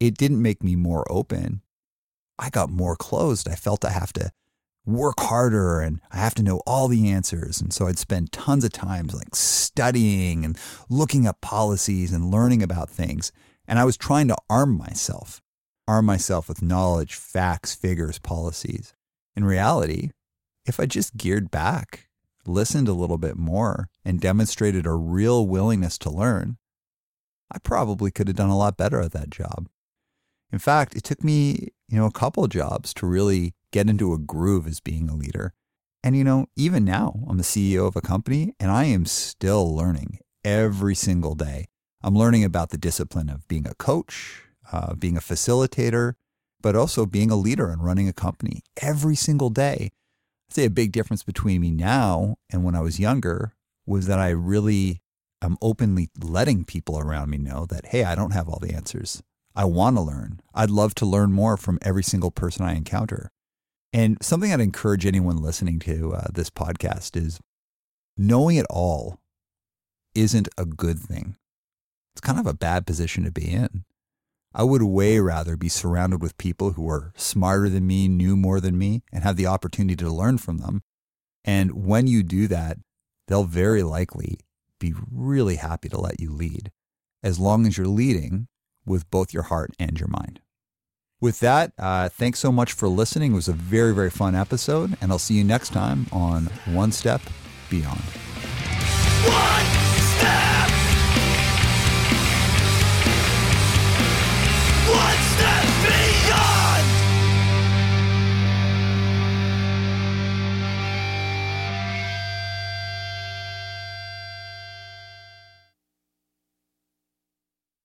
it 0.00 0.16
didn't 0.16 0.42
make 0.42 0.62
me 0.62 0.76
more 0.76 1.04
open. 1.10 1.62
I 2.38 2.50
got 2.50 2.70
more 2.70 2.96
closed. 2.96 3.48
I 3.48 3.54
felt 3.54 3.84
I 3.84 3.90
have 3.90 4.12
to 4.14 4.30
work 4.86 5.20
harder 5.20 5.80
and 5.80 6.00
I 6.10 6.18
have 6.18 6.34
to 6.34 6.42
know 6.42 6.62
all 6.66 6.88
the 6.88 7.10
answers. 7.10 7.60
And 7.60 7.72
so 7.72 7.86
I'd 7.86 7.98
spend 7.98 8.32
tons 8.32 8.64
of 8.64 8.72
times 8.72 9.14
like 9.14 9.34
studying 9.34 10.44
and 10.44 10.58
looking 10.88 11.26
up 11.26 11.40
policies 11.40 12.12
and 12.12 12.30
learning 12.30 12.62
about 12.62 12.90
things. 12.90 13.32
And 13.66 13.78
I 13.78 13.84
was 13.84 13.96
trying 13.96 14.28
to 14.28 14.36
arm 14.50 14.76
myself, 14.76 15.40
arm 15.88 16.06
myself 16.06 16.48
with 16.48 16.62
knowledge, 16.62 17.14
facts, 17.14 17.74
figures, 17.74 18.18
policies. 18.18 18.94
In 19.34 19.44
reality, 19.44 20.10
if 20.66 20.78
I 20.78 20.86
just 20.86 21.16
geared 21.16 21.50
back, 21.50 22.08
listened 22.46 22.88
a 22.88 22.92
little 22.92 23.18
bit 23.18 23.36
more, 23.36 23.88
and 24.04 24.20
demonstrated 24.20 24.86
a 24.86 24.92
real 24.92 25.46
willingness 25.46 25.98
to 25.98 26.10
learn, 26.10 26.58
I 27.50 27.58
probably 27.58 28.10
could 28.10 28.28
have 28.28 28.36
done 28.36 28.50
a 28.50 28.56
lot 28.56 28.76
better 28.76 29.00
at 29.00 29.12
that 29.12 29.30
job. 29.30 29.68
In 30.54 30.60
fact, 30.60 30.94
it 30.94 31.02
took 31.02 31.24
me, 31.24 31.72
you 31.88 31.98
know, 31.98 32.06
a 32.06 32.12
couple 32.12 32.44
of 32.44 32.50
jobs 32.50 32.94
to 32.94 33.06
really 33.06 33.54
get 33.72 33.90
into 33.90 34.12
a 34.12 34.18
groove 34.18 34.68
as 34.68 34.78
being 34.78 35.10
a 35.10 35.16
leader. 35.16 35.52
And, 36.04 36.16
you 36.16 36.22
know, 36.22 36.46
even 36.54 36.84
now, 36.84 37.24
I'm 37.28 37.38
the 37.38 37.42
CEO 37.42 37.88
of 37.88 37.96
a 37.96 38.00
company 38.00 38.54
and 38.60 38.70
I 38.70 38.84
am 38.84 39.04
still 39.04 39.74
learning 39.74 40.20
every 40.44 40.94
single 40.94 41.34
day. 41.34 41.66
I'm 42.04 42.14
learning 42.14 42.44
about 42.44 42.70
the 42.70 42.78
discipline 42.78 43.30
of 43.30 43.48
being 43.48 43.66
a 43.66 43.74
coach, 43.74 44.42
uh, 44.70 44.94
being 44.94 45.16
a 45.16 45.20
facilitator, 45.20 46.12
but 46.62 46.76
also 46.76 47.04
being 47.04 47.32
a 47.32 47.36
leader 47.36 47.70
and 47.70 47.84
running 47.84 48.08
a 48.08 48.12
company 48.12 48.62
every 48.80 49.16
single 49.16 49.50
day. 49.50 49.90
I'd 50.48 50.54
say 50.54 50.64
a 50.66 50.70
big 50.70 50.92
difference 50.92 51.24
between 51.24 51.62
me 51.62 51.72
now 51.72 52.36
and 52.48 52.62
when 52.62 52.76
I 52.76 52.80
was 52.80 53.00
younger 53.00 53.54
was 53.86 54.06
that 54.06 54.20
I 54.20 54.28
really 54.28 55.02
am 55.42 55.56
openly 55.60 56.10
letting 56.22 56.64
people 56.64 56.96
around 56.96 57.30
me 57.30 57.38
know 57.38 57.66
that, 57.66 57.86
hey, 57.86 58.04
I 58.04 58.14
don't 58.14 58.30
have 58.30 58.48
all 58.48 58.60
the 58.60 58.72
answers. 58.72 59.20
I 59.54 59.64
want 59.66 59.96
to 59.96 60.02
learn. 60.02 60.40
I'd 60.52 60.70
love 60.70 60.94
to 60.96 61.06
learn 61.06 61.32
more 61.32 61.56
from 61.56 61.78
every 61.82 62.02
single 62.02 62.30
person 62.30 62.64
I 62.64 62.74
encounter. 62.74 63.30
And 63.92 64.18
something 64.20 64.52
I'd 64.52 64.60
encourage 64.60 65.06
anyone 65.06 65.36
listening 65.36 65.78
to 65.80 66.14
uh, 66.14 66.26
this 66.32 66.50
podcast 66.50 67.16
is 67.16 67.40
knowing 68.16 68.56
it 68.56 68.66
all 68.68 69.20
isn't 70.14 70.48
a 70.58 70.64
good 70.64 70.98
thing. 70.98 71.36
It's 72.14 72.20
kind 72.20 72.40
of 72.40 72.46
a 72.46 72.54
bad 72.54 72.86
position 72.86 73.24
to 73.24 73.30
be 73.30 73.48
in. 73.48 73.84
I 74.52 74.62
would 74.64 74.82
way 74.82 75.18
rather 75.18 75.56
be 75.56 75.68
surrounded 75.68 76.22
with 76.22 76.38
people 76.38 76.72
who 76.72 76.88
are 76.88 77.12
smarter 77.16 77.68
than 77.68 77.86
me, 77.86 78.06
knew 78.08 78.36
more 78.36 78.60
than 78.60 78.78
me, 78.78 79.02
and 79.12 79.24
have 79.24 79.36
the 79.36 79.46
opportunity 79.46 79.96
to 79.96 80.10
learn 80.10 80.38
from 80.38 80.58
them. 80.58 80.82
And 81.44 81.86
when 81.86 82.06
you 82.06 82.22
do 82.22 82.46
that, 82.48 82.78
they'll 83.26 83.44
very 83.44 83.82
likely 83.82 84.38
be 84.78 84.94
really 85.10 85.56
happy 85.56 85.88
to 85.88 86.00
let 86.00 86.20
you 86.20 86.32
lead 86.32 86.70
as 87.22 87.38
long 87.38 87.66
as 87.66 87.76
you're 87.76 87.86
leading 87.86 88.48
with 88.86 89.10
both 89.10 89.32
your 89.32 89.44
heart 89.44 89.72
and 89.78 89.98
your 89.98 90.08
mind. 90.08 90.40
With 91.20 91.40
that, 91.40 91.72
uh, 91.78 92.08
thanks 92.10 92.38
so 92.38 92.52
much 92.52 92.72
for 92.72 92.88
listening. 92.88 93.32
It 93.32 93.36
was 93.36 93.48
a 93.48 93.52
very, 93.52 93.94
very 93.94 94.10
fun 94.10 94.34
episode, 94.34 94.96
and 95.00 95.10
I'll 95.10 95.18
see 95.18 95.34
you 95.34 95.44
next 95.44 95.70
time 95.70 96.06
on 96.12 96.46
One 96.66 96.92
Step 96.92 97.22
Beyond. 97.70 98.23